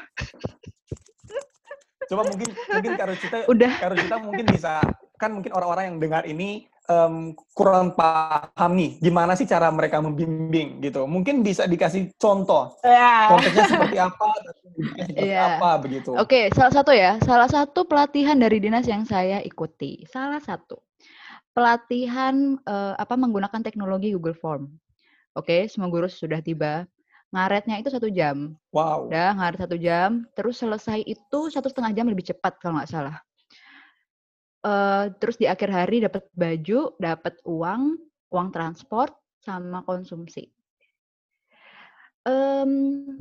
Coba 2.11 2.27
mungkin 2.27 2.51
mungkin 2.51 2.93
Karusita 2.99 3.47
Udah. 3.47 3.73
Karusita 3.79 4.17
mungkin 4.19 4.47
bisa 4.51 4.83
kan 5.21 5.31
mungkin 5.31 5.55
orang-orang 5.55 5.95
yang 5.95 5.99
dengar 6.03 6.25
ini 6.27 6.67
um, 6.91 7.15
kurang 7.55 7.95
paham 7.95 8.71
nih 8.75 8.99
gimana 8.99 9.39
sih 9.39 9.47
cara 9.47 9.71
mereka 9.71 10.03
membimbing 10.03 10.83
gitu. 10.83 11.07
Mungkin 11.07 11.47
bisa 11.47 11.65
dikasih 11.71 12.11
contoh. 12.19 12.75
Yeah. 12.83 13.31
Contohnya 13.31 13.65
seperti 13.71 13.99
apa, 14.03 14.27
seperti 14.75 15.31
yeah. 15.31 15.57
apa 15.57 15.71
begitu. 15.79 16.11
Oke, 16.19 16.27
okay, 16.27 16.45
salah 16.53 16.75
satu 16.75 16.91
ya, 16.91 17.23
salah 17.23 17.47
satu 17.47 17.87
pelatihan 17.87 18.37
dari 18.37 18.59
dinas 18.59 18.85
yang 18.91 19.07
saya 19.07 19.39
ikuti. 19.47 20.03
Salah 20.11 20.43
satu 20.43 20.83
pelatihan 21.55 22.59
uh, 22.67 22.95
apa 22.99 23.15
menggunakan 23.15 23.63
teknologi 23.63 24.11
Google 24.13 24.37
Form. 24.37 24.67
Oke, 25.39 25.47
okay, 25.47 25.61
semua 25.71 25.87
guru 25.87 26.11
sudah 26.11 26.43
tiba. 26.43 26.85
Ngaretnya 27.31 27.79
itu 27.79 27.95
satu 27.95 28.11
jam. 28.11 28.59
Wow. 28.75 29.07
Udah 29.07 29.39
ngaret 29.39 29.63
satu 29.63 29.79
jam, 29.79 30.27
terus 30.35 30.59
selesai 30.59 31.07
itu 31.07 31.47
satu 31.47 31.71
setengah 31.71 31.95
jam 31.95 32.11
lebih 32.11 32.27
cepat 32.27 32.59
kalau 32.59 32.83
nggak 32.83 32.91
salah 32.91 33.23
uh, 34.65 35.13
terus 35.17 35.37
di 35.41 35.47
akhir 35.49 35.71
hari 35.73 36.05
dapat 36.05 36.25
baju, 36.33 36.95
dapat 36.97 37.35
uang, 37.45 37.97
uang 38.33 38.49
transport, 38.53 39.17
sama 39.41 39.81
konsumsi. 39.89 40.49
Um, 42.29 43.17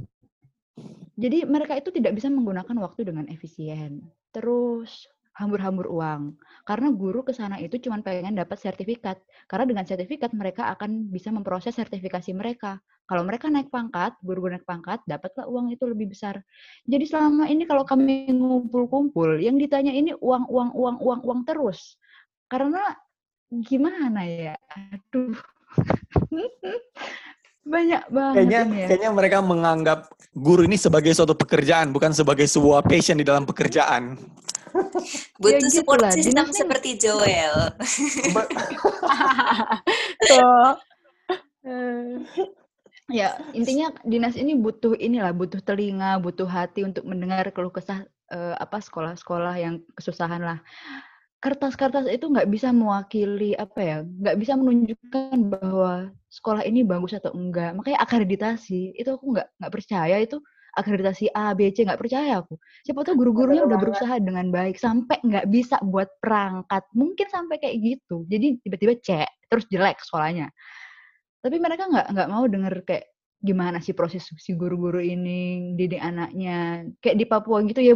jadi 1.16 1.48
mereka 1.48 1.80
itu 1.80 1.92
tidak 1.92 2.16
bisa 2.20 2.28
menggunakan 2.28 2.76
waktu 2.84 3.08
dengan 3.08 3.28
efisien. 3.32 4.04
Terus 4.32 5.08
hambur-hambur 5.40 5.88
uang. 5.88 6.36
Karena 6.68 6.92
guru 6.92 7.24
ke 7.24 7.32
sana 7.32 7.56
itu 7.64 7.80
cuma 7.80 8.04
pengen 8.04 8.36
dapat 8.36 8.60
sertifikat. 8.60 9.16
Karena 9.48 9.66
dengan 9.66 9.86
sertifikat 9.88 10.36
mereka 10.36 10.68
akan 10.76 11.08
bisa 11.08 11.32
memproses 11.32 11.80
sertifikasi 11.80 12.36
mereka. 12.36 12.84
Kalau 13.08 13.26
mereka 13.26 13.48
naik 13.50 13.72
pangkat, 13.74 14.14
guru-guru 14.22 14.60
naik 14.60 14.68
pangkat, 14.68 15.02
dapatlah 15.08 15.48
uang 15.48 15.74
itu 15.74 15.88
lebih 15.88 16.12
besar. 16.12 16.44
Jadi 16.86 17.08
selama 17.08 17.48
ini 17.48 17.64
kalau 17.66 17.88
kami 17.88 18.30
ngumpul-kumpul, 18.30 19.40
yang 19.40 19.58
ditanya 19.58 19.96
ini 19.96 20.14
uang, 20.20 20.46
uang, 20.46 20.70
uang, 20.76 20.98
uang, 21.02 21.20
uang 21.26 21.42
terus. 21.48 21.98
Karena 22.52 22.94
gimana 23.50 24.28
ya? 24.28 24.56
Aduh. 24.70 25.34
banyak 27.70 28.04
banget 28.10 28.36
kayaknya 28.42 28.62
ya. 28.66 28.88
kayaknya 28.90 29.12
mereka 29.14 29.38
menganggap 29.46 30.00
guru 30.34 30.66
ini 30.66 30.74
sebagai 30.74 31.14
suatu 31.14 31.38
pekerjaan 31.38 31.94
bukan 31.94 32.18
sebagai 32.18 32.50
sebuah 32.50 32.82
passion 32.82 33.22
di 33.22 33.26
dalam 33.28 33.46
pekerjaan 33.46 34.18
Butuh 35.41 35.70
ya, 35.70 35.74
support 35.74 35.99
lah. 36.01 36.11
system 36.13 36.34
Dinas 36.36 36.49
seperti 36.55 36.89
Joel. 36.99 37.55
Tuh. 40.30 40.72
ya 43.09 43.36
intinya 43.57 43.89
dinas 44.05 44.38
ini 44.38 44.53
butuh 44.53 44.93
inilah 44.93 45.34
butuh 45.34 45.59
telinga 45.65 46.22
butuh 46.22 46.45
hati 46.45 46.86
untuk 46.86 47.09
mendengar 47.09 47.49
keluh 47.49 47.74
kesah 47.74 48.05
uh, 48.30 48.55
apa 48.61 48.78
sekolah-sekolah 48.80 49.57
yang 49.57 49.82
kesusahan 49.97 50.39
lah 50.39 50.61
kertas-kertas 51.39 52.05
itu 52.11 52.28
nggak 52.28 52.51
bisa 52.51 52.76
mewakili 52.76 53.55
apa 53.55 53.80
ya 53.80 53.97
nggak 54.03 54.38
bisa 54.38 54.53
menunjukkan 54.59 55.38
bahwa 55.47 56.11
sekolah 56.28 56.67
ini 56.67 56.84
bagus 56.84 57.15
atau 57.15 57.32
enggak 57.32 57.74
makanya 57.80 57.99
akreditasi 58.03 58.93
itu 58.93 59.09
aku 59.09 59.34
nggak 59.34 59.47
nggak 59.57 59.74
percaya 59.74 60.15
itu 60.20 60.38
akreditasi 60.80 61.30
A, 61.36 61.52
B, 61.54 61.70
C, 61.76 61.84
nggak 61.84 62.00
percaya 62.00 62.42
aku. 62.42 62.56
Siapa 62.88 63.04
tahu 63.04 63.16
guru-gurunya 63.26 63.68
udah 63.68 63.78
berusaha 63.78 64.16
dengan 64.24 64.50
baik 64.50 64.80
sampai 64.80 65.20
nggak 65.22 65.52
bisa 65.52 65.78
buat 65.84 66.08
perangkat, 66.24 66.84
mungkin 66.96 67.28
sampai 67.28 67.60
kayak 67.60 67.76
gitu. 67.84 68.24
Jadi 68.26 68.64
tiba-tiba 68.64 68.94
C, 69.04 69.28
terus 69.52 69.68
jelek 69.68 70.00
sekolahnya. 70.02 70.48
Tapi 71.40 71.56
mereka 71.60 71.88
nggak 71.88 72.08
nggak 72.16 72.30
mau 72.32 72.44
denger 72.48 72.74
kayak 72.88 73.06
gimana 73.40 73.80
sih 73.80 73.96
proses 73.96 74.28
si 74.28 74.52
guru-guru 74.56 75.00
ini 75.00 75.74
didik 75.76 76.00
anaknya. 76.00 76.88
Kayak 77.04 77.18
di 77.20 77.26
Papua 77.28 77.64
gitu 77.64 77.80
ya 77.84 77.96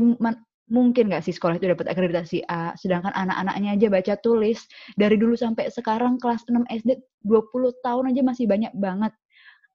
mungkin 0.71 1.11
nggak 1.11 1.27
sih 1.27 1.35
sekolah 1.35 1.59
itu 1.59 1.67
dapat 1.67 1.91
akreditasi 1.91 2.47
A, 2.47 2.71
sedangkan 2.79 3.11
anak-anaknya 3.11 3.75
aja 3.75 3.87
baca 3.91 4.13
tulis 4.23 4.63
dari 4.95 5.19
dulu 5.19 5.35
sampai 5.35 5.67
sekarang 5.67 6.15
kelas 6.17 6.47
6 6.47 6.63
SD 6.71 7.03
20 7.27 7.83
tahun 7.83 8.15
aja 8.15 8.21
masih 8.23 8.45
banyak 8.47 8.71
banget 8.79 9.11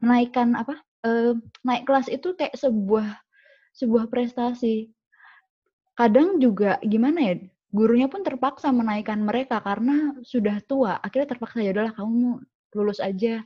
menaikkan 0.01 0.57
apa 0.57 0.81
uh, 1.05 1.35
naik 1.67 1.85
kelas 1.85 2.09
itu 2.11 2.35
kayak 2.35 2.57
sebuah 2.57 3.19
sebuah 3.77 4.11
prestasi. 4.11 4.91
Kadang 5.99 6.39
juga 6.39 6.79
gimana 6.83 7.35
ya, 7.35 7.35
gurunya 7.75 8.07
pun 8.07 8.23
terpaksa 8.23 8.71
menaikkan 8.71 9.19
mereka 9.19 9.59
karena 9.63 10.15
sudah 10.23 10.63
tua. 10.67 10.99
Akhirnya 11.03 11.35
terpaksa 11.35 11.63
ya 11.63 11.75
udahlah 11.75 11.95
kamu 11.95 12.43
lulus 12.75 13.03
aja. 13.03 13.43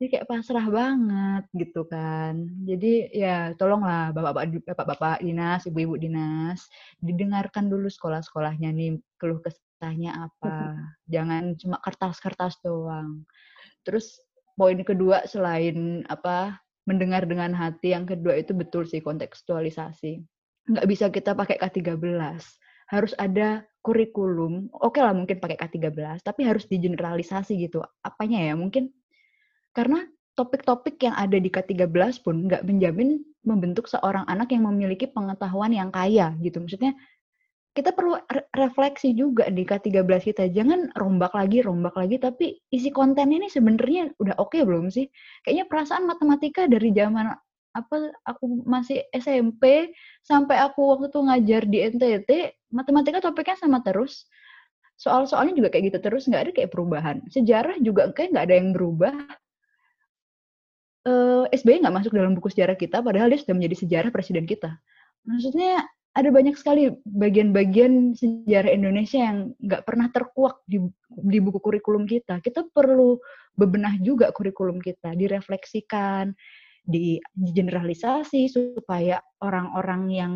Jadi 0.00 0.18
kayak 0.18 0.26
pasrah 0.26 0.66
banget 0.66 1.44
gitu 1.54 1.86
kan. 1.86 2.48
Jadi 2.66 3.12
ya 3.12 3.54
tolonglah 3.54 4.10
bapak-bapak 4.10 4.64
bapak-bapak 4.66 5.16
dinas, 5.22 5.62
ibu-ibu 5.68 5.94
dinas, 5.94 6.66
didengarkan 6.98 7.70
dulu 7.70 7.86
sekolah-sekolahnya 7.86 8.72
nih 8.74 8.98
keluh 9.20 9.38
kesah 9.38 9.62
faktanya 9.82 10.30
apa. 10.30 10.54
Jangan 11.12 11.58
cuma 11.58 11.82
kertas-kertas 11.82 12.62
doang. 12.62 13.26
Terus 13.82 14.22
poin 14.54 14.78
kedua 14.86 15.26
selain 15.26 16.06
apa 16.06 16.61
mendengar 16.88 17.26
dengan 17.26 17.54
hati, 17.54 17.94
yang 17.94 18.06
kedua 18.08 18.38
itu 18.38 18.52
betul 18.52 18.82
sih 18.86 18.98
kontekstualisasi. 18.98 20.22
Nggak 20.70 20.86
bisa 20.86 21.06
kita 21.10 21.34
pakai 21.34 21.58
K13. 21.58 22.02
Harus 22.90 23.12
ada 23.16 23.64
kurikulum. 23.82 24.70
Oke 24.78 25.02
lah 25.02 25.14
mungkin 25.14 25.42
pakai 25.42 25.58
K13, 25.58 26.22
tapi 26.22 26.46
harus 26.46 26.66
digeneralisasi 26.70 27.58
gitu. 27.58 27.82
Apanya 28.02 28.52
ya? 28.52 28.54
Mungkin 28.54 28.90
karena 29.74 30.06
topik-topik 30.32 30.96
yang 31.02 31.16
ada 31.16 31.36
di 31.36 31.48
K13 31.52 32.24
pun 32.24 32.48
nggak 32.48 32.64
menjamin 32.64 33.20
membentuk 33.42 33.90
seorang 33.90 34.22
anak 34.30 34.54
yang 34.54 34.64
memiliki 34.70 35.10
pengetahuan 35.10 35.74
yang 35.74 35.90
kaya 35.90 36.32
gitu. 36.40 36.62
Maksudnya 36.62 36.94
kita 37.72 37.96
perlu 37.96 38.20
re 38.28 38.44
refleksi 38.52 39.16
juga 39.16 39.48
di 39.48 39.64
K13 39.64 40.04
kita. 40.20 40.44
Jangan 40.52 40.92
rombak 40.92 41.32
lagi, 41.32 41.64
rombak 41.64 41.96
lagi, 41.96 42.20
tapi 42.20 42.60
isi 42.68 42.92
konten 42.92 43.32
ini 43.32 43.48
sebenarnya 43.48 44.12
udah 44.20 44.36
oke 44.36 44.52
okay 44.52 44.62
belum 44.68 44.92
sih? 44.92 45.08
Kayaknya 45.44 45.64
perasaan 45.72 46.04
matematika 46.04 46.68
dari 46.68 46.92
zaman 46.92 47.32
apa 47.72 47.96
aku 48.28 48.68
masih 48.68 49.00
SMP 49.16 49.96
sampai 50.20 50.60
aku 50.60 50.92
waktu 50.92 51.08
itu 51.08 51.20
ngajar 51.24 51.62
di 51.64 51.78
NTT, 51.96 52.30
matematika 52.76 53.24
topiknya 53.24 53.56
sama 53.56 53.80
terus. 53.80 54.28
Soal-soalnya 55.00 55.56
juga 55.56 55.72
kayak 55.72 55.96
gitu 55.96 55.98
terus, 56.04 56.28
nggak 56.28 56.42
ada 56.44 56.52
kayak 56.52 56.70
perubahan. 56.70 57.16
Sejarah 57.32 57.80
juga 57.80 58.12
kayak 58.12 58.36
nggak 58.36 58.44
ada 58.52 58.56
yang 58.60 58.70
berubah. 58.76 59.14
Uh, 61.02 61.48
eh, 61.50 61.56
SBY 61.58 61.82
nggak 61.82 61.96
masuk 62.04 62.12
dalam 62.12 62.36
buku 62.36 62.52
sejarah 62.52 62.76
kita, 62.76 63.00
padahal 63.00 63.32
dia 63.32 63.40
sudah 63.40 63.56
menjadi 63.56 63.76
sejarah 63.80 64.10
presiden 64.12 64.44
kita. 64.44 64.76
Maksudnya 65.24 65.88
ada 66.12 66.28
banyak 66.28 66.52
sekali 66.60 66.92
bagian-bagian 67.08 68.12
sejarah 68.12 68.68
Indonesia 68.68 69.16
yang 69.16 69.56
nggak 69.64 69.88
pernah 69.88 70.12
terkuak 70.12 70.60
di, 70.68 70.84
di 71.08 71.38
buku 71.40 71.56
kurikulum 71.56 72.04
kita. 72.04 72.44
Kita 72.44 72.68
perlu 72.68 73.16
bebenah 73.56 73.96
juga 74.04 74.28
kurikulum 74.28 74.76
kita, 74.84 75.16
direfleksikan, 75.16 76.36
di 76.82 77.16
generalisasi 77.32 78.50
supaya 78.50 79.22
orang-orang 79.40 80.02
yang 80.10 80.34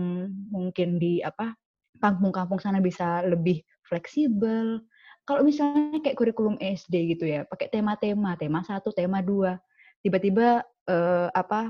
mungkin 0.48 0.96
di 0.96 1.18
apa 1.20 1.52
kampung-kampung 1.98 2.56
sana 2.56 2.80
bisa 2.80 3.20
lebih 3.26 3.60
fleksibel. 3.84 4.80
Kalau 5.26 5.42
misalnya 5.42 6.00
kayak 6.00 6.16
kurikulum 6.16 6.56
SD 6.62 7.18
gitu 7.18 7.26
ya, 7.26 7.42
pakai 7.44 7.68
tema-tema, 7.68 8.38
tema 8.38 8.62
satu, 8.62 8.94
tema 8.94 9.20
dua, 9.20 9.58
tiba-tiba 10.00 10.62
eh, 10.88 11.28
apa 11.34 11.68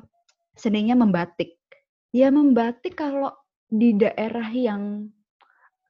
seninya 0.55 0.95
membatik. 0.95 1.57
Ya 2.13 2.29
membatik 2.29 3.01
kalau 3.01 3.33
di 3.67 3.99
daerah 3.99 4.47
yang 4.55 5.11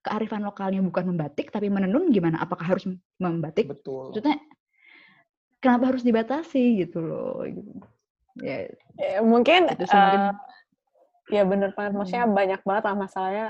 kearifan 0.06 0.46
lokalnya 0.46 0.80
bukan 0.86 1.12
membatik 1.12 1.50
tapi 1.50 1.66
menenun 1.66 2.14
gimana? 2.14 2.38
Apakah 2.38 2.76
harus 2.76 2.86
membatik? 3.18 3.66
Betul. 3.66 4.14
Maksudnya 4.14 4.38
kenapa 5.58 5.90
harus 5.90 6.06
dibatasi 6.06 6.86
gitu 6.86 7.02
loh? 7.02 7.42
Ya, 8.38 8.70
ya 9.00 9.24
mungkin, 9.24 9.66
itu 9.72 9.82
uh, 9.88 9.90
mungkin 9.90 10.20
ya 11.32 11.42
bener 11.42 11.70
banget. 11.74 11.92
Maksudnya 11.98 12.26
hmm. 12.28 12.36
banyak 12.36 12.60
banget 12.62 12.82
lah 12.86 12.96
masalahnya. 12.96 13.46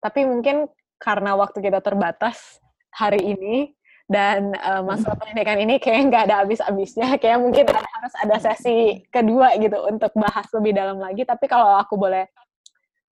Tapi 0.00 0.20
mungkin 0.24 0.56
karena 0.96 1.36
waktu 1.36 1.58
kita 1.60 1.84
terbatas 1.84 2.56
hari 2.96 3.20
ini 3.36 3.76
dan 4.10 4.56
uh, 4.58 4.82
masalah 4.82 5.14
pendidikan 5.20 5.60
ini 5.62 5.78
kayak 5.78 6.08
nggak 6.08 6.22
ada 6.30 6.36
habis-habisnya. 6.42 7.20
Kayak 7.20 7.44
mungkin 7.44 7.68
harus 7.68 8.14
ada 8.16 8.36
sesi 8.40 9.04
kedua 9.12 9.52
gitu 9.60 9.76
untuk 9.84 10.16
bahas 10.16 10.48
lebih 10.56 10.72
dalam 10.72 10.96
lagi. 10.96 11.28
Tapi 11.28 11.44
kalau 11.44 11.76
aku 11.76 12.00
boleh 12.00 12.24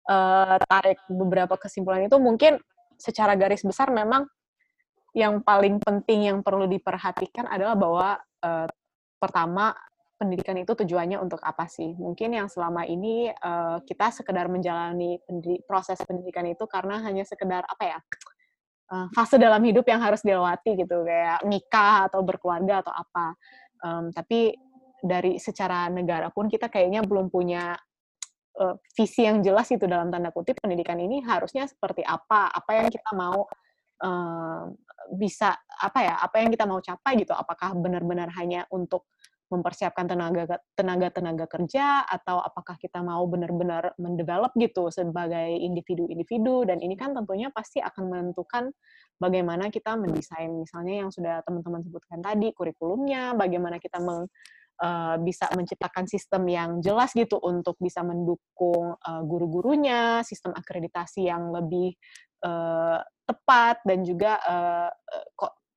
uh, 0.08 0.58
tarik 0.68 0.99
beberapa 1.12 1.55
kesimpulan 1.60 2.08
itu 2.08 2.18
mungkin 2.18 2.58
secara 2.97 3.38
garis 3.38 3.62
besar 3.62 3.93
memang 3.93 4.26
yang 5.14 5.41
paling 5.41 5.82
penting 5.82 6.30
yang 6.30 6.39
perlu 6.41 6.66
diperhatikan 6.66 7.45
adalah 7.49 7.76
bahwa 7.78 8.10
uh, 8.43 8.68
pertama 9.18 9.74
pendidikan 10.18 10.58
itu 10.58 10.74
tujuannya 10.74 11.22
untuk 11.22 11.41
apa 11.45 11.70
sih? 11.70 11.93
Mungkin 11.93 12.34
yang 12.34 12.49
selama 12.49 12.86
ini 12.89 13.30
uh, 13.30 13.82
kita 13.86 14.10
sekedar 14.10 14.49
menjalani 14.49 15.22
pendi 15.26 15.62
proses 15.66 16.01
pendidikan 16.01 16.45
itu 16.49 16.66
karena 16.66 17.01
hanya 17.05 17.22
sekedar 17.26 17.66
apa 17.66 17.84
ya? 17.86 17.99
Fase 19.12 19.36
dalam 19.36 19.60
hidup 19.68 19.84
yang 19.84 19.99
harus 19.99 20.24
dilewati 20.24 20.80
gitu 20.80 21.03
kayak 21.03 21.43
nikah 21.43 22.08
atau 22.08 22.24
berkeluarga 22.24 22.80
atau 22.80 22.95
apa. 22.95 23.36
Um, 23.84 24.16
tapi 24.16 24.55
dari 25.03 25.38
secara 25.43 25.91
negara 25.91 26.32
pun 26.32 26.47
kita 26.47 26.72
kayaknya 26.72 27.03
belum 27.03 27.28
punya 27.28 27.76
uh, 28.60 28.76
visi 28.97 29.26
yang 29.26 29.39
jelas 29.45 29.70
itu 29.70 29.86
dalam 29.86 30.10
tanda 30.10 30.34
kutip 30.34 30.58
pendidikan 30.60 30.97
ini 30.97 31.22
harusnya 31.24 31.66
seperti 31.70 32.01
apa, 32.03 32.49
apa 32.51 32.72
yang 32.74 32.88
kita 32.89 33.10
mau 33.14 33.45
uh, 34.03 34.64
bisa 35.14 35.55
apa 35.80 35.99
ya, 36.03 36.16
apa 36.20 36.36
yang 36.43 36.49
kita 36.51 36.66
mau 36.68 36.82
capai 36.82 37.22
gitu. 37.22 37.32
Apakah 37.32 37.78
benar-benar 37.78 38.34
hanya 38.36 38.66
untuk 38.74 39.08
mempersiapkan 39.47 40.12
tenaga 40.12 40.60
tenaga 40.76 41.08
tenaga 41.08 41.45
kerja 41.47 42.03
atau 42.03 42.43
apakah 42.43 42.76
kita 42.76 42.99
mau 42.99 43.24
benar-benar 43.32 43.95
mendevelop 43.95 44.51
gitu 44.60 44.91
sebagai 44.91 45.55
individu-individu 45.55 46.68
dan 46.68 46.84
ini 46.84 46.99
kan 46.99 47.16
tentunya 47.16 47.47
pasti 47.55 47.80
akan 47.80 48.12
menentukan 48.12 48.68
bagaimana 49.16 49.72
kita 49.72 49.95
mendesain 49.95 50.51
misalnya 50.51 51.08
yang 51.08 51.10
sudah 51.16 51.39
teman-teman 51.47 51.80
sebutkan 51.80 52.20
tadi 52.20 52.51
kurikulumnya 52.51 53.39
bagaimana 53.39 53.80
kita 53.80 54.03
meng, 54.03 54.28
uh, 54.82 55.15
bisa 55.21 55.49
menciptakan 55.53 56.05
sistem 56.05 56.43
yang 56.49 56.69
jelas 56.82 57.13
gitu 57.13 57.38
untuk 57.41 57.78
bisa 57.82 58.01
mendukung 58.05 58.97
uh, 58.97 59.21
guru-gurunya, 59.25 60.21
sistem 60.21 60.53
akreditasi 60.53 61.30
yang 61.30 61.49
lebih 61.53 61.93
uh, 62.45 63.01
tepat 63.28 63.84
dan 63.84 64.05
juga 64.07 64.39
uh, 64.45 64.89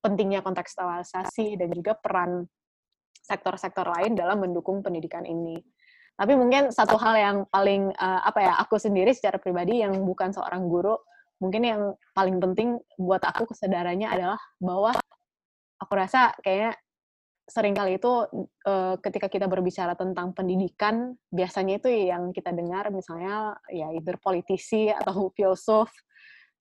pentingnya 0.01 0.41
kontekstualisasi 0.41 1.61
dan 1.61 1.69
juga 1.73 1.97
peran 1.99 2.49
sektor-sektor 3.21 3.85
lain 3.85 4.17
dalam 4.17 4.41
mendukung 4.41 4.81
pendidikan 4.81 5.23
ini. 5.29 5.61
Tapi 6.17 6.37
mungkin 6.37 6.69
satu 6.69 7.01
hal 7.01 7.15
yang 7.17 7.37
paling 7.49 7.97
uh, 7.97 8.21
apa 8.25 8.41
ya 8.45 8.53
aku 8.61 8.77
sendiri 8.77 9.17
secara 9.17 9.41
pribadi 9.41 9.81
yang 9.81 9.97
bukan 10.05 10.37
seorang 10.37 10.69
guru, 10.69 10.97
mungkin 11.41 11.63
yang 11.65 11.83
paling 12.13 12.37
penting 12.37 12.77
buat 13.01 13.25
aku 13.25 13.49
kesadarannya 13.57 14.09
adalah 14.09 14.41
bahwa 14.61 14.93
aku 15.81 15.93
rasa 15.97 16.37
kayaknya 16.45 16.77
sering 17.51 17.75
kali 17.75 17.99
itu 17.99 18.13
uh, 18.65 18.95
ketika 19.03 19.27
kita 19.27 19.51
berbicara 19.51 19.99
tentang 19.99 20.31
pendidikan 20.31 21.19
biasanya 21.35 21.83
itu 21.83 21.91
yang 21.91 22.31
kita 22.31 22.55
dengar 22.55 22.89
misalnya 22.95 23.59
ya 23.67 23.91
either 23.91 24.15
politisi 24.23 24.87
atau 24.89 25.29
filsuf 25.37 25.91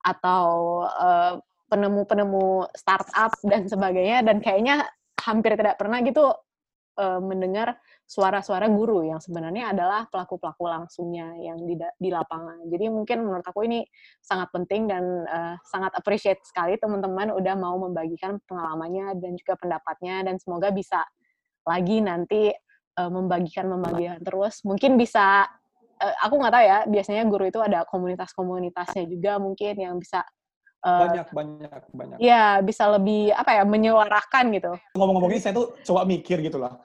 atau 0.02 0.82
uh, 0.90 1.38
penemu-penemu 1.70 2.74
startup 2.74 3.30
dan 3.46 3.70
sebagainya 3.70 4.26
dan 4.26 4.42
kayaknya 4.42 4.90
hampir 5.22 5.54
tidak 5.54 5.78
pernah 5.78 6.02
gitu 6.02 6.34
uh, 7.00 7.22
mendengar 7.24 7.80
suara-suara 8.04 8.68
guru 8.68 9.08
yang 9.08 9.24
sebenarnya 9.24 9.72
adalah 9.72 10.06
pelaku-pelaku 10.12 10.68
langsungnya 10.68 11.32
yang 11.40 11.56
di, 11.64 11.80
di 11.96 12.10
lapangan. 12.12 12.68
Jadi 12.68 12.92
mungkin 12.92 13.24
menurut 13.24 13.46
aku 13.48 13.64
ini 13.64 13.88
sangat 14.20 14.52
penting 14.52 14.92
dan 14.92 15.04
uh, 15.26 15.56
sangat 15.64 15.96
appreciate 15.96 16.44
sekali 16.44 16.76
teman-teman 16.76 17.32
udah 17.32 17.56
mau 17.56 17.80
membagikan 17.80 18.38
pengalamannya 18.44 19.16
dan 19.24 19.40
juga 19.40 19.56
pendapatnya 19.56 20.28
dan 20.28 20.36
semoga 20.38 20.76
bisa 20.76 21.08
lagi 21.64 22.04
nanti 22.04 22.52
uh, 23.00 23.12
membagikan 23.14 23.72
membagikan 23.72 24.20
terus. 24.20 24.60
Mungkin 24.68 25.00
bisa 25.00 25.48
uh, 26.04 26.16
aku 26.20 26.34
nggak 26.36 26.54
tahu 26.54 26.64
ya, 26.68 26.80
biasanya 26.90 27.24
guru 27.30 27.48
itu 27.48 27.60
ada 27.64 27.88
komunitas-komunitasnya 27.88 29.08
juga 29.08 29.40
mungkin 29.40 29.74
yang 29.80 29.96
bisa 29.96 30.28
banyak 30.80 31.28
banyak 31.36 31.82
banyak. 31.92 32.18
Iya, 32.24 32.64
bisa 32.64 32.88
lebih 32.88 33.36
apa 33.36 33.52
ya 33.60 33.64
menyuarakan 33.68 34.46
gitu. 34.56 34.72
Ngomong-ngomong 34.96 35.32
ini 35.36 35.42
saya 35.44 35.52
tuh 35.52 35.76
coba 35.84 36.08
mikir 36.08 36.40
gitu 36.40 36.56
lah. 36.56 36.80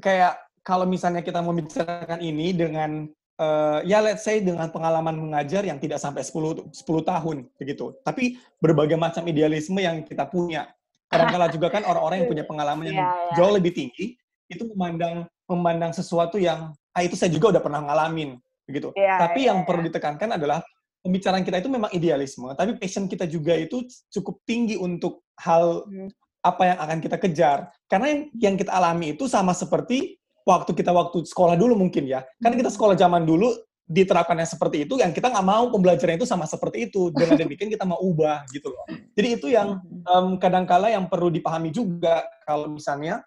Kayak 0.00 0.40
kalau 0.64 0.84
misalnya 0.84 1.20
kita 1.24 1.40
membicarakan 1.40 2.20
ini 2.20 2.52
dengan 2.56 3.08
uh, 3.40 3.80
ya 3.86 4.04
let's 4.04 4.26
say 4.26 4.44
dengan 4.44 4.68
pengalaman 4.68 5.16
mengajar 5.16 5.64
yang 5.64 5.80
tidak 5.80 6.00
sampai 6.00 6.20
10 6.20 6.72
10 6.72 6.76
tahun 6.82 7.36
begitu. 7.56 7.96
Tapi 8.04 8.36
berbagai 8.60 9.00
macam 9.00 9.24
idealisme 9.24 9.80
yang 9.80 10.04
kita 10.04 10.28
punya. 10.28 10.68
Kadang-kala 11.10 11.50
juga 11.50 11.72
kan 11.74 11.82
orang-orang 11.82 12.22
yang 12.22 12.30
punya 12.30 12.44
pengalaman 12.46 12.84
yang 12.86 12.98
yeah, 13.02 13.10
yeah. 13.10 13.34
jauh 13.34 13.52
lebih 13.52 13.74
tinggi 13.74 14.14
itu 14.50 14.62
memandang 14.74 15.26
memandang 15.46 15.90
sesuatu 15.94 16.38
yang 16.38 16.70
ah 16.94 17.02
itu 17.02 17.14
saya 17.18 17.30
juga 17.30 17.58
udah 17.58 17.62
pernah 17.62 17.80
ngalamin 17.82 18.38
begitu. 18.68 18.94
Yeah, 18.94 19.18
Tapi 19.18 19.46
yeah, 19.46 19.48
yang 19.50 19.58
yeah. 19.62 19.66
perlu 19.66 19.82
ditekankan 19.90 20.30
adalah 20.38 20.62
pembicaraan 21.00 21.42
kita 21.42 21.64
itu 21.64 21.70
memang 21.72 21.90
idealisme, 21.96 22.52
tapi 22.52 22.76
passion 22.76 23.08
kita 23.08 23.24
juga 23.24 23.56
itu 23.56 23.88
cukup 24.12 24.44
tinggi 24.44 24.76
untuk 24.76 25.24
hal 25.40 25.88
hmm. 25.88 26.12
Apa 26.40 26.62
yang 26.64 26.78
akan 26.80 26.98
kita 27.00 27.16
kejar. 27.20 27.58
Karena 27.86 28.06
yang, 28.12 28.22
yang 28.36 28.54
kita 28.56 28.72
alami 28.72 29.16
itu 29.16 29.28
sama 29.28 29.52
seperti 29.52 30.20
waktu 30.48 30.72
kita 30.72 30.90
waktu 30.90 31.24
sekolah 31.28 31.54
dulu 31.56 31.76
mungkin 31.76 32.08
ya. 32.08 32.24
Karena 32.40 32.56
kita 32.56 32.70
sekolah 32.72 32.96
zaman 32.96 33.28
dulu 33.28 33.52
diterapkannya 33.90 34.46
seperti 34.46 34.86
itu, 34.86 35.02
yang 35.02 35.10
kita 35.10 35.34
nggak 35.34 35.46
mau 35.46 35.66
pembelajaran 35.74 36.14
itu 36.14 36.28
sama 36.28 36.46
seperti 36.46 36.88
itu. 36.88 37.10
Dengan 37.12 37.36
demikian 37.44 37.68
kita 37.68 37.84
mau 37.84 38.00
ubah 38.00 38.46
gitu 38.54 38.70
loh. 38.70 38.86
Jadi 39.14 39.28
itu 39.36 39.46
yang 39.52 39.82
um, 40.08 40.38
kadangkala 40.40 40.88
yang 40.90 41.10
perlu 41.10 41.28
dipahami 41.28 41.74
juga 41.74 42.24
kalau 42.46 42.70
misalnya 42.70 43.20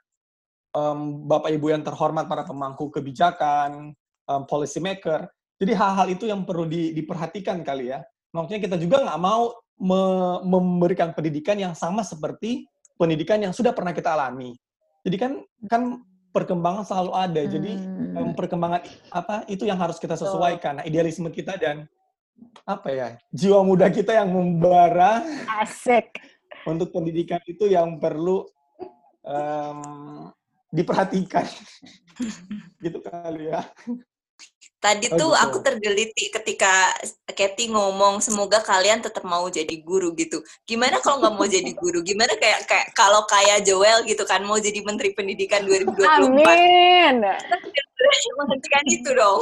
um, 0.74 1.28
Bapak 1.30 1.54
Ibu 1.54 1.74
yang 1.76 1.84
terhormat 1.86 2.26
para 2.26 2.48
pemangku 2.48 2.90
kebijakan, 2.90 3.94
um, 4.26 4.42
policy 4.50 4.82
maker, 4.82 5.30
jadi 5.62 5.78
hal-hal 5.78 6.08
itu 6.12 6.26
yang 6.28 6.44
perlu 6.44 6.66
di, 6.68 6.92
diperhatikan 6.92 7.62
kali 7.62 7.94
ya. 7.94 8.02
Maksudnya 8.34 8.62
kita 8.66 8.76
juga 8.82 9.06
nggak 9.06 9.22
mau 9.22 9.54
me 9.74 10.02
memberikan 10.46 11.16
pendidikan 11.18 11.58
yang 11.58 11.74
sama 11.74 12.06
seperti 12.06 12.66
pendidikan 13.04 13.44
yang 13.44 13.52
sudah 13.52 13.76
pernah 13.76 13.92
kita 13.92 14.16
alami. 14.16 14.56
Jadi 15.04 15.16
kan 15.20 15.44
kan 15.68 16.00
perkembangan 16.32 16.88
selalu 16.88 17.12
ada. 17.12 17.42
Hmm. 17.44 17.52
Jadi 17.52 17.72
um, 18.16 18.32
perkembangan 18.32 18.82
apa 19.12 19.44
itu 19.52 19.68
yang 19.68 19.76
harus 19.76 20.00
kita 20.00 20.16
sesuaikan. 20.16 20.80
Nah, 20.80 20.86
idealisme 20.88 21.28
kita 21.28 21.60
dan 21.60 21.84
apa 22.66 22.90
ya 22.90 23.08
jiwa 23.30 23.62
muda 23.62 23.94
kita 23.94 24.10
yang 24.18 24.34
membara 24.34 25.22
asik 25.62 26.18
untuk 26.72 26.90
pendidikan 26.90 27.38
itu 27.46 27.70
yang 27.70 28.02
perlu 28.02 28.50
um, 29.22 30.34
diperhatikan 30.74 31.46
gitu 32.84 33.00
kali 33.06 33.54
ya 33.54 33.62
Tadi 34.84 35.08
oh, 35.08 35.12
tuh 35.16 35.32
gitu. 35.32 35.44
aku 35.48 35.58
tergeliti 35.64 36.28
ketika 36.28 36.92
Kathy 37.32 37.72
ngomong 37.72 38.20
semoga 38.20 38.60
kalian 38.60 39.00
tetap 39.00 39.24
mau 39.24 39.48
jadi 39.48 39.72
guru 39.80 40.12
gitu. 40.20 40.44
Gimana 40.68 41.00
kalau 41.00 41.24
nggak 41.24 41.36
mau 41.40 41.48
jadi 41.48 41.72
guru? 41.72 42.04
Gimana 42.04 42.36
kayak 42.36 42.68
kayak 42.68 42.88
kalau 42.92 43.24
kayak 43.24 43.64
Joel 43.64 44.04
gitu 44.04 44.28
kan 44.28 44.44
mau 44.44 44.60
jadi 44.60 44.84
Menteri 44.84 45.16
Pendidikan 45.16 45.64
2024? 45.64 46.20
Amin. 46.20 47.16
Menghentikan 48.36 48.84
itu 48.92 49.10
dong. 49.16 49.40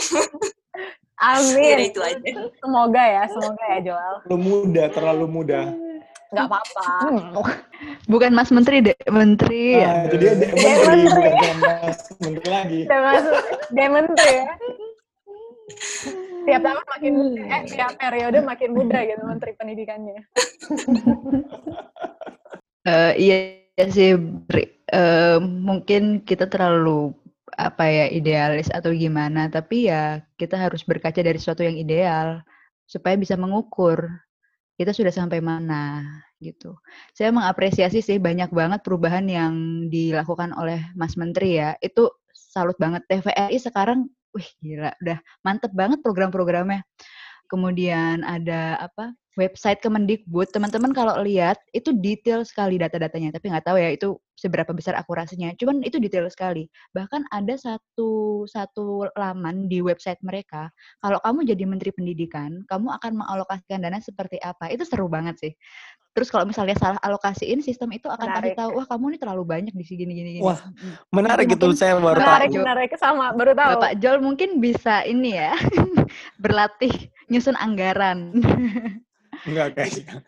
Amin. 1.18 1.74
Ya, 1.74 1.90
itu 1.90 2.00
aja. 2.06 2.22
Semoga 2.62 3.02
ya, 3.02 3.24
semoga 3.26 3.64
ya 3.66 3.80
Joel. 3.82 4.16
Terlalu 4.22 4.38
muda, 4.46 4.84
terlalu 4.94 5.26
muda. 5.26 5.62
Gak 6.32 6.46
apa-apa. 6.48 6.86
Bukan 8.06 8.32
Mas 8.32 8.54
Menteri, 8.54 8.86
deh. 8.86 8.98
Menteri. 9.10 9.82
Ah, 9.82 10.06
jadi 10.06 10.38
dia 10.38 10.54
Menteri, 10.54 11.02
menteri. 11.02 11.30
bukan 11.34 11.58
Mas 11.66 12.00
Menteri 12.22 12.48
lagi. 12.48 12.82
Dia 13.74 13.88
Menteri 13.90 14.34
ya 14.38 14.54
tiap 16.46 16.62
tahun 16.66 16.86
makin 16.98 17.14
muda, 17.14 17.42
eh 17.46 17.62
tiap 17.70 17.92
periode 17.98 18.40
makin 18.42 18.70
muda 18.74 19.00
gitu 19.06 19.22
menteri 19.24 19.52
pendidikannya. 19.56 20.22
uh, 22.90 23.14
iya 23.24 23.62
sih, 23.90 24.18
uh, 24.18 25.38
mungkin 25.42 26.26
kita 26.26 26.50
terlalu 26.50 27.14
apa 27.60 27.84
ya 27.86 28.06
idealis 28.10 28.72
atau 28.74 28.90
gimana, 28.96 29.52
tapi 29.52 29.92
ya 29.92 30.24
kita 30.40 30.58
harus 30.58 30.82
berkaca 30.82 31.22
dari 31.22 31.38
sesuatu 31.38 31.62
yang 31.62 31.78
ideal 31.78 32.42
supaya 32.90 33.16
bisa 33.16 33.38
mengukur 33.38 34.10
kita 34.76 34.98
sudah 34.98 35.14
sampai 35.14 35.46
mana 35.46 36.02
gitu. 36.42 36.74
Saya 37.14 37.30
mengapresiasi 37.30 38.02
sih 38.02 38.18
banyak 38.18 38.50
banget 38.50 38.82
perubahan 38.82 39.30
yang 39.30 39.54
dilakukan 39.94 40.58
oleh 40.58 40.82
Mas 40.98 41.14
Menteri 41.14 41.62
ya. 41.62 41.78
Itu 41.78 42.10
salut 42.34 42.74
banget 42.82 43.06
TVRI 43.06 43.62
sekarang 43.62 44.10
wih 44.36 44.50
gila. 44.64 44.92
Udah 45.04 45.18
mantep 45.46 45.72
banget 45.76 46.00
program-programnya 46.04 46.82
kemudian 47.52 48.24
ada 48.24 48.80
apa 48.80 49.12
website 49.40 49.80
Kemendikbud 49.80 50.52
teman-teman 50.52 50.92
kalau 50.92 51.20
lihat 51.24 51.60
itu 51.72 51.96
detail 51.96 52.44
sekali 52.44 52.76
data-datanya 52.76 53.32
tapi 53.36 53.52
nggak 53.52 53.64
tahu 53.64 53.78
ya 53.80 53.92
itu 53.96 54.20
seberapa 54.36 54.76
besar 54.76 55.00
akurasinya 55.00 55.56
cuman 55.56 55.84
itu 55.88 56.00
detail 56.04 56.28
sekali 56.28 56.68
bahkan 56.92 57.24
ada 57.32 57.56
satu 57.56 58.44
satu 58.48 59.08
laman 59.16 59.72
di 59.72 59.80
website 59.80 60.20
mereka 60.24 60.68
kalau 61.00 61.20
kamu 61.24 61.48
jadi 61.48 61.64
menteri 61.64 61.92
pendidikan 61.96 62.64
kamu 62.68 62.92
akan 63.00 63.24
mengalokasikan 63.24 63.80
dana 63.84 64.04
seperti 64.04 64.36
apa 64.44 64.68
itu 64.72 64.84
seru 64.84 65.08
banget 65.08 65.36
sih 65.40 65.54
Terus 66.12 66.28
kalau 66.28 66.44
misalnya 66.44 66.76
salah 66.76 67.00
alokasiin, 67.00 67.64
sistem 67.64 67.96
itu 67.96 68.12
akan 68.12 68.36
menarik. 68.36 68.52
kasih 68.52 68.60
tahu, 68.60 68.70
wah 68.76 68.86
kamu 68.92 69.16
ini 69.16 69.18
terlalu 69.24 69.44
banyak 69.48 69.72
di 69.72 69.86
sini 69.88 70.04
gini 70.04 70.14
gini. 70.20 70.32
Wah, 70.44 70.60
menarik 71.08 71.56
gitu 71.56 71.72
saya 71.72 71.96
baru 71.96 72.20
menarik, 72.20 72.52
tahu. 72.52 72.60
Menarik, 72.60 72.90
sama 73.00 73.32
baru 73.32 73.56
tahu. 73.56 73.72
Bapak 73.80 73.94
Jol 74.04 74.20
mungkin 74.20 74.60
bisa 74.60 75.08
ini 75.08 75.40
ya, 75.40 75.56
berlatih 76.44 76.92
nyusun 77.32 77.56
anggaran. 77.56 78.36
Enggak 79.48 79.74
kayaknya. 79.74 80.22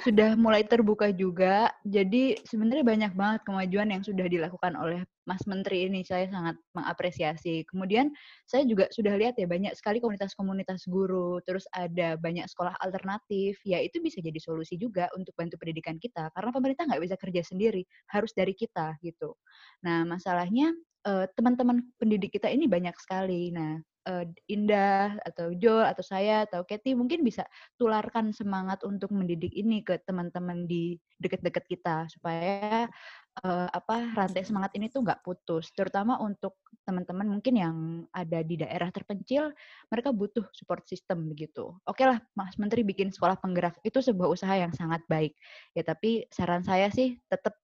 Sudah 0.00 0.32
mulai 0.38 0.64
terbuka 0.64 1.12
juga. 1.12 1.68
Jadi 1.84 2.40
sebenarnya 2.46 2.84
banyak 2.86 3.12
banget 3.12 3.40
kemajuan 3.44 3.92
yang 3.92 4.00
sudah 4.00 4.24
dilakukan 4.30 4.72
oleh 4.78 5.04
Mas 5.28 5.44
Menteri 5.44 5.90
ini. 5.90 6.00
Saya 6.06 6.30
sangat 6.30 6.56
mengapresiasi. 6.72 7.68
Kemudian 7.68 8.14
saya 8.48 8.64
juga 8.64 8.88
sudah 8.88 9.12
lihat 9.18 9.36
ya 9.36 9.44
banyak 9.44 9.76
sekali 9.76 10.00
komunitas-komunitas 10.00 10.88
guru, 10.88 11.42
terus 11.44 11.68
ada 11.74 12.16
banyak 12.16 12.48
sekolah 12.48 12.78
alternatif. 12.80 13.60
Ya 13.66 13.82
itu 13.82 14.00
bisa 14.00 14.24
jadi 14.24 14.38
solusi 14.40 14.80
juga 14.80 15.10
untuk 15.12 15.36
bantu 15.36 15.60
pendidikan 15.60 16.00
kita. 16.00 16.32
Karena 16.32 16.50
pemerintah 16.54 16.88
nggak 16.88 17.02
bisa 17.02 17.16
kerja 17.20 17.42
sendiri, 17.44 17.84
harus 18.08 18.32
dari 18.32 18.56
kita 18.56 18.96
gitu. 19.04 19.36
Nah 19.84 20.08
masalahnya 20.08 20.72
eh, 21.04 21.26
teman-teman 21.36 21.84
pendidik 22.00 22.32
kita 22.32 22.48
ini 22.48 22.64
banyak 22.70 22.96
sekali. 22.96 23.52
Nah 23.52 23.76
uh, 24.06 24.24
Indah 24.46 25.18
atau 25.26 25.52
Jo 25.52 25.82
atau 25.82 26.00
saya 26.00 26.46
atau 26.46 26.62
Kathy 26.62 26.94
mungkin 26.94 27.26
bisa 27.26 27.44
tularkan 27.76 28.30
semangat 28.30 28.86
untuk 28.86 29.10
mendidik 29.12 29.52
ini 29.52 29.82
ke 29.82 29.98
teman-teman 30.06 30.64
di 30.64 30.96
dekat-dekat 31.18 31.64
kita 31.66 31.96
supaya 32.12 32.86
uh, 33.42 33.68
apa 33.72 34.14
rantai 34.14 34.46
semangat 34.46 34.72
ini 34.78 34.88
tuh 34.88 35.02
nggak 35.02 35.26
putus. 35.26 35.74
Terutama 35.74 36.16
untuk 36.22 36.56
teman-teman 36.86 37.26
mungkin 37.26 37.54
yang 37.58 37.76
ada 38.14 38.46
di 38.46 38.62
daerah 38.62 38.88
terpencil 38.94 39.50
mereka 39.90 40.14
butuh 40.14 40.46
support 40.54 40.86
system 40.86 41.26
begitu. 41.26 41.74
Oke 41.84 42.06
lah 42.06 42.22
Mas 42.38 42.54
Menteri 42.56 42.86
bikin 42.86 43.10
sekolah 43.10 43.36
penggerak 43.42 43.82
itu 43.82 43.98
sebuah 43.98 44.30
usaha 44.30 44.54
yang 44.54 44.70
sangat 44.72 45.02
baik. 45.10 45.34
Ya 45.74 45.82
tapi 45.82 46.30
saran 46.30 46.62
saya 46.62 46.88
sih 46.94 47.18
tetap 47.26 47.58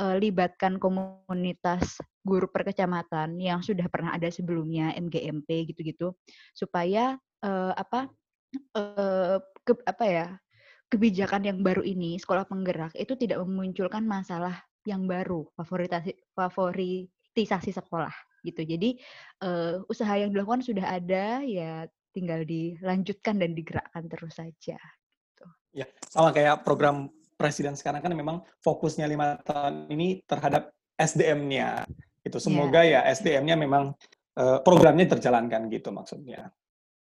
uh, 0.00 0.16
libatkan 0.18 0.78
komunitas 0.80 2.00
guru 2.24 2.48
perkecamatan 2.48 3.36
yang 3.36 3.60
sudah 3.60 3.86
pernah 3.92 4.16
ada 4.16 4.32
sebelumnya 4.32 4.96
MGMP 4.96 5.70
gitu-gitu 5.70 6.16
supaya 6.56 7.20
uh, 7.44 7.72
apa 7.76 8.08
uh, 8.74 9.38
ke, 9.62 9.72
apa 9.84 10.04
ya 10.04 10.26
kebijakan 10.88 11.42
yang 11.44 11.58
baru 11.60 11.82
ini 11.82 12.16
sekolah 12.20 12.46
penggerak 12.46 12.94
itu 12.94 13.18
tidak 13.18 13.42
memunculkan 13.42 14.06
masalah 14.06 14.62
yang 14.84 15.08
baru 15.08 15.48
favoritasi 15.56 16.12
favoritisasi 16.36 17.72
sekolah 17.72 18.12
gitu 18.44 18.60
jadi 18.62 19.00
uh, 19.42 19.80
usaha 19.88 20.14
yang 20.20 20.30
dilakukan 20.30 20.60
sudah 20.60 21.00
ada 21.00 21.40
ya 21.42 21.88
tinggal 22.14 22.44
dilanjutkan 22.46 23.40
dan 23.42 23.56
digerakkan 23.56 24.06
terus 24.06 24.38
saja 24.38 24.78
gitu. 24.78 25.44
ya 25.72 25.88
sama 26.06 26.30
kayak 26.30 26.62
program 26.62 27.10
presiden 27.44 27.76
sekarang 27.76 28.00
kan 28.00 28.08
memang 28.16 28.40
fokusnya 28.64 29.04
lima 29.04 29.36
tahun 29.44 29.92
ini 29.92 30.24
terhadap 30.24 30.72
SDM-nya. 30.96 31.84
Itu 32.24 32.40
iya. 32.40 32.44
semoga 32.48 32.80
yeah. 32.80 33.04
ya 33.04 33.12
SDM-nya 33.20 33.60
memang 33.60 33.92
uh, 34.40 34.58
programnya 34.64 35.04
terjalankan 35.12 35.68
gitu 35.68 35.92
maksudnya. 35.92 36.48